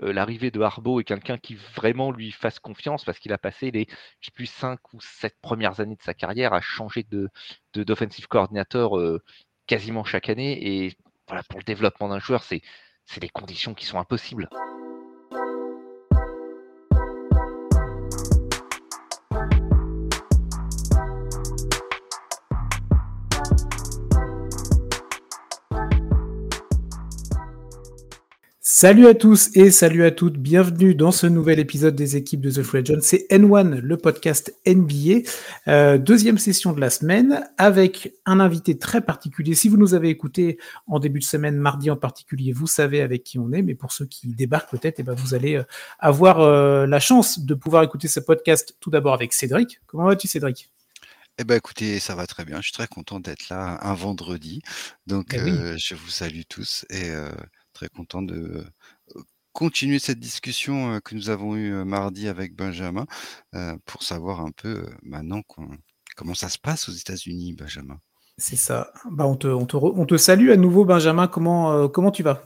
l'arrivée 0.00 0.50
de 0.50 0.60
Harbaugh 0.60 1.00
est 1.00 1.04
quelqu'un 1.04 1.38
qui 1.38 1.54
vraiment 1.76 2.10
lui 2.10 2.32
fasse 2.32 2.58
confiance 2.58 3.04
parce 3.04 3.18
qu'il 3.18 3.32
a 3.32 3.38
passé 3.38 3.70
les 3.70 3.86
je 4.20 4.30
plus 4.30 4.46
5 4.46 4.78
ou 4.94 5.00
7 5.00 5.36
premières 5.40 5.80
années 5.80 5.96
de 5.96 6.02
sa 6.02 6.14
carrière 6.14 6.52
à 6.52 6.60
changer 6.60 7.04
de 7.04 7.28
d'offensive 7.74 8.26
coordinateur 8.26 8.92
quasiment 9.66 10.04
chaque 10.04 10.28
année 10.28 10.84
et 10.84 10.96
voilà 11.28 11.42
pour 11.44 11.58
le 11.58 11.64
développement 11.64 12.08
d'un 12.08 12.18
joueur 12.18 12.42
c'est 12.42 12.62
des 13.20 13.28
conditions 13.28 13.74
qui 13.74 13.86
sont 13.86 13.98
impossibles. 13.98 14.48
Salut 28.82 29.08
à 29.08 29.14
tous 29.14 29.50
et 29.54 29.70
salut 29.70 30.06
à 30.06 30.10
toutes, 30.10 30.38
bienvenue 30.38 30.94
dans 30.94 31.12
ce 31.12 31.26
nouvel 31.26 31.58
épisode 31.58 31.94
des 31.94 32.16
équipes 32.16 32.40
de 32.40 32.50
The 32.50 32.62
Free 32.62 32.78
Agent. 32.78 33.00
C'est 33.02 33.26
N1, 33.28 33.74
le 33.78 33.96
podcast 33.98 34.54
NBA, 34.66 35.28
euh, 35.68 35.98
deuxième 35.98 36.38
session 36.38 36.72
de 36.72 36.80
la 36.80 36.88
semaine 36.88 37.46
avec 37.58 38.14
un 38.24 38.40
invité 38.40 38.78
très 38.78 39.02
particulier. 39.02 39.54
Si 39.54 39.68
vous 39.68 39.76
nous 39.76 39.92
avez 39.92 40.08
écouté 40.08 40.58
en 40.86 40.98
début 40.98 41.18
de 41.18 41.24
semaine, 41.24 41.58
mardi 41.58 41.90
en 41.90 41.96
particulier, 41.98 42.54
vous 42.54 42.66
savez 42.66 43.02
avec 43.02 43.22
qui 43.22 43.38
on 43.38 43.52
est, 43.52 43.60
mais 43.60 43.74
pour 43.74 43.92
ceux 43.92 44.06
qui 44.06 44.28
débarquent 44.28 44.70
peut-être, 44.70 44.98
eh 44.98 45.02
ben 45.02 45.12
vous 45.12 45.34
allez 45.34 45.56
euh, 45.56 45.64
avoir 45.98 46.40
euh, 46.40 46.86
la 46.86 47.00
chance 47.00 47.38
de 47.40 47.52
pouvoir 47.52 47.82
écouter 47.82 48.08
ce 48.08 48.20
podcast 48.20 48.78
tout 48.80 48.88
d'abord 48.88 49.12
avec 49.12 49.34
Cédric. 49.34 49.82
Comment 49.88 50.06
vas-tu 50.06 50.26
Cédric? 50.26 50.70
Eh 51.36 51.44
ben 51.44 51.56
écoutez, 51.56 52.00
ça 52.00 52.14
va 52.14 52.26
très 52.26 52.46
bien. 52.46 52.56
Je 52.62 52.68
suis 52.68 52.72
très 52.72 52.88
content 52.88 53.20
d'être 53.20 53.50
là 53.50 53.78
un 53.82 53.92
vendredi. 53.92 54.62
Donc, 55.06 55.34
eh 55.34 55.76
je 55.76 55.94
vous 55.94 56.08
salue 56.08 56.42
tous 56.48 56.86
et 56.88 57.10
très 57.72 57.88
content 57.88 58.22
de 58.22 58.64
continuer 59.52 59.98
cette 59.98 60.20
discussion 60.20 61.00
que 61.04 61.14
nous 61.14 61.30
avons 61.30 61.56
eue 61.56 61.84
mardi 61.84 62.28
avec 62.28 62.54
Benjamin 62.54 63.06
pour 63.84 64.02
savoir 64.02 64.40
un 64.40 64.50
peu 64.52 64.86
maintenant 65.02 65.42
comment 66.16 66.34
ça 66.34 66.48
se 66.48 66.58
passe 66.58 66.88
aux 66.88 66.92
États-Unis, 66.92 67.54
Benjamin? 67.54 67.98
C'est 68.38 68.56
ça. 68.56 68.92
Bah, 69.10 69.26
on, 69.26 69.36
te, 69.36 69.48
on, 69.48 69.66
te 69.66 69.76
on, 69.76 70.06
te, 70.06 70.16
salue 70.16 70.50
à 70.50 70.56
nouveau, 70.56 70.84
Benjamin. 70.84 71.26
Comment, 71.28 71.88
comment 71.88 72.10
tu 72.10 72.22
vas? 72.22 72.42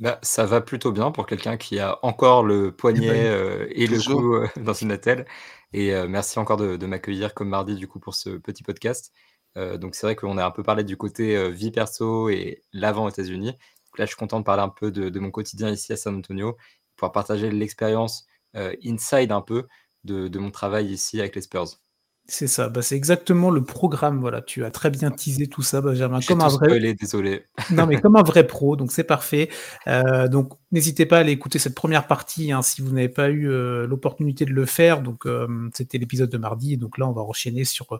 Bah, 0.00 0.18
Ça 0.22 0.46
va 0.46 0.60
plutôt 0.60 0.92
bien 0.92 1.10
pour 1.10 1.26
quelqu'un 1.26 1.56
qui 1.56 1.78
a 1.80 1.98
encore 2.02 2.44
le 2.44 2.72
poignet 2.72 3.08
eh 3.08 3.12
ben, 3.12 3.68
et 3.70 3.86
le 3.86 3.98
cou 4.00 4.62
dans 4.62 4.72
une 4.72 4.92
attelle. 4.92 5.26
Et 5.72 5.92
merci 6.06 6.38
encore 6.38 6.56
de, 6.56 6.76
de 6.76 6.86
m'accueillir 6.86 7.34
comme 7.34 7.48
mardi 7.48 7.74
du 7.74 7.88
coup 7.88 7.98
pour 7.98 8.14
ce 8.14 8.30
petit 8.30 8.62
podcast. 8.62 9.12
donc 9.56 9.96
c'est 9.96 10.06
vrai 10.06 10.14
qu'on 10.14 10.38
a 10.38 10.44
un 10.44 10.52
peu 10.52 10.62
parlé 10.62 10.84
du 10.84 10.96
côté 10.96 11.50
vie 11.50 11.72
perso 11.72 12.28
et 12.28 12.62
l'avant 12.72 13.06
aux 13.06 13.10
États-Unis 13.10 13.56
là, 13.98 14.04
je 14.04 14.10
suis 14.10 14.16
content 14.16 14.40
de 14.40 14.44
parler 14.44 14.62
un 14.62 14.68
peu 14.68 14.90
de, 14.90 15.18
mon 15.18 15.30
quotidien 15.30 15.70
ici 15.70 15.92
à 15.92 15.96
San 15.96 16.16
Antonio, 16.16 16.56
pouvoir 16.96 17.12
partager 17.12 17.50
l'expérience 17.50 18.26
euh, 18.56 18.74
inside 18.84 19.32
un 19.32 19.40
peu 19.40 19.66
de, 20.04 20.38
mon 20.38 20.50
travail 20.50 20.92
ici 20.92 21.20
avec 21.20 21.34
les 21.34 21.42
Spurs. 21.42 21.80
C'est 22.26 22.46
ça, 22.46 22.70
bah, 22.70 22.80
c'est 22.80 22.96
exactement 22.96 23.50
le 23.50 23.62
programme. 23.62 24.18
Voilà, 24.18 24.40
tu 24.40 24.64
as 24.64 24.70
très 24.70 24.88
bien 24.88 25.10
teasé 25.10 25.46
tout 25.46 25.60
ça, 25.60 25.82
Benjamin. 25.82 26.20
Comme 26.26 26.40
un 26.40 26.48
vrai. 26.48 26.94
désolé. 26.94 27.44
non, 27.70 27.86
mais 27.86 28.00
comme 28.00 28.16
un 28.16 28.22
vrai 28.22 28.46
pro, 28.46 28.76
donc 28.76 28.92
c'est 28.92 29.04
parfait. 29.04 29.50
Euh, 29.88 30.26
donc 30.26 30.52
n'hésitez 30.72 31.04
pas 31.04 31.18
à 31.18 31.20
aller 31.20 31.32
écouter 31.32 31.58
cette 31.58 31.74
première 31.74 32.06
partie 32.06 32.50
hein, 32.50 32.62
si 32.62 32.80
vous 32.80 32.92
n'avez 32.92 33.10
pas 33.10 33.28
eu 33.28 33.50
euh, 33.50 33.86
l'opportunité 33.86 34.46
de 34.46 34.52
le 34.52 34.64
faire. 34.64 35.02
Donc 35.02 35.28
c'était 35.74 35.98
l'épisode 35.98 36.30
de 36.30 36.38
mardi, 36.38 36.78
donc 36.78 36.96
là 36.96 37.06
on 37.06 37.12
va 37.12 37.20
enchaîner 37.20 37.64
sur 37.64 37.98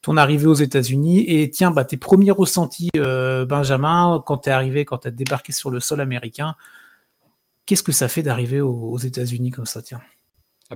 ton 0.00 0.16
arrivée 0.16 0.46
aux 0.46 0.54
États-Unis. 0.54 1.24
Et 1.28 1.50
tiens, 1.50 1.70
bah, 1.70 1.84
tes 1.84 1.98
premiers 1.98 2.30
ressentis, 2.30 2.90
Benjamin, 2.94 4.22
quand 4.24 4.38
tu 4.38 4.48
es 4.48 4.52
arrivé, 4.52 4.86
quand 4.86 4.98
tu 4.98 5.08
as 5.08 5.10
débarqué 5.10 5.52
sur 5.52 5.70
le 5.70 5.80
sol 5.80 6.00
américain, 6.00 6.54
qu'est-ce 7.66 7.82
que 7.82 7.92
ça 7.92 8.08
fait 8.08 8.22
d'arriver 8.22 8.62
aux, 8.62 8.90
aux 8.90 8.98
États-Unis 8.98 9.50
comme 9.50 9.66
ça, 9.66 9.82
tiens? 9.82 10.00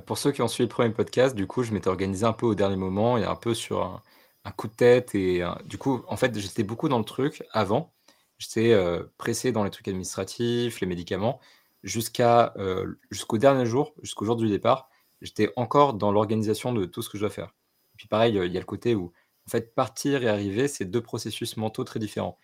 Pour 0.07 0.19
ceux 0.19 0.33
qui 0.33 0.43
ont 0.43 0.49
suivi 0.49 0.69
le 0.69 0.73
premier 0.75 0.91
podcast, 0.91 1.35
du 1.35 1.47
coup, 1.47 1.63
je 1.63 1.73
m'étais 1.73 1.89
organisé 1.89 2.25
un 2.25 2.33
peu 2.33 2.47
au 2.47 2.55
dernier 2.55 2.77
moment 2.77 3.19
et 3.19 3.25
un 3.25 3.35
peu 3.35 3.55
sur 3.55 3.83
un, 3.83 4.51
coup 4.53 4.69
de 4.69 4.75
tête. 4.75 5.15
Et 5.15 5.43
du 5.65 5.79
coup, 5.79 6.03
en 6.09 6.17
fait, 6.17 6.37
j'étais 6.39 6.63
beaucoup 6.63 6.89
dans 6.89 6.99
le 6.99 7.05
truc 7.05 7.43
avant. 7.53 7.93
J'étais 8.39 8.73
euh, 8.73 9.05
pressé 9.19 9.53
dans 9.53 9.65
les 9.65 9.71
trucs 9.71 9.89
administratifs, 9.89 10.81
les 10.81 10.87
médicaments, 10.87 11.41
jusqu'à 11.83 12.55
euh, 12.57 12.99
jusqu'au 13.11 13.37
dernier 13.37 13.67
jour, 13.67 13.95
jusqu'au 14.03 14.25
jour 14.25 14.37
du 14.37 14.49
départ. 14.49 14.89
J'étais 15.21 15.53
encore 15.57 15.95
dans 15.95 16.11
l'organisation 16.11 16.73
de 16.73 16.87
tout 16.87 17.03
ce 17.03 17.11
que 17.11 17.19
je 17.19 17.23
dois 17.23 17.31
faire. 17.31 17.55
Et 17.95 17.97
puis 17.99 18.09
pareil, 18.09 18.35
il 18.35 18.53
y 18.53 18.57
a 18.57 18.61
le 18.61 18.67
côté 18.67 18.95
où, 18.95 19.13
en 19.47 19.51
fait, 19.51 19.75
partir 19.75 20.23
et 20.23 20.29
arriver, 20.29 20.69
c'est 20.69 20.87
deux 20.87 21.03
processus 21.03 21.59
mentaux 21.59 21.85
très 21.85 22.01
différents. 22.01 22.39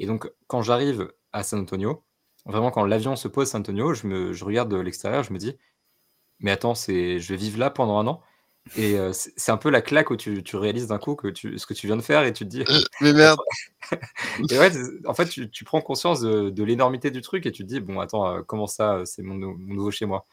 Et 0.00 0.06
donc, 0.06 0.30
quand 0.48 0.62
j'arrive 0.62 1.12
à 1.32 1.44
San 1.44 1.60
Antonio, 1.60 2.04
vraiment, 2.44 2.72
quand 2.72 2.84
l'avion 2.84 3.14
se 3.14 3.28
pose 3.28 3.48
à 3.48 3.50
San 3.52 3.60
Antonio, 3.60 3.94
je, 3.94 4.32
je 4.32 4.44
regarde 4.44 4.70
de 4.70 4.76
l'extérieur, 4.76 5.22
je 5.22 5.32
me 5.32 5.38
dis, 5.38 5.56
mais 6.40 6.50
attends, 6.50 6.74
c'est, 6.74 7.18
je 7.18 7.28
vais 7.28 7.36
vivre 7.36 7.58
là 7.58 7.70
pendant 7.70 7.98
un 7.98 8.06
an. 8.06 8.22
Et 8.76 8.96
c'est 9.12 9.52
un 9.52 9.56
peu 9.56 9.70
la 9.70 9.80
claque 9.80 10.10
où 10.10 10.16
tu, 10.16 10.42
tu 10.42 10.56
réalises 10.56 10.88
d'un 10.88 10.98
coup 10.98 11.14
que 11.14 11.28
tu, 11.28 11.56
ce 11.56 11.66
que 11.66 11.74
tu 11.74 11.86
viens 11.86 11.96
de 11.96 12.02
faire 12.02 12.24
et 12.24 12.32
tu 12.32 12.44
te 12.44 12.48
dis. 12.48 12.64
Euh, 12.68 12.80
mais 13.00 13.12
merde. 13.12 13.38
et 14.50 14.58
ouais, 14.58 14.72
en 15.06 15.14
fait, 15.14 15.26
tu, 15.26 15.48
tu 15.50 15.64
prends 15.64 15.80
conscience 15.80 16.20
de, 16.20 16.50
de 16.50 16.64
l'énormité 16.64 17.12
du 17.12 17.20
truc 17.20 17.46
et 17.46 17.52
tu 17.52 17.62
te 17.62 17.68
dis 17.68 17.78
bon, 17.78 18.00
attends, 18.00 18.42
comment 18.42 18.66
ça, 18.66 19.02
c'est 19.04 19.22
mon, 19.22 19.34
mon, 19.36 19.56
nouveau 19.56 19.92
chez 19.92 20.04
moi? 20.04 20.26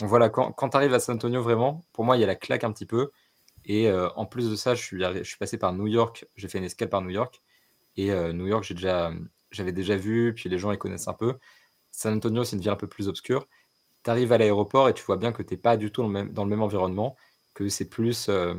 Voilà, 0.00 0.30
quand, 0.30 0.52
quand 0.52 0.70
tu 0.70 0.76
arrives 0.78 0.94
à 0.94 1.00
San 1.00 1.16
Antonio, 1.16 1.42
vraiment, 1.42 1.84
pour 1.92 2.04
moi, 2.04 2.16
il 2.16 2.20
y 2.20 2.24
a 2.24 2.26
la 2.26 2.34
claque 2.34 2.64
un 2.64 2.72
petit 2.72 2.86
peu. 2.86 3.10
Et 3.66 3.92
en 3.92 4.24
plus 4.24 4.48
de 4.50 4.56
ça, 4.56 4.74
je 4.74 4.82
suis, 4.82 4.98
je 4.98 5.22
suis 5.22 5.36
passé 5.36 5.58
par 5.58 5.74
New 5.74 5.86
York. 5.86 6.26
J'ai 6.36 6.48
fait 6.48 6.58
une 6.58 6.64
escale 6.64 6.88
par 6.88 7.02
New 7.02 7.10
York. 7.10 7.42
Et 7.98 8.10
New 8.32 8.46
York, 8.46 8.64
j'ai 8.64 8.74
déjà, 8.74 9.12
j'avais 9.50 9.72
déjà 9.72 9.96
vu. 9.96 10.32
Puis 10.34 10.48
les 10.48 10.58
gens, 10.58 10.72
ils 10.72 10.78
connaissent 10.78 11.08
un 11.08 11.14
peu. 11.14 11.34
San 11.92 12.14
Antonio, 12.14 12.42
c'est 12.42 12.56
une 12.56 12.62
ville 12.62 12.70
un 12.70 12.76
peu 12.76 12.86
plus 12.86 13.08
obscure 13.08 13.46
tu 14.04 14.10
arrives 14.10 14.32
à 14.32 14.38
l'aéroport 14.38 14.88
et 14.88 14.94
tu 14.94 15.02
vois 15.04 15.16
bien 15.16 15.32
que 15.32 15.42
tu 15.42 15.54
n'es 15.54 15.60
pas 15.60 15.76
du 15.76 15.90
tout 15.92 16.02
dans 16.02 16.08
le, 16.44 16.50
même, 16.50 16.62
environnement, 16.62 17.16
que 17.54 17.68
c'est 17.68 17.88
plus. 17.88 18.28
Euh, 18.28 18.54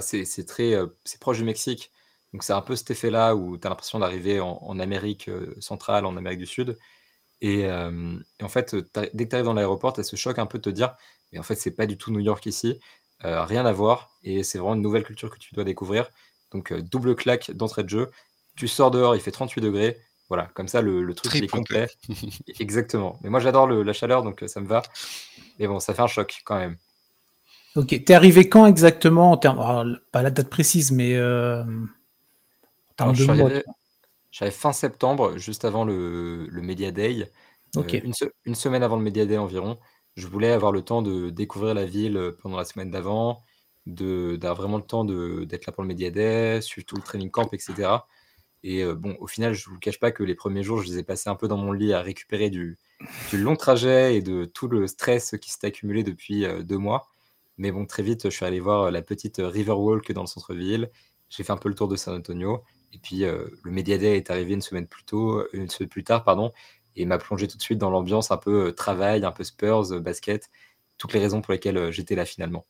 c'est 0.00 0.46
très. 0.46 0.74
Euh, 0.74 0.86
proche 1.20 1.38
du 1.38 1.44
Mexique. 1.44 1.90
Donc 2.32 2.44
c'est 2.44 2.52
un 2.52 2.62
peu 2.62 2.76
cet 2.76 2.90
effet-là 2.90 3.34
où 3.34 3.58
tu 3.58 3.66
as 3.66 3.70
l'impression 3.70 3.98
d'arriver 3.98 4.40
en, 4.40 4.78
Amérique 4.78 5.28
euh, 5.28 5.54
centrale, 5.60 6.06
en 6.06 6.16
Amérique 6.16 6.38
du 6.40 6.46
Sud. 6.46 6.78
Et, 7.40 7.66
en 7.70 8.48
fait, 8.48 8.74
dès 9.14 9.24
que 9.24 9.30
tu 9.30 9.34
arrives 9.34 9.46
dans 9.46 9.54
l'aéroport, 9.54 9.94
tu 9.94 10.00
as 10.00 10.04
ce 10.04 10.16
choc 10.16 10.38
un 10.38 10.46
peu 10.46 10.58
de 10.58 10.62
te 10.64 10.70
dire, 10.70 10.94
mais 11.32 11.38
en 11.38 11.42
fait, 11.42 11.56
c'est 11.56 11.70
pas 11.70 11.86
du 11.86 11.96
tout 11.96 12.12
New 12.12 12.20
York 12.20 12.44
ici, 12.46 12.78
rien 13.20 13.64
à 13.64 13.72
voir, 13.72 14.10
et 14.22 14.42
c'est 14.42 14.58
vraiment 14.58 14.74
une 14.74 14.82
nouvelle 14.82 15.04
culture 15.04 15.30
que 15.30 15.38
tu 15.38 15.54
dois 15.54 15.64
découvrir. 15.64 16.10
Donc 16.52 16.72
double 16.74 17.16
claque 17.16 17.50
d'entrée 17.52 17.82
de 17.82 17.88
jeu, 17.88 18.10
tu 18.56 18.68
sors 18.68 18.90
dehors, 18.90 19.16
il 19.16 19.22
fait 19.22 19.30
38 19.30 19.62
degrés, 19.62 19.98
voilà, 20.30 20.48
comme 20.54 20.68
ça, 20.68 20.80
le, 20.80 21.12
truc 21.12 21.34
est 21.34 21.48
complet. 21.48 21.88
Exactement. 22.60 23.18
Mais 23.22 23.30
moi, 23.30 23.40
j'adore 23.40 23.66
la 23.66 23.92
chaleur, 23.92 24.22
donc 24.22 24.42
euh, 24.44 24.46
ça 24.46 24.60
me 24.60 24.66
va. 24.66 24.80
Mais 25.58 25.66
bon, 25.66 25.80
ça 25.80 25.92
fait 25.92 26.02
un 26.02 26.06
choc 26.06 26.42
quand 26.44 26.56
même. 26.56 26.76
Ok, 27.74 28.04
t'es 28.04 28.14
arrivé 28.14 28.48
quand 28.48 28.66
exactement 28.66 29.30
en 29.32 29.36
termes, 29.36 30.00
pas 30.10 30.22
la 30.22 30.30
date 30.30 30.48
précise, 30.48 30.90
mais 30.90 31.14
euh, 31.14 31.62
en 32.98 33.12
termes 33.12 33.62
J'arrive 34.32 34.54
fin 34.54 34.72
septembre, 34.72 35.36
juste 35.36 35.64
avant 35.64 35.84
le, 35.84 36.46
le 36.46 36.62
Media 36.62 36.92
Day. 36.92 37.28
Euh, 37.76 37.80
ok. 37.80 38.00
une, 38.44 38.54
semaine 38.54 38.84
avant 38.84 38.96
le 38.96 39.02
Media 39.02 39.26
Day 39.26 39.36
environ. 39.36 39.78
Je 40.14 40.28
voulais 40.28 40.52
avoir 40.52 40.70
le 40.70 40.82
temps 40.82 41.02
de 41.02 41.30
découvrir 41.30 41.74
la 41.74 41.86
ville 41.86 42.32
pendant 42.40 42.56
la 42.56 42.64
semaine 42.64 42.90
d'avant, 42.92 43.42
d'avoir 43.86 44.54
vraiment 44.54 44.76
le 44.76 44.84
temps 44.84 45.04
d'être 45.04 45.66
là 45.66 45.72
pour 45.72 45.82
le 45.82 45.88
Media 45.88 46.10
Day, 46.10 46.60
suivre 46.60 46.86
tout 46.86 46.96
le 46.96 47.02
training 47.02 47.30
camp, 47.30 47.48
etc. 47.52 47.88
Et 48.62 48.84
bon, 48.84 49.16
au 49.20 49.26
final, 49.26 49.54
je 49.54 49.68
ne 49.68 49.74
vous 49.74 49.80
cache 49.80 49.98
pas 49.98 50.12
que 50.12 50.22
les 50.22 50.34
premiers 50.34 50.62
jours, 50.62 50.82
je 50.82 50.88
les 50.88 50.98
ai 50.98 51.02
passés 51.02 51.30
un 51.30 51.34
peu 51.34 51.48
dans 51.48 51.56
mon 51.56 51.72
lit 51.72 51.92
à 51.92 52.02
récupérer 52.02 52.50
du, 52.50 52.78
long 53.32 53.56
trajet 53.56 54.16
et 54.16 54.22
de 54.22 54.44
tout 54.44 54.68
le 54.68 54.86
stress 54.86 55.34
qui 55.40 55.50
s'est 55.50 55.66
accumulé 55.66 56.02
depuis 56.02 56.44
deux 56.62 56.76
mois. 56.76 57.06
Mais 57.56 57.72
bon, 57.72 57.86
très 57.86 58.02
vite, 58.02 58.24
je 58.24 58.34
suis 58.36 58.44
allé 58.44 58.60
voir 58.60 58.90
la 58.90 59.02
petite 59.02 59.40
Riverwalk 59.42 60.12
dans 60.12 60.22
le 60.22 60.26
centre-ville. 60.26 60.90
J'ai 61.30 61.42
fait 61.42 61.52
un 61.52 61.56
peu 61.56 61.68
le 61.70 61.74
tour 61.74 61.88
de 61.88 61.96
San 61.96 62.14
Antonio. 62.14 62.62
Et 62.92 62.98
puis, 62.98 63.20
le 63.20 63.70
Media 63.70 63.96
Day 63.96 64.16
est 64.16 64.30
arrivé 64.30 64.52
une 64.52 64.62
semaine 64.62 64.86
plus 64.86 65.04
tôt, 65.04 65.42
une 65.54 65.70
semaine 65.70 65.88
plus 65.88 66.04
tard, 66.04 66.24
pardon, 66.24 66.52
et 66.96 67.06
m'a 67.06 67.18
plongé 67.18 67.48
tout 67.48 67.56
de 67.56 67.62
suite 67.62 67.78
dans 67.78 67.90
l'ambiance 67.90 68.30
un 68.30 68.36
peu 68.36 68.72
travail, 68.72 69.24
un 69.24 69.32
peu 69.32 69.44
Spurs, 69.44 70.00
basket, 70.00 70.50
toutes 70.98 71.14
les 71.14 71.20
raisons 71.20 71.40
pour 71.40 71.52
lesquelles 71.52 71.90
j'étais 71.90 72.14
là 72.14 72.26
finalement. 72.26 72.66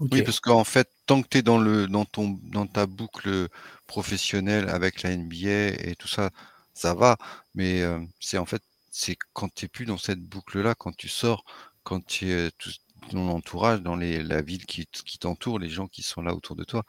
Oui, 0.00 0.22
parce 0.22 0.38
qu'en 0.40 0.62
fait, 0.64 0.88
tant 1.06 1.22
que 1.22 1.28
tu 1.28 1.38
es 1.38 1.42
dans, 1.42 1.58
le, 1.58 1.88
dans, 1.88 2.04
ton, 2.04 2.38
dans 2.44 2.66
ta 2.68 2.86
boucle 2.86 3.48
professionnelle 3.86 4.68
avec 4.68 5.02
la 5.02 5.10
NBA 5.10 5.48
et 5.90 5.96
tout 5.98 6.06
ça, 6.08 6.30
ça 6.72 6.94
va. 6.94 7.16
Mais 7.54 7.82
c'est 8.20 8.38
en 8.38 8.46
fait, 8.46 8.62
c'est 8.90 9.16
quand 9.32 9.52
tu 9.52 9.64
n'es 9.64 9.68
plus 9.68 9.86
dans 9.86 9.98
cette 9.98 10.20
boucle-là, 10.20 10.74
quand 10.76 10.96
tu 10.96 11.08
sors, 11.08 11.44
quand 11.82 12.04
tu 12.06 12.30
es 12.30 12.50
tout 12.58 12.70
ton 13.10 13.28
entourage, 13.30 13.80
dans 13.82 13.96
les, 13.96 14.22
la 14.22 14.42
ville 14.42 14.66
qui, 14.66 14.86
qui 14.86 15.18
t'entoure, 15.18 15.58
les 15.58 15.68
gens 15.68 15.86
qui 15.88 16.02
sont 16.02 16.20
là 16.22 16.34
autour 16.34 16.56
de 16.56 16.64
toi, 16.64 16.84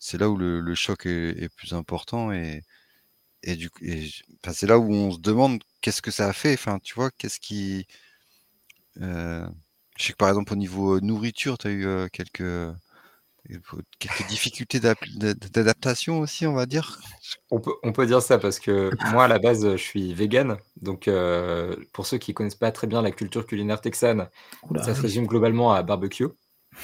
c'est 0.00 0.18
là 0.18 0.30
où 0.30 0.36
le, 0.36 0.60
le 0.60 0.74
choc 0.76 1.06
est, 1.06 1.42
est, 1.42 1.48
plus 1.50 1.74
important 1.74 2.32
et, 2.32 2.62
et 3.44 3.56
du 3.56 3.70
et, 3.82 4.10
c'est 4.54 4.66
là 4.68 4.78
où 4.78 4.92
on 4.92 5.12
se 5.12 5.20
demande 5.20 5.62
qu'est-ce 5.82 6.02
que 6.02 6.10
ça 6.12 6.28
a 6.28 6.32
fait. 6.34 6.54
Enfin, 6.54 6.78
tu 6.80 6.94
vois, 6.96 7.10
qu'est-ce 7.12 7.40
qui. 7.40 7.86
Euh, 9.00 9.48
je 9.98 10.06
sais 10.06 10.12
que 10.12 10.16
par 10.16 10.28
exemple, 10.28 10.52
au 10.52 10.56
niveau 10.56 11.00
nourriture, 11.00 11.58
tu 11.58 11.66
as 11.66 11.70
eu 11.70 12.10
quelques, 12.10 12.72
quelques 13.98 14.26
difficultés 14.28 14.80
d'adaptation 14.80 16.20
aussi, 16.20 16.46
on 16.46 16.52
va 16.54 16.66
dire? 16.66 17.00
On 17.50 17.60
peut, 17.60 17.74
on 17.82 17.92
peut 17.92 18.06
dire 18.06 18.22
ça 18.22 18.38
parce 18.38 18.58
que 18.58 18.90
moi, 19.12 19.24
à 19.24 19.28
la 19.28 19.38
base, 19.38 19.72
je 19.72 19.82
suis 19.82 20.14
vegan. 20.14 20.58
Donc, 20.80 21.08
euh, 21.08 21.74
pour 21.92 22.06
ceux 22.06 22.18
qui 22.18 22.34
connaissent 22.34 22.54
pas 22.54 22.72
très 22.72 22.86
bien 22.86 23.02
la 23.02 23.10
culture 23.10 23.46
culinaire 23.46 23.80
texane, 23.80 24.28
ça 24.82 24.94
se 24.94 25.00
résume 25.00 25.26
globalement 25.26 25.72
à 25.72 25.82
barbecue. 25.82 26.26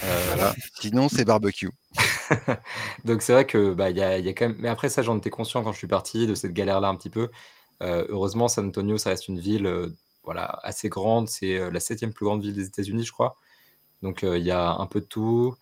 Euh, 0.02 0.52
Sinon, 0.80 1.08
c'est 1.08 1.24
barbecue. 1.24 1.70
donc, 3.04 3.22
c'est 3.22 3.32
vrai 3.32 3.46
que 3.46 3.74
bah, 3.74 3.90
y, 3.90 4.02
a, 4.02 4.18
y 4.18 4.28
a 4.28 4.32
quand 4.32 4.48
même. 4.48 4.56
Mais 4.58 4.68
après, 4.68 4.88
ça, 4.88 5.02
j'en 5.02 5.18
étais 5.18 5.30
conscient 5.30 5.62
quand 5.62 5.72
je 5.72 5.78
suis 5.78 5.86
parti 5.86 6.26
de 6.26 6.34
cette 6.34 6.52
galère-là 6.52 6.88
un 6.88 6.96
petit 6.96 7.10
peu. 7.10 7.28
Euh, 7.82 8.06
heureusement, 8.08 8.48
San 8.48 8.66
Antonio, 8.66 8.98
ça 8.98 9.10
reste 9.10 9.28
une 9.28 9.38
ville 9.38 9.92
voilà, 10.24 10.58
assez 10.62 10.88
grande. 10.88 11.28
C'est 11.28 11.70
la 11.70 11.80
septième 11.80 12.12
plus 12.12 12.24
grande 12.24 12.42
ville 12.42 12.54
des 12.54 12.66
États-Unis, 12.66 13.04
je 13.04 13.12
crois. 13.12 13.36
Donc, 14.02 14.22
il 14.22 14.42
y 14.42 14.50
a 14.50 14.74
un 14.74 14.86
peu 14.86 15.00
de 15.00 15.06
tout. 15.06 15.54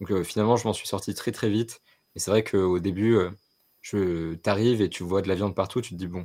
Donc 0.00 0.10
euh, 0.10 0.22
finalement, 0.22 0.56
je 0.56 0.66
m'en 0.66 0.72
suis 0.72 0.86
sorti 0.86 1.14
très 1.14 1.32
très 1.32 1.48
vite. 1.48 1.80
Et 2.14 2.20
c'est 2.20 2.30
vrai 2.30 2.44
qu'au 2.44 2.78
début, 2.78 3.16
euh, 3.16 3.30
tu 3.82 4.38
arrives 4.46 4.80
et 4.80 4.88
tu 4.88 5.02
vois 5.02 5.22
de 5.22 5.28
la 5.28 5.34
viande 5.34 5.54
partout, 5.54 5.80
tu 5.80 5.90
te 5.90 5.94
dis, 5.94 6.06
bon, 6.06 6.24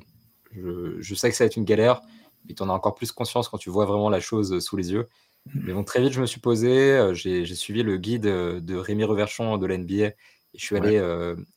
je, 0.51 1.15
sais 1.15 1.29
que 1.29 1.35
ça 1.35 1.43
va 1.43 1.47
être 1.47 1.57
une 1.57 1.65
galère, 1.65 2.01
mais 2.47 2.53
tu 2.53 2.63
en 2.63 2.69
as 2.69 2.73
encore 2.73 2.95
plus 2.95 3.11
conscience 3.11 3.49
quand 3.49 3.57
tu 3.57 3.69
vois 3.69 3.85
vraiment 3.85 4.09
la 4.09 4.19
chose 4.19 4.59
sous 4.59 4.77
les 4.77 4.91
yeux. 4.91 5.07
Mmh. 5.47 5.59
Mais 5.65 5.73
bon, 5.73 5.83
très 5.83 6.01
vite, 6.01 6.13
je 6.13 6.21
me 6.21 6.25
suis 6.25 6.39
posé, 6.39 6.91
euh, 6.91 7.13
j'ai 7.13 7.45
suivi 7.55 7.83
le 7.83 7.97
guide 7.97 8.23
de 8.23 8.75
Rémi 8.75 9.03
Reverchon 9.03 9.57
de 9.57 9.65
l'NBA 9.65 10.07
et 10.07 10.15
je 10.55 10.63
suis 10.63 10.77
allé 10.77 10.99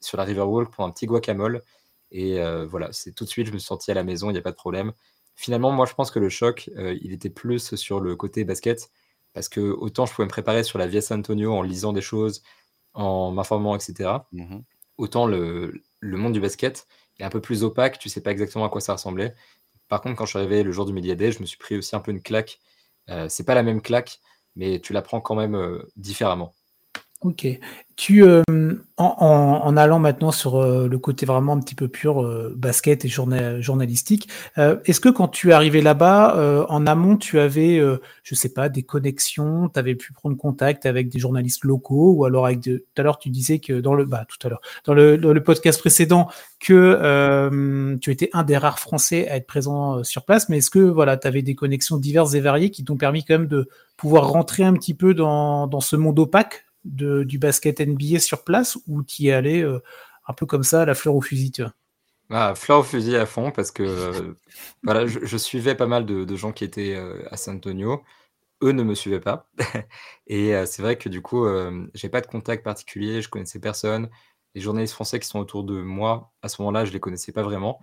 sur 0.00 0.16
la 0.16 0.24
Riverwalk 0.24 0.70
pour 0.70 0.84
un 0.84 0.90
petit 0.90 1.06
guacamole. 1.06 1.62
Et 2.10 2.38
voilà, 2.64 2.88
c'est 2.92 3.12
tout 3.12 3.24
de 3.24 3.28
suite, 3.28 3.46
je 3.46 3.52
me 3.52 3.58
suis 3.58 3.66
senti 3.66 3.90
à 3.90 3.94
la 3.94 4.04
maison, 4.04 4.30
il 4.30 4.32
n'y 4.32 4.38
a 4.38 4.42
pas 4.42 4.52
de 4.52 4.56
problème. 4.56 4.92
Finalement, 5.36 5.70
moi, 5.70 5.86
je 5.86 5.94
pense 5.94 6.10
que 6.10 6.18
le 6.18 6.28
choc, 6.28 6.70
il 6.76 7.12
était 7.12 7.30
plus 7.30 7.74
sur 7.76 8.00
le 8.00 8.16
côté 8.16 8.44
basket. 8.44 8.90
Parce 9.34 9.50
que 9.50 9.60
autant 9.60 10.06
je 10.06 10.14
pouvais 10.14 10.24
me 10.24 10.30
préparer 10.30 10.64
sur 10.64 10.78
la 10.78 10.86
vie 10.86 10.96
à 10.96 11.02
San 11.02 11.20
Antonio 11.20 11.52
en 11.52 11.60
lisant 11.60 11.92
des 11.92 12.00
choses, 12.00 12.42
en 12.94 13.30
m'informant, 13.32 13.76
etc. 13.76 14.26
Mmh 14.32 14.60
autant 14.98 15.26
le, 15.26 15.82
monde 16.02 16.32
du 16.32 16.40
basket 16.40 16.86
est 17.18 17.24
un 17.24 17.30
peu 17.30 17.40
plus 17.40 17.64
opaque, 17.64 17.98
tu 17.98 18.08
sais 18.08 18.22
pas 18.22 18.30
exactement 18.30 18.64
à 18.64 18.68
quoi 18.68 18.80
ça 18.80 18.92
ressemblait. 18.94 19.34
Par 19.88 20.00
contre, 20.00 20.16
quand 20.16 20.24
je 20.24 20.30
suis 20.30 20.38
arrivé 20.38 20.62
le 20.62 20.72
jour 20.72 20.84
du 20.86 21.16
Day, 21.16 21.32
je 21.32 21.40
me 21.40 21.46
suis 21.46 21.58
pris 21.58 21.76
aussi 21.76 21.94
un 21.94 22.00
peu 22.00 22.10
une 22.10 22.22
claque. 22.22 22.58
Euh, 23.10 23.28
c'est 23.28 23.44
pas 23.44 23.54
la 23.54 23.62
même 23.62 23.80
claque, 23.80 24.20
mais 24.56 24.80
tu 24.80 24.92
l'apprends 24.92 25.20
quand 25.20 25.34
même 25.34 25.54
euh, 25.54 25.86
différemment. 25.96 26.54
Ok. 27.22 27.46
Tu, 27.96 28.22
euh, 28.24 28.42
en, 28.98 29.76
allant 29.78 29.98
maintenant 29.98 30.30
sur 30.30 30.56
euh, 30.56 30.86
le 30.86 30.98
côté 30.98 31.24
vraiment 31.24 31.54
un 31.54 31.60
petit 31.60 31.74
peu 31.74 31.88
pur 31.88 32.22
euh, 32.22 32.52
basket 32.54 33.06
et 33.06 33.08
journalistique, 33.08 34.28
est-ce 34.56 35.00
que 35.00 35.08
quand 35.08 35.28
tu 35.28 35.48
es 35.48 35.52
arrivé 35.52 35.80
là-bas, 35.80 36.66
en 36.68 36.86
amont, 36.86 37.16
tu 37.16 37.38
avais, 37.38 37.80
je 38.22 38.34
sais 38.34 38.50
pas, 38.50 38.68
des 38.68 38.82
connexions, 38.82 39.70
tu 39.70 39.78
avais 39.78 39.94
pu 39.94 40.12
prendre 40.12 40.36
contact 40.36 40.84
avec 40.84 41.08
des 41.08 41.18
journalistes 41.18 41.64
locaux 41.64 42.12
ou 42.12 42.26
alors 42.26 42.44
avec 42.46 42.60
tout 42.60 42.80
à 42.98 43.02
l'heure 43.02 43.18
tu 43.18 43.30
disais 43.30 43.60
que 43.60 43.80
dans 43.80 43.94
le, 43.94 44.04
bah, 44.04 44.26
tout 44.28 44.46
à 44.46 44.50
l'heure, 44.50 44.60
dans 44.84 44.92
le, 44.92 45.42
podcast 45.42 45.80
précédent 45.80 46.28
que 46.60 47.96
tu 48.00 48.10
étais 48.10 48.28
un 48.34 48.42
des 48.42 48.58
rares 48.58 48.78
Français 48.78 49.26
à 49.28 49.36
être 49.36 49.46
présent 49.46 50.04
sur 50.04 50.24
place, 50.26 50.50
mais 50.50 50.58
est-ce 50.58 50.70
que 50.70 50.80
voilà, 50.80 51.16
tu 51.16 51.26
avais 51.26 51.42
des 51.42 51.54
connexions 51.54 51.96
diverses 51.96 52.34
et 52.34 52.40
variées 52.40 52.70
qui 52.70 52.84
t'ont 52.84 52.96
permis 52.96 53.24
quand 53.24 53.34
même 53.34 53.48
de 53.48 53.68
pouvoir 53.96 54.28
rentrer 54.28 54.64
un 54.64 54.74
petit 54.74 54.94
peu 54.94 55.14
dans 55.14 55.80
ce 55.80 55.96
monde 55.96 56.18
opaque? 56.18 56.65
Du 56.86 57.38
basket 57.38 57.80
NBA 57.80 58.18
sur 58.20 58.44
place 58.44 58.78
ou 58.86 59.02
tu 59.02 59.24
y 59.24 59.30
euh, 59.30 59.78
un 60.26 60.32
peu 60.32 60.46
comme 60.46 60.62
ça, 60.62 60.84
la 60.84 60.94
fleur 60.94 61.14
au 61.14 61.20
fusil 61.20 61.52
ah, 62.28 62.56
fleur 62.56 62.80
au 62.80 62.82
fusil 62.82 63.14
à 63.14 63.24
fond 63.24 63.52
parce 63.52 63.70
que 63.70 63.84
euh, 63.84 64.34
voilà, 64.82 65.06
je, 65.06 65.36
suivais 65.36 65.76
pas 65.76 65.86
mal 65.86 66.04
de, 66.04 66.36
gens 66.36 66.50
qui 66.50 66.64
étaient 66.64 66.96
euh, 66.96 67.22
à 67.30 67.36
San 67.36 67.56
Antonio. 67.56 68.02
Eux 68.64 68.72
ne 68.72 68.82
me 68.82 68.96
suivaient 68.96 69.20
pas. 69.20 69.48
Et 70.26 70.52
c'est 70.66 70.82
vrai 70.82 70.98
que 70.98 71.08
du 71.08 71.22
coup, 71.22 71.46
j'ai 71.94 72.08
pas 72.08 72.20
de 72.20 72.26
contact 72.26 72.64
particulier, 72.64 73.22
je 73.22 73.28
connaissais 73.28 73.60
personne. 73.60 74.08
Les 74.56 74.60
journalistes 74.60 74.94
français 74.94 75.20
qui 75.20 75.28
sont 75.28 75.38
autour 75.38 75.62
de 75.62 75.80
moi, 75.80 76.32
à 76.42 76.48
ce 76.48 76.60
moment-là, 76.62 76.84
je 76.84 76.92
les 76.92 76.98
connaissais 76.98 77.30
pas 77.30 77.42
vraiment. 77.42 77.80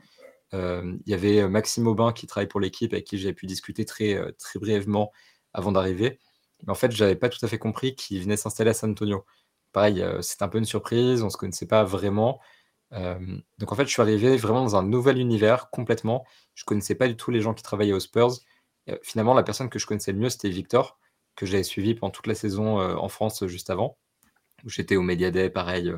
Il 0.51 1.00
y 1.05 1.13
avait 1.13 1.47
Maxime 1.47 1.88
Aubin 1.88 2.11
qui 2.11 2.27
travaille 2.27 2.47
pour 2.47 2.59
l'équipe 2.59 2.91
avec 2.91 3.05
qui 3.05 3.19
j'ai 3.19 3.33
pu 3.33 3.45
discuter 3.45 3.85
très, 3.85 4.19
très 4.39 4.59
brièvement 4.59 5.11
avant 5.53 5.71
d'arriver. 5.71 6.19
Mais 6.65 6.71
en 6.71 6.75
fait, 6.75 6.92
j'avais 6.92 7.15
pas 7.15 7.30
tout 7.30 7.44
à 7.44 7.48
fait 7.48 7.57
compris 7.57 7.95
qu'il 7.95 8.21
venait 8.21 8.38
s'installer 8.38 8.71
à 8.71 8.74
San 8.74 8.92
Antonio. 8.92 9.25
Pareil, 9.74 10.01
euh, 10.01 10.21
c'était 10.21 10.44
un 10.44 10.48
peu 10.48 10.60
une 10.60 10.65
surprise, 10.65 11.24
on 11.24 11.30
se 11.30 11.38
connaissait 11.38 11.68
pas 11.68 11.83
vraiment. 11.83 12.39
Euh, 12.94 13.18
donc 13.57 13.71
en 13.71 13.75
fait, 13.75 13.86
je 13.86 13.92
suis 13.92 14.01
arrivé 14.01 14.38
vraiment 14.38 14.62
dans 14.62 14.75
un 14.75 14.83
nouvel 14.83 15.18
univers 15.18 15.69
complètement. 15.71 16.25
Je 16.54 16.63
connaissais 16.63 16.95
pas 16.95 17.07
du 17.07 17.18
tout 17.18 17.31
les 17.31 17.42
gens 17.42 17.54
qui 17.54 17.63
travaillaient 17.63 17.94
aux 17.94 18.00
Spurs. 18.00 18.39
Euh, 18.89 18.98
finalement, 19.04 19.33
la 19.33 19.44
personne 19.44 19.69
que 19.69 19.80
je 19.80 19.88
connaissais 19.88 20.12
le 20.12 20.19
mieux, 20.19 20.30
c'était 20.30 20.50
Victor, 20.50 21.00
que 21.36 21.45
j'avais 21.45 21.63
suivi 21.63 21.95
pendant 21.95 22.12
toute 22.12 22.27
la 22.27 22.36
saison 22.36 22.80
en 22.80 23.10
France 23.10 23.45
juste 23.48 23.71
avant. 23.71 23.98
J'étais 24.68 24.95
au 24.95 25.01
Media 25.01 25.31
Day, 25.31 25.50
pareil, 25.50 25.92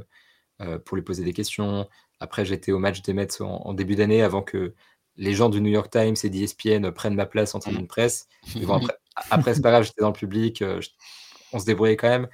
pour 0.85 0.95
lui 0.95 1.03
poser 1.03 1.25
des 1.25 1.33
questions. 1.33 1.89
Après, 2.21 2.45
j'étais 2.45 2.71
au 2.71 2.79
match 2.79 3.01
des 3.01 3.13
Mets 3.13 3.41
en, 3.41 3.73
début 3.73 3.95
d'année 3.95 4.21
avant 4.21 4.41
que 4.41 4.73
les 5.17 5.33
gens 5.33 5.49
du 5.49 5.59
New 5.59 5.71
York 5.71 5.91
Times 5.91 6.15
et 6.23 6.29
d'ESPN 6.29 6.91
prennent 6.91 7.15
ma 7.15 7.25
place 7.25 7.53
en 7.53 7.59
tribune 7.59 7.87
presse. 7.87 8.29
après, 8.69 8.97
après 9.29 9.53
c'est 9.53 9.61
pas 9.61 9.71
grave, 9.71 9.83
j'étais 9.83 10.01
dans 10.01 10.09
le 10.09 10.13
public, 10.13 10.61
euh, 10.61 10.79
on 11.53 11.59
se 11.59 11.65
débrouillait 11.65 11.97
quand 11.97 12.09
même. 12.09 12.27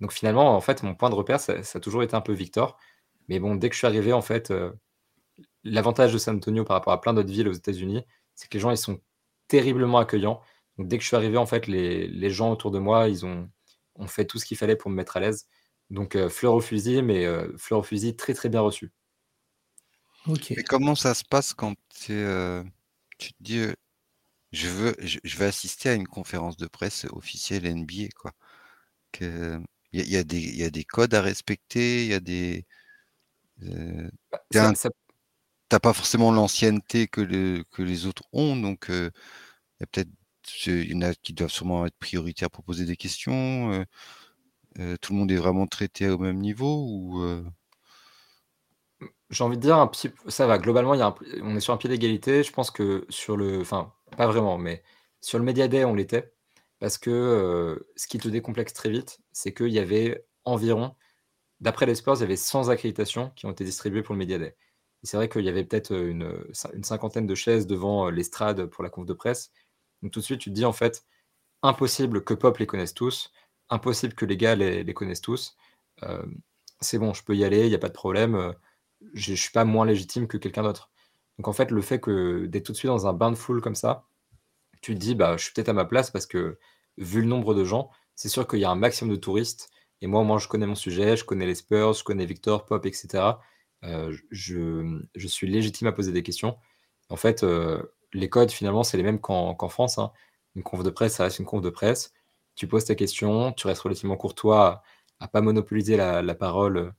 Donc 0.00 0.12
finalement, 0.12 0.56
en 0.56 0.60
fait, 0.60 0.82
mon 0.82 0.94
point 0.94 1.10
de 1.10 1.14
repère, 1.14 1.40
ça, 1.40 1.54
a 1.58 1.80
toujours 1.80 2.02
été 2.02 2.14
un 2.14 2.20
peu 2.20 2.32
Victor. 2.32 2.78
Mais 3.28 3.38
bon, 3.38 3.54
dès 3.54 3.68
que 3.68 3.74
je 3.74 3.78
suis 3.78 3.86
arrivé, 3.86 4.12
en 4.12 4.22
fait, 4.22 4.50
euh, 4.50 4.72
l'avantage 5.64 6.12
de 6.12 6.18
San 6.18 6.36
Antonio 6.36 6.64
par 6.64 6.76
rapport 6.76 6.92
à 6.92 7.00
plein 7.00 7.14
d'autres 7.14 7.30
villes 7.30 7.48
aux 7.48 7.52
États-Unis, 7.52 8.02
c'est 8.34 8.48
que 8.48 8.54
les 8.54 8.60
gens, 8.60 8.70
ils 8.70 8.78
sont 8.78 9.00
terriblement 9.48 9.98
accueillants. 9.98 10.40
Donc 10.78 10.88
dès 10.88 10.96
que 10.98 11.02
je 11.02 11.08
suis 11.08 11.16
arrivé, 11.16 11.36
en 11.36 11.46
fait, 11.46 11.66
les, 11.66 12.30
gens 12.30 12.50
autour 12.50 12.70
de 12.70 12.78
moi, 12.78 13.08
ils 13.08 13.24
ont, 13.24 13.48
ont 13.96 14.08
fait 14.08 14.24
tout 14.24 14.38
ce 14.38 14.44
qu'il 14.46 14.56
fallait 14.56 14.76
pour 14.76 14.90
me 14.90 14.96
mettre 14.96 15.16
à 15.16 15.20
l'aise. 15.20 15.46
Donc 15.90 16.16
euh, 16.16 16.28
fleur 16.28 16.54
au 16.54 16.60
fusil, 16.60 17.02
mais 17.02 17.26
fleur 17.58 17.80
au 17.80 17.82
fusil 17.82 18.16
très 18.16 18.34
très 18.34 18.48
bien 18.48 18.60
reçu. 18.60 18.90
Et 20.50 20.62
comment 20.62 20.94
ça 20.94 21.14
se 21.14 21.24
passe 21.24 21.52
quand 21.52 21.74
tu 21.90 22.12
te 22.12 22.64
dis 23.40 23.66
je 24.52 24.68
veux, 24.68 24.94
je, 25.00 25.36
vais 25.36 25.46
assister 25.46 25.88
à 25.88 25.94
une 25.94 26.06
conférence 26.06 26.56
de 26.56 26.66
presse 26.66 27.06
officielle 27.12 27.64
NBA, 27.64 28.08
quoi. 28.14 28.32
Que, 29.12 29.60
il 29.92 30.08
y, 30.08 30.16
a 30.16 30.24
des, 30.24 30.40
il 30.40 30.56
y 30.56 30.64
a 30.64 30.70
des 30.70 30.84
codes 30.84 31.14
à 31.14 31.20
respecter, 31.20 32.04
il 32.04 32.10
y 32.10 32.14
a 32.14 32.20
des. 32.20 32.66
Euh, 33.62 34.10
bah, 34.30 34.72
t'as 35.68 35.80
pas 35.80 35.92
forcément 35.92 36.32
l'ancienneté 36.32 37.08
que, 37.08 37.20
le, 37.20 37.64
que 37.70 37.82
les 37.82 38.06
autres 38.06 38.24
ont, 38.32 38.56
donc 38.56 38.86
il 38.88 39.10
y 39.80 39.82
a 39.82 39.86
peut-être 39.86 40.10
il 40.66 40.90
y 40.92 40.94
en 40.96 41.02
a 41.02 41.14
qui 41.14 41.32
doivent 41.34 41.50
sûrement 41.50 41.86
être 41.86 41.96
prioritaires 41.98 42.50
pour 42.50 42.64
poser 42.64 42.84
des 42.84 42.96
questions. 42.96 43.84
tout 44.74 45.12
le 45.12 45.18
monde 45.18 45.30
est 45.30 45.36
vraiment 45.36 45.66
traité 45.66 46.08
au 46.08 46.18
même 46.18 46.38
niveau 46.38 46.84
ou 46.88 47.44
J'ai 49.30 49.44
envie 49.44 49.56
de 49.56 49.62
dire 49.62 49.76
un 49.76 49.86
petit, 49.86 50.10
ça 50.28 50.46
va. 50.46 50.58
Globalement, 50.58 50.94
y 50.94 51.02
a 51.02 51.14
on 51.42 51.56
est 51.56 51.60
sur 51.60 51.72
un 51.74 51.76
pied 51.76 51.88
d'égalité. 51.88 52.42
Je 52.42 52.52
pense 52.52 52.70
que 52.70 53.06
sur 53.08 53.36
le, 53.36 53.60
enfin, 53.60 53.92
pas 54.16 54.26
vraiment, 54.26 54.58
mais 54.58 54.82
sur 55.20 55.38
le 55.38 55.44
Media 55.44 55.68
Day, 55.68 55.84
on 55.84 55.94
l'était. 55.94 56.32
Parce 56.82 56.98
que 56.98 57.10
euh, 57.10 57.88
ce 57.96 58.08
qui 58.08 58.18
te 58.18 58.28
décomplexe 58.28 58.72
très 58.72 58.90
vite, 58.90 59.20
c'est 59.32 59.54
qu'il 59.54 59.68
y 59.68 59.78
avait 59.78 60.26
environ, 60.44 60.96
d'après 61.60 61.86
les 61.86 61.94
sports, 61.94 62.16
il 62.16 62.22
y 62.22 62.24
avait 62.24 62.36
100 62.36 62.70
accréditations 62.70 63.30
qui 63.36 63.46
ont 63.46 63.52
été 63.52 63.64
distribuées 63.64 64.02
pour 64.02 64.14
le 64.14 64.18
Media 64.18 64.38
Day. 64.38 64.56
C'est 65.04 65.16
vrai 65.16 65.28
qu'il 65.28 65.44
y 65.44 65.48
avait 65.48 65.64
peut-être 65.64 65.92
une, 65.92 66.34
une, 66.74 66.84
cinquantaine 66.84 67.26
de 67.26 67.34
chaises 67.36 67.66
devant 67.68 68.08
euh, 68.08 68.10
l'estrade 68.10 68.66
pour 68.66 68.82
la 68.84 68.90
conf 68.90 69.06
de 69.06 69.12
presse. 69.12 69.52
Donc 70.02 70.12
tout 70.12 70.20
de 70.20 70.24
suite, 70.24 70.40
tu 70.40 70.50
te 70.50 70.54
dis 70.54 70.64
en 70.64 70.72
fait, 70.72 71.04
impossible 71.62 72.24
que 72.24 72.34
Pop 72.34 72.58
les 72.58 72.66
connaisse 72.66 72.94
tous, 72.94 73.32
impossible 73.70 74.14
que 74.14 74.24
les 74.26 74.36
gars 74.36 74.56
les, 74.56 74.94
connaissent 74.94 75.20
tous. 75.20 75.56
Euh, 76.02 76.24
c'est 76.80 76.98
bon, 76.98 77.14
je 77.14 77.22
peux 77.24 77.36
y 77.36 77.44
aller, 77.44 77.64
il 77.64 77.68
n'y 77.68 77.76
a 77.76 77.78
pas 77.78 77.88
de 77.88 77.94
problème. 77.94 78.54
Je 79.14 79.32
ne 79.32 79.36
suis 79.36 79.52
pas 79.52 79.64
moins 79.64 79.86
légitime 79.86 80.26
que 80.28 80.36
quelqu'un 80.36 80.64
d'autre. 80.64 80.90
Donc 81.38 81.48
en 81.48 81.52
fait, 81.52 81.70
le 81.70 81.82
fait 81.82 82.00
que 82.00 82.46
d'être 82.46 82.66
tout 82.66 82.72
de 82.72 82.76
suite 82.76 82.88
dans 82.90 83.06
un 83.06 83.12
bain 83.12 83.30
de 83.30 83.36
foule 83.36 83.60
comme 83.60 83.74
ça, 83.76 84.06
tu 84.82 84.94
te 84.94 84.98
dis, 85.00 85.14
bah, 85.14 85.36
je 85.38 85.44
suis 85.44 85.52
peut-être 85.54 85.70
à 85.70 85.72
ma 85.72 85.86
place 85.86 86.10
parce 86.10 86.26
que 86.26 86.58
vu 86.98 87.22
le 87.22 87.26
nombre 87.26 87.54
de 87.54 87.64
gens, 87.64 87.90
c'est 88.14 88.28
sûr 88.28 88.46
qu'il 88.46 88.60
y 88.60 88.64
a 88.64 88.70
un 88.70 88.76
maximum 88.76 89.14
de 89.14 89.20
touristes. 89.20 89.70
Et 90.02 90.06
moi, 90.06 90.22
moi, 90.24 90.38
je 90.38 90.48
connais 90.48 90.66
mon 90.66 90.74
sujet, 90.74 91.16
je 91.16 91.24
connais 91.24 91.46
les 91.46 91.54
Spurs, 91.54 91.94
je 91.94 92.04
connais 92.04 92.26
Victor, 92.26 92.66
Pop, 92.66 92.84
etc. 92.86 93.24
Euh, 93.84 94.14
je, 94.30 95.26
suis 95.26 95.48
légitime 95.48 95.88
à 95.88 95.92
poser 95.92 96.12
des 96.12 96.22
questions. 96.22 96.58
En 97.08 97.16
fait, 97.16 97.44
euh, 97.44 97.82
les 98.12 98.28
codes, 98.28 98.50
finalement, 98.50 98.82
c'est 98.82 98.96
les 98.96 99.02
mêmes 99.02 99.20
qu'en 99.20 99.68
France. 99.68 99.98
Hein. 99.98 100.12
Une 100.56 100.62
conf 100.62 100.82
de 100.82 100.90
presse, 100.90 101.14
ça 101.14 101.24
reste 101.24 101.38
une 101.38 101.46
conf 101.46 101.62
de 101.62 101.70
presse. 101.70 102.12
Tu 102.56 102.66
poses 102.66 102.84
ta 102.84 102.94
question, 102.94 103.52
tu 103.52 103.66
restes 103.66 103.82
relativement 103.82 104.16
courtois 104.16 104.82
à, 105.20 105.26
ne 105.26 105.30
pas 105.30 105.40
monopoliser 105.40 105.96
la, 105.96 106.34
parole 106.34 106.92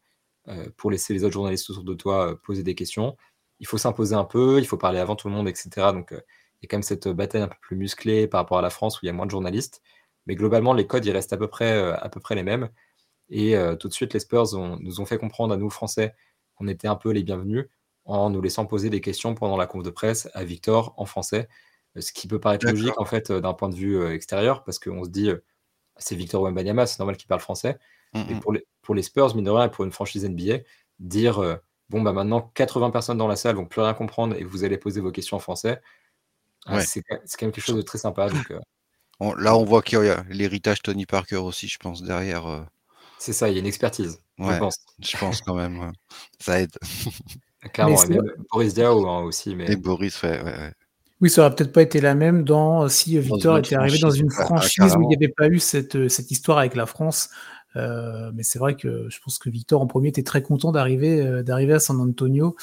euh, 0.48 0.70
pour 0.78 0.90
laisser 0.90 1.14
les 1.14 1.24
autres 1.24 1.34
journalistes 1.34 1.70
autour 1.70 1.84
de 1.84 1.94
toi 1.94 2.40
poser 2.42 2.64
des 2.64 2.76
questions 2.76 3.16
il 3.64 3.68
faut 3.68 3.78
s'imposer 3.78 4.14
un 4.14 4.26
peu, 4.26 4.60
il 4.60 4.66
faut 4.68 4.78
parler 4.78 5.00
avant 5.00 5.16
tout 5.16 5.30
le 5.30 5.34
monde, 5.34 5.48
etc. 5.48 5.70
Donc, 5.94 6.14
y 6.64 6.66
a 6.66 6.68
quand 6.70 6.78
même 6.78 6.84
cette 6.84 7.08
bataille 7.08 7.42
un 7.42 7.48
peu 7.48 7.58
plus 7.62 7.76
musclée 7.76 8.28
par 8.28 8.42
rapport 8.42 8.58
à 8.58 8.62
la 8.62 8.70
France 8.70 8.98
où 8.98 9.00
il 9.04 9.08
y 9.08 9.10
a 9.10 9.14
moins 9.14 9.26
de 9.26 9.32
journalistes. 9.32 9.82
Mais 10.26 10.36
globalement, 10.36 10.74
les 10.74 10.88
codes, 10.88 11.06
ils 11.06 11.12
restent 11.12 11.34
à 11.34 11.38
peu 11.38 11.48
près, 11.48 11.74
euh, 11.74 11.96
à 11.98 12.10
peu 12.10 12.20
près 12.20 12.36
les 12.36 12.44
mêmes. 12.44 12.70
Et 13.30 13.56
euh, 13.58 13.76
tout 13.76 13.88
de 13.88 13.94
suite, 13.94 14.14
les 14.14 14.20
Spurs 14.20 14.46
nous 14.54 15.02
ont 15.02 15.06
fait 15.06 15.18
comprendre 15.18 15.54
à 15.54 15.58
nous, 15.58 15.70
Français, 15.70 16.14
qu'on 16.56 16.68
était 16.68 16.88
un 16.88 16.96
peu 16.96 17.12
les 17.12 17.24
bienvenus 17.24 17.68
en 18.06 18.30
nous 18.30 18.42
laissant 18.42 18.66
poser 18.66 18.90
des 18.90 19.02
questions 19.02 19.34
pendant 19.34 19.58
la 19.58 19.66
conf 19.66 19.84
de 19.84 19.90
presse 19.90 20.30
à 20.34 20.44
Victor 20.44 20.94
en 20.98 21.06
français. 21.06 21.48
Ce 21.98 22.12
qui 22.12 22.28
peut 22.28 22.40
paraître 22.40 22.66
logique, 22.66 23.00
en 23.00 23.06
fait, 23.06 23.32
d'un 23.32 23.54
point 23.54 23.70
de 23.70 23.76
vue 23.76 24.06
extérieur, 24.08 24.64
parce 24.64 24.80
qu'on 24.80 25.04
se 25.04 25.10
dit, 25.10 25.30
c'est 25.98 26.16
Victor 26.16 26.42
Wembanyama, 26.42 26.86
c'est 26.86 27.00
normal 27.00 27.18
qu'il 27.18 27.28
parle 27.28 27.40
français. 27.40 27.78
Mais 28.14 28.40
pour 28.40 28.54
les, 28.54 28.66
pour 28.82 28.94
les 28.94 29.02
Spurs, 29.02 29.36
mine 29.36 29.46
de 29.46 29.50
rien, 29.50 29.66
et 29.66 29.72
pour 29.72 29.86
une 29.86 29.92
franchise 29.92 30.26
NBA, 30.26 30.60
dire 31.00 31.40
euh, 31.40 31.56
bon, 31.90 32.02
bah 32.02 32.14
maintenant 32.14 32.52
80 32.54 32.92
personnes 32.92 33.18
dans 33.18 33.28
la 33.28 33.36
salle 33.36 33.56
vont 33.56 33.66
plus 33.66 33.82
rien 33.82 33.94
comprendre 33.94 34.36
et 34.36 34.44
vous 34.44 34.64
allez 34.64 34.78
poser 34.78 35.02
vos 35.02 35.12
questions 35.12 35.38
en 35.38 35.40
français, 35.40 35.82
c'est 36.82 37.02
quand 37.02 37.18
même 37.44 37.52
quelque 37.52 37.66
chose 37.66 37.76
de 37.76 37.82
très 37.82 37.98
sympa. 37.98 38.28
Euh. 38.52 39.34
là, 39.38 39.58
on 39.58 39.64
voit 39.64 39.82
qu'il 39.82 40.04
y 40.04 40.10
a 40.10 40.24
l'héritage 40.30 40.82
Tony 40.82 41.06
Parker 41.06 41.38
aussi, 41.38 41.68
je 41.68 41.78
pense, 41.78 42.04
derrière. 42.04 42.48
Euh. 42.48 42.62
C'est 43.20 43.34
ça, 43.34 43.50
il 43.50 43.54
y 43.54 43.58
a 43.58 43.60
une 43.60 43.66
expertise. 43.66 44.20
je 44.38 44.58
pense. 44.58 44.78
Je 45.00 45.18
pense 45.18 45.42
quand 45.42 45.56
même. 45.56 45.92
Ça 46.40 46.62
aide. 46.62 46.72
Clairement, 47.74 48.04
et 48.04 48.20
Boris 48.52 48.74
Diaw 48.74 49.08
hein, 49.08 49.22
aussi. 49.22 49.56
Mais... 49.56 49.72
Et 49.72 49.78
Boris, 49.78 50.22
ouais, 50.24 50.44
ouais. 50.44 50.74
Oui, 51.22 51.30
ça 51.30 51.46
aurait 51.46 51.56
peut-être 51.56 51.72
pas 51.72 51.82
été 51.82 52.02
la 52.02 52.16
même 52.16 52.44
dans 52.44 52.90
si 52.90 53.18
Victor 53.18 53.58
était 53.58 53.76
arrivé 53.76 53.98
dans 54.00 54.12
une 54.12 54.30
franchise 54.30 54.94
où 54.98 55.04
il 55.04 55.08
n'y 55.08 55.16
avait 55.16 55.34
pas 55.34 55.48
eu 55.48 55.60
cette, 55.60 56.10
cette 56.10 56.30
histoire 56.32 56.58
avec 56.58 56.76
la 56.76 56.86
France 56.86 57.30
euh, 57.76 58.32
mais 58.34 58.44
c'est 58.44 58.60
vrai 58.60 58.76
que 58.76 59.08
je 59.10 59.20
pense 59.20 59.40
que 59.40 59.50
Victor 59.50 59.82
en 59.82 59.88
premier 59.88 60.10
était 60.10 60.24
très 60.24 60.44
content 60.44 60.72
d'arriver 60.72 61.22
euh, 61.22 61.44
d'arriver 61.44 61.74
à 61.74 61.80
San 61.80 62.00
Antonio 62.00 62.56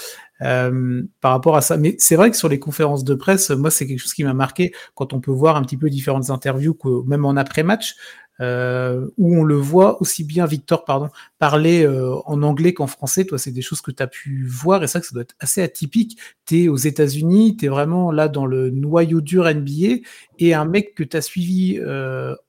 euh, 0.43 1.02
par 1.21 1.33
rapport 1.33 1.57
à 1.57 1.61
ça. 1.61 1.76
Mais 1.76 1.97
c'est 1.99 2.17
vrai 2.17 2.31
que 2.31 2.37
sur 2.37 2.49
les 2.49 2.59
conférences 2.59 3.05
de 3.05 3.14
presse, 3.14 3.50
moi 3.50 3.71
c'est 3.71 3.87
quelque 3.87 4.00
chose 4.00 4.14
qui 4.14 4.25
m'a 4.25 4.35
marqué 4.35 4.73
quand 4.95 5.12
on 5.12 5.21
peut 5.21 5.33
voir 5.33 5.57
un 5.57 5.62
petit 5.62 5.76
peu 5.76 5.90
différentes 5.90 6.31
interviews, 6.31 6.76
même 7.07 7.25
en 7.25 7.37
après-match, 7.37 7.97
où 8.40 9.37
on 9.37 9.45
le 9.45 9.57
voit 9.57 10.00
aussi 10.00 10.25
bien 10.25 10.47
Victor 10.47 10.87
pardon 10.87 11.11
parler 11.38 11.87
en 12.25 12.43
anglais 12.43 12.73
qu'en 12.73 12.87
français. 12.87 13.26
Toi, 13.26 13.37
c'est 13.37 13.50
des 13.50 13.61
choses 13.61 13.83
que 13.83 13.90
tu 13.90 14.02
as 14.02 14.07
pu 14.07 14.47
voir 14.47 14.83
et 14.83 14.87
ça 14.87 14.99
que 14.99 15.07
ça 15.07 15.12
doit 15.12 15.25
être 15.25 15.37
assez 15.40 15.61
atypique. 15.61 16.19
Tu 16.47 16.62
es 16.62 16.69
aux 16.69 16.79
États-Unis, 16.79 17.59
tu 17.59 17.67
es 17.67 17.69
vraiment 17.69 18.11
là 18.11 18.29
dans 18.29 18.47
le 18.47 18.71
noyau 18.71 19.21
dur 19.21 19.45
NBA 19.45 20.07
et 20.38 20.55
un 20.55 20.64
mec 20.64 20.95
que 20.95 21.05
tu 21.05 21.19
as 21.19 21.23
suivi 21.23 21.79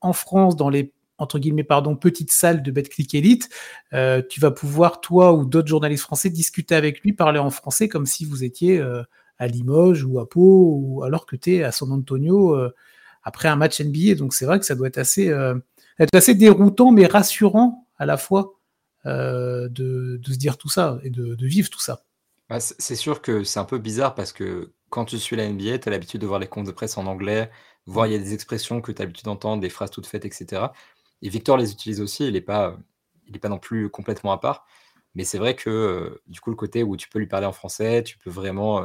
en 0.00 0.12
France 0.14 0.56
dans 0.56 0.70
les 0.70 0.92
entre 1.22 1.38
guillemets, 1.38 1.64
pardon, 1.64 1.94
petite 1.94 2.32
salle 2.32 2.62
de 2.62 2.70
BetClick 2.70 3.14
Elite, 3.14 3.48
euh, 3.92 4.22
tu 4.28 4.40
vas 4.40 4.50
pouvoir, 4.50 5.00
toi 5.00 5.32
ou 5.32 5.44
d'autres 5.44 5.68
journalistes 5.68 6.02
français, 6.02 6.30
discuter 6.30 6.74
avec 6.74 7.00
lui, 7.00 7.12
parler 7.12 7.38
en 7.38 7.50
français 7.50 7.88
comme 7.88 8.06
si 8.06 8.24
vous 8.24 8.42
étiez 8.42 8.78
euh, 8.78 9.02
à 9.38 9.46
Limoges 9.46 10.04
ou 10.04 10.18
à 10.18 10.28
Pau, 10.28 10.80
ou 10.82 11.04
alors 11.04 11.24
que 11.24 11.36
tu 11.36 11.54
es 11.54 11.62
à 11.62 11.70
San 11.70 11.92
Antonio 11.92 12.56
euh, 12.56 12.74
après 13.22 13.48
un 13.48 13.56
match 13.56 13.80
NBA. 13.80 14.16
Donc 14.16 14.34
c'est 14.34 14.44
vrai 14.44 14.58
que 14.58 14.66
ça 14.66 14.74
doit 14.74 14.88
être 14.88 14.98
assez, 14.98 15.28
être 15.98 16.14
assez 16.14 16.34
déroutant, 16.34 16.90
mais 16.90 17.06
rassurant 17.06 17.86
à 17.98 18.04
la 18.04 18.16
fois 18.16 18.58
de, 19.04 20.20
se 20.26 20.36
dire 20.36 20.58
tout 20.58 20.68
ça 20.68 20.98
et 21.04 21.10
de, 21.10 21.36
vivre 21.46 21.70
tout 21.70 21.80
ça. 21.80 22.04
Bah, 22.48 22.58
c'est 22.60 22.96
sûr 22.96 23.22
que 23.22 23.44
c'est 23.44 23.60
un 23.60 23.64
peu 23.64 23.78
bizarre 23.78 24.16
parce 24.16 24.32
que 24.32 24.72
quand 24.90 25.04
tu 25.06 25.18
suis 25.18 25.36
la 25.36 25.48
NBA, 25.48 25.78
tu 25.78 25.88
as 25.88 25.92
l'habitude 25.92 26.20
de 26.20 26.26
voir 26.26 26.40
les 26.40 26.48
comptes 26.48 26.66
de 26.66 26.72
presse 26.72 26.98
en 26.98 27.06
anglais, 27.06 27.50
voir 27.86 28.06
il 28.06 28.12
y 28.12 28.16
a 28.16 28.18
des 28.18 28.34
expressions 28.34 28.80
que 28.80 28.92
tu 28.92 29.00
as 29.00 29.04
l'habitude 29.04 29.24
d'entendre, 29.24 29.62
des 29.62 29.70
phrases 29.70 29.90
toutes 29.90 30.06
faites, 30.06 30.24
etc. 30.24 30.66
Et 31.22 31.28
Victor 31.28 31.56
les 31.56 31.72
utilise 31.72 32.00
aussi, 32.00 32.26
il 32.26 32.34
n'est 32.34 32.40
pas, 32.40 32.76
il 33.28 33.40
pas 33.40 33.48
non 33.48 33.58
plus 33.58 33.88
complètement 33.88 34.32
à 34.32 34.38
part. 34.38 34.66
Mais 35.14 35.24
c'est 35.24 35.38
vrai 35.38 35.54
que 35.56 35.70
euh, 35.70 36.22
du 36.26 36.40
coup, 36.40 36.50
le 36.50 36.56
côté 36.56 36.82
où 36.82 36.96
tu 36.96 37.08
peux 37.08 37.18
lui 37.18 37.26
parler 37.26 37.46
en 37.46 37.52
français, 37.52 38.02
tu 38.02 38.18
peux 38.18 38.30
vraiment. 38.30 38.84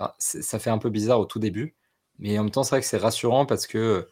Euh, 0.00 0.08
ça 0.18 0.58
fait 0.58 0.70
un 0.70 0.78
peu 0.78 0.90
bizarre 0.90 1.20
au 1.20 1.26
tout 1.26 1.38
début. 1.38 1.74
Mais 2.18 2.38
en 2.38 2.44
même 2.44 2.50
temps, 2.50 2.64
c'est 2.64 2.70
vrai 2.70 2.80
que 2.80 2.86
c'est 2.86 2.98
rassurant 2.98 3.46
parce 3.46 3.66
que 3.66 3.78
euh, 3.78 4.02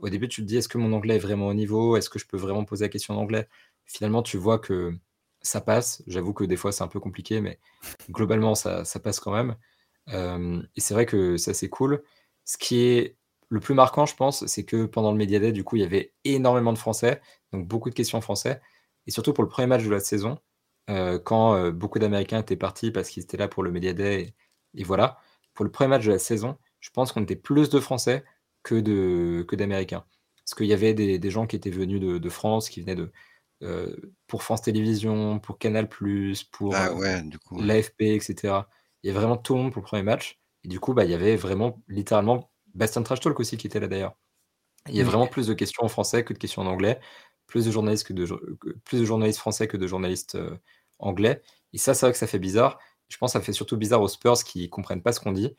au 0.00 0.08
début, 0.08 0.28
tu 0.28 0.42
te 0.42 0.46
dis 0.46 0.56
est-ce 0.58 0.68
que 0.68 0.78
mon 0.78 0.92
anglais 0.92 1.16
est 1.16 1.20
vraiment 1.20 1.48
au 1.48 1.54
niveau? 1.54 1.96
Est-ce 1.96 2.10
que 2.10 2.18
je 2.18 2.26
peux 2.26 2.36
vraiment 2.36 2.64
poser 2.64 2.84
la 2.86 2.88
question 2.88 3.14
en 3.14 3.18
anglais? 3.18 3.48
Finalement, 3.86 4.22
tu 4.22 4.36
vois 4.38 4.58
que 4.58 4.92
ça 5.42 5.60
passe. 5.60 6.02
J'avoue 6.06 6.32
que 6.34 6.44
des 6.44 6.56
fois, 6.56 6.72
c'est 6.72 6.84
un 6.84 6.88
peu 6.88 7.00
compliqué, 7.00 7.40
mais 7.40 7.58
globalement, 8.10 8.54
ça, 8.54 8.84
ça 8.84 9.00
passe 9.00 9.20
quand 9.20 9.32
même. 9.32 9.56
et 10.76 10.80
c'est 10.80 10.94
vrai 10.94 11.06
que 11.06 11.36
ça, 11.36 11.54
c'est 11.54 11.68
cool. 11.68 12.02
Ce 12.44 12.58
qui 12.58 12.80
est 12.80 13.16
le 13.48 13.60
plus 13.60 13.74
marquant, 13.74 14.06
je 14.06 14.14
pense, 14.14 14.46
c'est 14.46 14.64
que 14.64 14.84
pendant 14.84 15.10
le 15.10 15.16
Media 15.16 15.38
Day, 15.38 15.52
du 15.52 15.64
coup, 15.64 15.76
il 15.76 15.82
y 15.82 15.84
avait 15.84 16.12
énormément 16.24 16.72
de 16.72 16.78
Français, 16.78 17.20
donc 17.52 17.66
beaucoup 17.66 17.90
de 17.90 17.94
questions 17.94 18.18
en 18.18 18.20
français. 18.20 18.60
Et 19.06 19.10
surtout 19.10 19.32
pour 19.32 19.42
le 19.42 19.48
premier 19.48 19.66
match 19.66 19.84
de 19.84 19.90
la 19.90 20.00
saison, 20.00 20.38
euh, 20.90 21.18
quand 21.18 21.54
euh, 21.54 21.70
beaucoup 21.70 21.98
d'Américains 21.98 22.40
étaient 22.40 22.56
partis 22.56 22.90
parce 22.90 23.08
qu'ils 23.08 23.22
étaient 23.22 23.36
là 23.36 23.48
pour 23.48 23.62
le 23.62 23.70
Media 23.70 23.92
Day. 23.92 24.34
Et, 24.74 24.84
voilà, 24.84 25.18
pour 25.54 25.64
le 25.64 25.70
premier 25.70 25.88
match 25.88 26.04
de 26.04 26.12
la 26.12 26.18
saison, 26.18 26.58
je 26.80 26.90
pense 26.90 27.12
qu'on 27.12 27.22
était 27.22 27.36
plus 27.36 27.70
de 27.70 27.80
Français 27.80 28.24
que 28.62 28.80
d'Américains. 29.54 30.04
Parce 30.44 30.54
qu'il 30.54 30.66
y 30.66 30.72
avait 30.72 30.94
des, 30.94 31.30
gens 31.30 31.46
qui 31.46 31.56
étaient 31.56 31.70
venus 31.70 32.00
de, 32.00 32.28
France, 32.28 32.68
qui 32.68 32.80
venaient 32.80 32.94
de 32.94 33.10
euh, 33.62 33.96
pour 34.26 34.42
France 34.42 34.62
Télévisions, 34.62 35.38
pour 35.40 35.58
Canal+, 35.58 35.88
pour 35.88 36.74
ah 36.74 36.92
ouais, 36.94 37.22
du 37.22 37.38
coup, 37.38 37.60
l'AFP, 37.60 38.02
etc. 38.02 38.34
Il 39.02 39.08
y 39.08 39.10
avait 39.10 39.18
vraiment 39.18 39.36
tout 39.36 39.54
le 39.54 39.62
monde 39.62 39.72
pour 39.72 39.82
le 39.82 39.86
premier 39.86 40.02
match. 40.02 40.38
Et 40.64 40.68
du 40.68 40.80
coup, 40.80 40.94
bah, 40.94 41.04
il 41.04 41.10
y 41.10 41.14
avait 41.14 41.36
vraiment 41.36 41.82
littéralement 41.88 42.50
Bastien 42.78 43.02
Trash 43.02 43.20
Talk 43.20 43.38
aussi 43.40 43.56
qui 43.56 43.66
était 43.66 43.80
là 43.80 43.88
d'ailleurs. 43.88 44.16
Il 44.88 44.94
y 44.94 45.00
a 45.00 45.04
vraiment 45.04 45.26
plus 45.26 45.48
de 45.48 45.54
questions 45.54 45.84
en 45.84 45.88
français 45.88 46.24
que 46.24 46.32
de 46.32 46.38
questions 46.38 46.62
en 46.62 46.66
anglais, 46.66 47.00
plus 47.46 47.66
de 47.66 47.70
journalistes, 47.70 48.06
que 48.06 48.12
de, 48.12 48.24
plus 48.84 49.00
de 49.00 49.04
journalistes 49.04 49.40
français 49.40 49.66
que 49.68 49.76
de 49.76 49.86
journalistes 49.86 50.36
euh, 50.36 50.56
anglais. 50.98 51.42
Et 51.72 51.78
ça, 51.78 51.92
c'est 51.92 52.06
vrai 52.06 52.12
que 52.12 52.18
ça 52.18 52.28
fait 52.28 52.38
bizarre. 52.38 52.78
Je 53.08 53.18
pense 53.18 53.32
que 53.32 53.38
ça 53.38 53.44
fait 53.44 53.52
surtout 53.52 53.76
bizarre 53.76 54.00
aux 54.00 54.08
Spurs 54.08 54.44
qui 54.44 54.70
comprennent 54.70 55.02
pas 55.02 55.12
ce 55.12 55.20
qu'on 55.20 55.32
dit. 55.32 55.54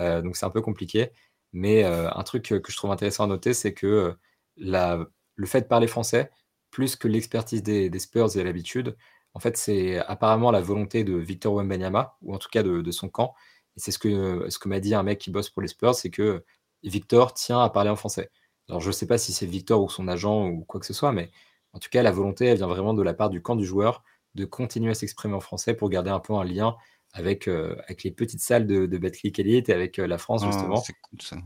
Euh, 0.00 0.20
donc 0.20 0.36
c'est 0.36 0.44
un 0.44 0.50
peu 0.50 0.60
compliqué. 0.60 1.10
Mais 1.52 1.84
euh, 1.84 2.10
un 2.12 2.22
truc 2.24 2.42
que 2.42 2.72
je 2.72 2.76
trouve 2.76 2.90
intéressant 2.90 3.24
à 3.24 3.26
noter, 3.28 3.54
c'est 3.54 3.72
que 3.72 4.16
la, 4.56 5.06
le 5.36 5.46
fait 5.46 5.62
de 5.62 5.66
parler 5.66 5.86
français, 5.86 6.30
plus 6.70 6.96
que 6.96 7.06
l'expertise 7.08 7.62
des, 7.62 7.98
Spurs 8.00 8.36
et 8.36 8.42
l'habitude, 8.44 8.96
en 9.34 9.40
fait, 9.40 9.56
c'est 9.56 9.98
apparemment 9.98 10.50
la 10.50 10.60
volonté 10.60 11.04
de 11.04 11.14
Victor 11.14 11.54
Wembanyama, 11.54 12.16
ou 12.22 12.34
en 12.34 12.38
tout 12.38 12.48
cas 12.50 12.64
de, 12.64 12.82
de 12.82 12.90
son 12.90 13.08
camp, 13.08 13.34
et 13.76 13.80
c'est 13.80 13.90
ce 13.92 13.98
que, 13.98 14.46
ce 14.48 14.58
que 14.58 14.68
m'a 14.68 14.80
dit 14.80 14.94
un 14.94 15.02
mec 15.02 15.18
qui 15.18 15.30
bosse 15.30 15.50
pour 15.50 15.62
les 15.62 15.68
Spurs, 15.68 15.94
c'est 15.94 16.10
que 16.10 16.44
Victor 16.84 17.34
tient 17.34 17.60
à 17.60 17.70
parler 17.70 17.90
en 17.90 17.96
français. 17.96 18.30
Alors 18.68 18.80
je 18.80 18.88
ne 18.88 18.92
sais 18.92 19.06
pas 19.06 19.18
si 19.18 19.32
c'est 19.32 19.46
Victor 19.46 19.82
ou 19.82 19.88
son 19.88 20.08
agent 20.08 20.48
ou 20.48 20.64
quoi 20.64 20.80
que 20.80 20.86
ce 20.86 20.94
soit, 20.94 21.12
mais 21.12 21.30
en 21.74 21.78
tout 21.80 21.88
cas, 21.90 22.02
la 22.02 22.12
volonté, 22.12 22.46
elle 22.46 22.56
vient 22.56 22.68
vraiment 22.68 22.94
de 22.94 23.02
la 23.02 23.14
part 23.14 23.30
du 23.30 23.42
camp 23.42 23.56
du 23.56 23.66
joueur 23.66 24.02
de 24.34 24.44
continuer 24.44 24.90
à 24.90 24.94
s'exprimer 24.94 25.34
en 25.34 25.40
français 25.40 25.74
pour 25.74 25.90
garder 25.90 26.10
un 26.10 26.20
peu 26.20 26.32
un 26.34 26.44
lien 26.44 26.76
avec, 27.12 27.48
euh, 27.48 27.76
avec 27.84 28.02
les 28.04 28.10
petites 28.10 28.40
salles 28.40 28.66
de, 28.66 28.86
de 28.86 28.98
Betclic 28.98 29.38
Elite 29.38 29.68
et 29.68 29.72
avec 29.72 29.98
euh, 29.98 30.06
la 30.06 30.18
France, 30.18 30.42
ah, 30.44 30.50
justement. 30.50 30.76
c'est 30.76 30.94
cool 31.02 31.22
ça. 31.22 31.36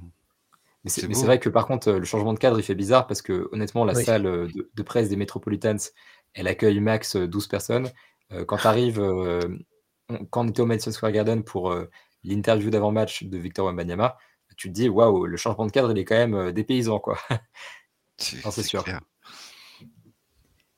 Mais 0.84 0.90
c'est 0.90 1.26
vrai 1.26 1.38
que 1.38 1.50
par 1.50 1.66
contre, 1.66 1.92
le 1.92 2.04
changement 2.04 2.32
de 2.32 2.38
cadre, 2.38 2.58
il 2.58 2.62
fait 2.62 2.74
bizarre 2.74 3.06
parce 3.06 3.20
que 3.20 3.48
honnêtement, 3.52 3.84
la 3.84 3.94
salle 3.94 4.22
de, 4.22 4.82
presse 4.82 5.10
des 5.10 5.16
Metropolitans, 5.16 5.76
elle 6.34 6.46
accueille 6.46 6.80
max 6.80 7.16
12 7.16 7.44
euh, 7.44 7.48
personnes. 7.48 7.90
quand 8.46 8.56
tu 8.56 8.66
arrives, 8.66 9.02
quand 10.30 10.46
on 10.46 10.48
était 10.48 10.62
au 10.62 10.66
Madison 10.66 10.92
Square 10.92 11.12
Garden 11.12 11.42
pour 11.42 11.74
l'interview 12.24 12.70
d'avant-match 12.70 13.24
de 13.24 13.36
Victor 13.36 13.66
Wembanyama, 13.66 14.16
tu 14.58 14.68
te 14.68 14.74
dis, 14.74 14.88
waouh, 14.88 15.24
le 15.24 15.36
changement 15.36 15.66
de 15.66 15.70
cadre, 15.70 15.92
il 15.92 15.98
est 15.98 16.04
quand 16.04 16.16
même 16.16 16.34
euh, 16.34 16.52
dépaysant, 16.52 16.98
quoi. 16.98 17.16
c'est 18.18 18.62
sûr. 18.62 18.84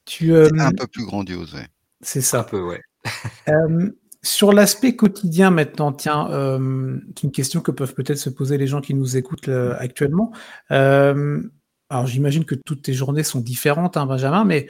Tu, 0.04 0.34
euh, 0.34 0.48
un 0.58 0.70
peu 0.72 0.86
plus 0.86 1.06
grandiose, 1.06 1.54
ouais. 1.54 1.66
C'est 2.02 2.20
ça. 2.20 2.40
Un 2.40 2.44
peu, 2.44 2.60
ouais. 2.62 2.82
Euh, 3.48 3.90
sur 4.22 4.52
l'aspect 4.52 4.94
quotidien 4.94 5.50
maintenant, 5.50 5.92
tiens, 5.92 6.28
c'est 6.30 7.22
une 7.24 7.32
question 7.32 7.62
que 7.62 7.70
peuvent 7.72 7.94
peut-être 7.94 8.18
se 8.18 8.28
poser 8.28 8.58
les 8.58 8.66
gens 8.66 8.82
qui 8.82 8.94
nous 8.94 9.16
écoutent 9.16 9.48
actuellement. 9.48 10.30
alors 10.68 12.06
j'imagine 12.06 12.44
que 12.44 12.54
toutes 12.54 12.82
tes 12.82 12.92
journées 12.92 13.24
sont 13.24 13.40
différentes, 13.40 13.96
hein, 13.96 14.04
Benjamin, 14.04 14.44
mais 14.44 14.68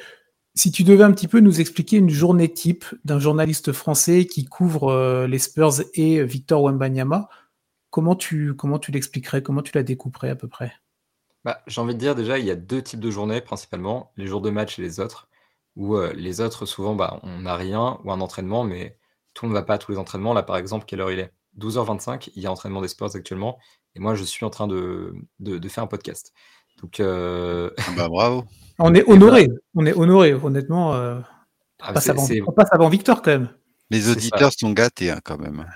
si 0.55 0.71
tu 0.71 0.85
devais 0.85 1.03
un 1.03 1.11
petit 1.11 1.29
peu 1.29 1.41
nous 1.41 1.61
expliquer 1.61 1.97
une 1.97 2.09
journée 2.09 2.51
type 2.51 2.85
d'un 3.05 3.19
journaliste 3.19 3.73
français 3.73 4.25
qui 4.25 4.45
couvre 4.47 5.27
les 5.27 5.39
Spurs 5.41 5.83
et 5.95 6.23
Victor 6.23 6.63
Wembanyama, 6.63 7.29
Comment 7.91 8.15
tu, 8.17 8.55
comment 8.55 8.79
tu 8.79 8.93
l'expliquerais? 8.93 9.43
Comment 9.43 9.63
tu 9.63 9.73
la 9.75 9.83
découperais 9.83 10.31
à 10.31 10.37
peu 10.37 10.49
près? 10.49 10.73
Bah, 11.45 11.63
J'ai 11.67 11.81
envie 11.81 11.95
de 11.95 11.99
dire 11.99 12.15
déjà, 12.15 12.39
il 12.39 12.45
y 12.45 12.51
a 12.51 12.57
deux 12.57 12.83
types 12.83 13.01
de 13.01 13.11
journées 13.11 13.41
principalement, 13.41 14.13
les 14.17 14.27
jours 14.27 14.41
de 14.41 14.51
match 14.51 14.79
et 14.79 14.83
les 14.83 15.01
autres. 15.01 15.29
Où 15.77 15.97
euh, 15.97 16.13
les 16.15 16.41
autres, 16.41 16.67
souvent, 16.67 16.95
bah, 16.95 17.21
on 17.23 17.41
n'a 17.41 17.57
rien 17.57 17.99
ou 18.05 18.13
un 18.13 18.21
entraînement, 18.21 18.65
mais 18.65 18.99
tout 19.35 19.47
ne 19.47 19.53
va 19.53 19.63
pas 19.63 19.75
à 19.75 19.79
tous 19.79 19.93
les 19.93 19.99
entraînements. 19.99 20.35
Là, 20.35 20.43
par 20.43 20.57
exemple, 20.57 20.85
quelle 20.87 21.01
heure 21.01 21.13
il 21.13 21.21
est? 21.21 21.33
12h25, 21.59 22.31
il 22.35 22.43
y 22.43 22.47
a 22.47 22.53
entraînement 22.53 22.81
des 22.81 22.89
sports 22.89 23.15
actuellement, 23.15 23.59
et 23.95 24.01
moi, 24.01 24.15
je 24.15 24.25
suis 24.25 24.45
en 24.45 24.51
train 24.51 24.69
de, 24.69 25.15
de, 25.41 25.69
faire 25.69 25.85
un 25.85 25.89
podcast. 25.89 26.33
Donc, 26.81 27.01
euh, 27.01 27.71
ah 27.79 27.93
bah, 27.97 28.09
bravo. 28.09 28.45
On 28.79 28.95
est 28.95 29.07
honoré, 29.07 29.49
on 29.75 29.85
est 29.85 29.93
honoré, 29.93 30.33
honnêtement. 30.33 30.95
Euh, 30.95 31.21
ah, 31.83 31.91
on, 31.91 32.53
passe 32.53 32.73
avant, 32.73 32.89
Victor 32.89 33.21
quand 33.21 33.33
même. 33.33 33.51
Les 33.91 34.09
auditeurs 34.09 34.53
sont 34.59 34.71
gâtés 34.71 35.11
hein, 35.11 35.21
quand 35.23 35.37
même. 35.37 35.67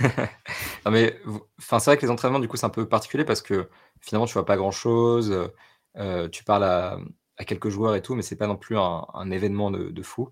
non 0.86 0.92
mais, 0.92 1.20
c'est 1.58 1.84
vrai 1.84 1.96
que 1.96 2.02
les 2.02 2.10
entraînements, 2.10 2.38
du 2.40 2.48
coup, 2.48 2.56
c'est 2.56 2.66
un 2.66 2.70
peu 2.70 2.88
particulier 2.88 3.24
parce 3.24 3.42
que 3.42 3.68
finalement, 4.00 4.26
tu 4.26 4.34
vois 4.34 4.44
pas 4.46 4.56
grand-chose. 4.56 5.50
Euh, 5.96 6.28
tu 6.28 6.44
parles 6.44 6.64
à, 6.64 6.98
quelques 7.46 7.68
joueurs 7.68 7.94
et 7.94 8.02
tout, 8.02 8.14
mais 8.14 8.22
c'est 8.22 8.36
pas 8.36 8.46
non 8.46 8.56
plus 8.56 8.76
un, 8.78 9.30
événement 9.30 9.70
de, 9.70 10.02
fou. 10.02 10.30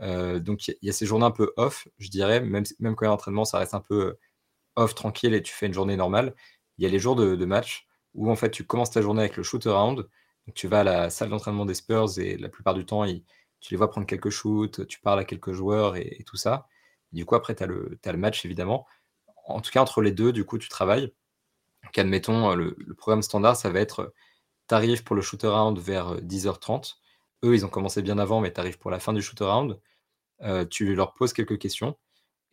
Euh, 0.00 0.38
donc, 0.40 0.68
il 0.68 0.76
y, 0.82 0.90
a 0.90 0.92
ces 0.92 1.06
journées 1.06 1.26
un 1.26 1.30
peu 1.30 1.52
off, 1.56 1.88
je 1.98 2.08
dirais, 2.08 2.40
même, 2.40 2.64
même 2.80 2.94
quand 2.96 3.04
il 3.04 3.08
y 3.08 3.08
a 3.08 3.10
l'entraînement, 3.10 3.44
ça 3.44 3.58
reste 3.58 3.74
un 3.74 3.80
peu 3.80 4.16
off, 4.76 4.94
tranquille 4.94 5.34
et 5.34 5.42
tu 5.42 5.52
fais 5.52 5.66
une 5.66 5.74
journée 5.74 5.96
normale. 5.96 6.34
Il 6.78 6.84
y 6.84 6.86
a 6.86 6.90
les 6.90 6.98
jours 6.98 7.16
de, 7.16 7.44
match 7.44 7.86
où 8.14 8.30
en 8.30 8.36
fait, 8.36 8.50
tu 8.50 8.64
commences 8.64 8.90
ta 8.90 9.02
journée 9.02 9.20
avec 9.22 9.36
le 9.36 9.42
shoot 9.42 9.66
around. 9.66 10.08
Tu 10.54 10.68
vas 10.68 10.80
à 10.80 10.84
la 10.84 11.10
salle 11.10 11.30
d'entraînement 11.30 11.66
des 11.66 11.74
Spurs 11.74 12.18
et 12.18 12.36
la 12.38 12.48
plupart 12.48 12.74
du 12.74 12.86
temps, 12.86 13.04
tu 13.60 13.74
les 13.74 13.76
vois 13.76 13.90
prendre 13.90 14.06
quelques 14.06 14.30
shoots, 14.30 14.86
tu 14.86 15.00
parles 15.00 15.20
à 15.20 15.24
quelques 15.24 15.52
joueurs 15.52 15.96
et 15.96 16.24
tout 16.26 16.36
ça. 16.36 16.68
Du 17.12 17.24
coup, 17.24 17.34
après, 17.34 17.54
tu 17.54 17.62
as, 17.62 17.66
le 17.66 18.18
match, 18.18 18.44
évidemment. 18.44 18.86
En 19.48 19.60
tout 19.60 19.70
cas, 19.70 19.80
entre 19.80 20.02
les 20.02 20.12
deux, 20.12 20.32
du 20.32 20.44
coup, 20.44 20.58
tu 20.58 20.68
travailles. 20.68 21.12
Admettons, 21.96 22.50
euh, 22.52 22.54
le, 22.54 22.94
programme 22.94 23.22
standard, 23.22 23.56
ça 23.56 23.70
va 23.70 23.80
être, 23.80 24.12
tu 24.68 24.74
arrives 24.74 25.04
pour 25.04 25.16
le 25.16 25.22
shoot-around 25.22 25.78
vers 25.78 26.16
10h30. 26.20 26.96
eux, 27.44 27.54
ils 27.54 27.64
ont 27.64 27.68
commencé 27.68 28.02
bien 28.02 28.18
avant, 28.18 28.40
mais 28.40 28.52
tu 28.52 28.60
arrives 28.60 28.78
pour 28.78 28.90
la 28.90 29.00
fin 29.00 29.12
du 29.12 29.22
shoot 29.22 29.40
around. 29.42 29.80
tu 30.70 30.94
leur 30.94 31.14
poses 31.14 31.32
quelques 31.32 31.58
questions 31.58 31.96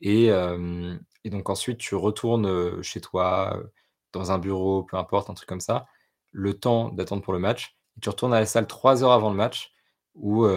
et, 0.02 0.28
et 0.28 1.30
donc 1.30 1.50
ensuite 1.50 1.78
tu 1.78 1.96
retournes 1.96 2.82
chez 2.82 3.02
toi, 3.02 3.62
dans 4.14 4.32
un 4.32 4.40
bureau, 4.40 4.84
peu 4.84 4.98
importe, 4.98 5.30
un 5.30 5.34
truc 5.34 5.50
comme 5.50 5.60
ça, 5.60 5.88
le 6.32 6.54
temps 6.54 6.90
d'attendre 6.90 7.22
pour 7.22 7.34
le 7.34 7.40
match. 7.40 7.78
Et 7.98 8.02
tu 8.02 8.10
retournes 8.10 8.34
à 8.34 8.40
la 8.40 8.46
salle 8.46 8.68
trois 8.68 9.04
heures 9.04 9.12
avant 9.12 9.30
le 9.30 9.36
match 9.36 9.74
où 10.16 10.48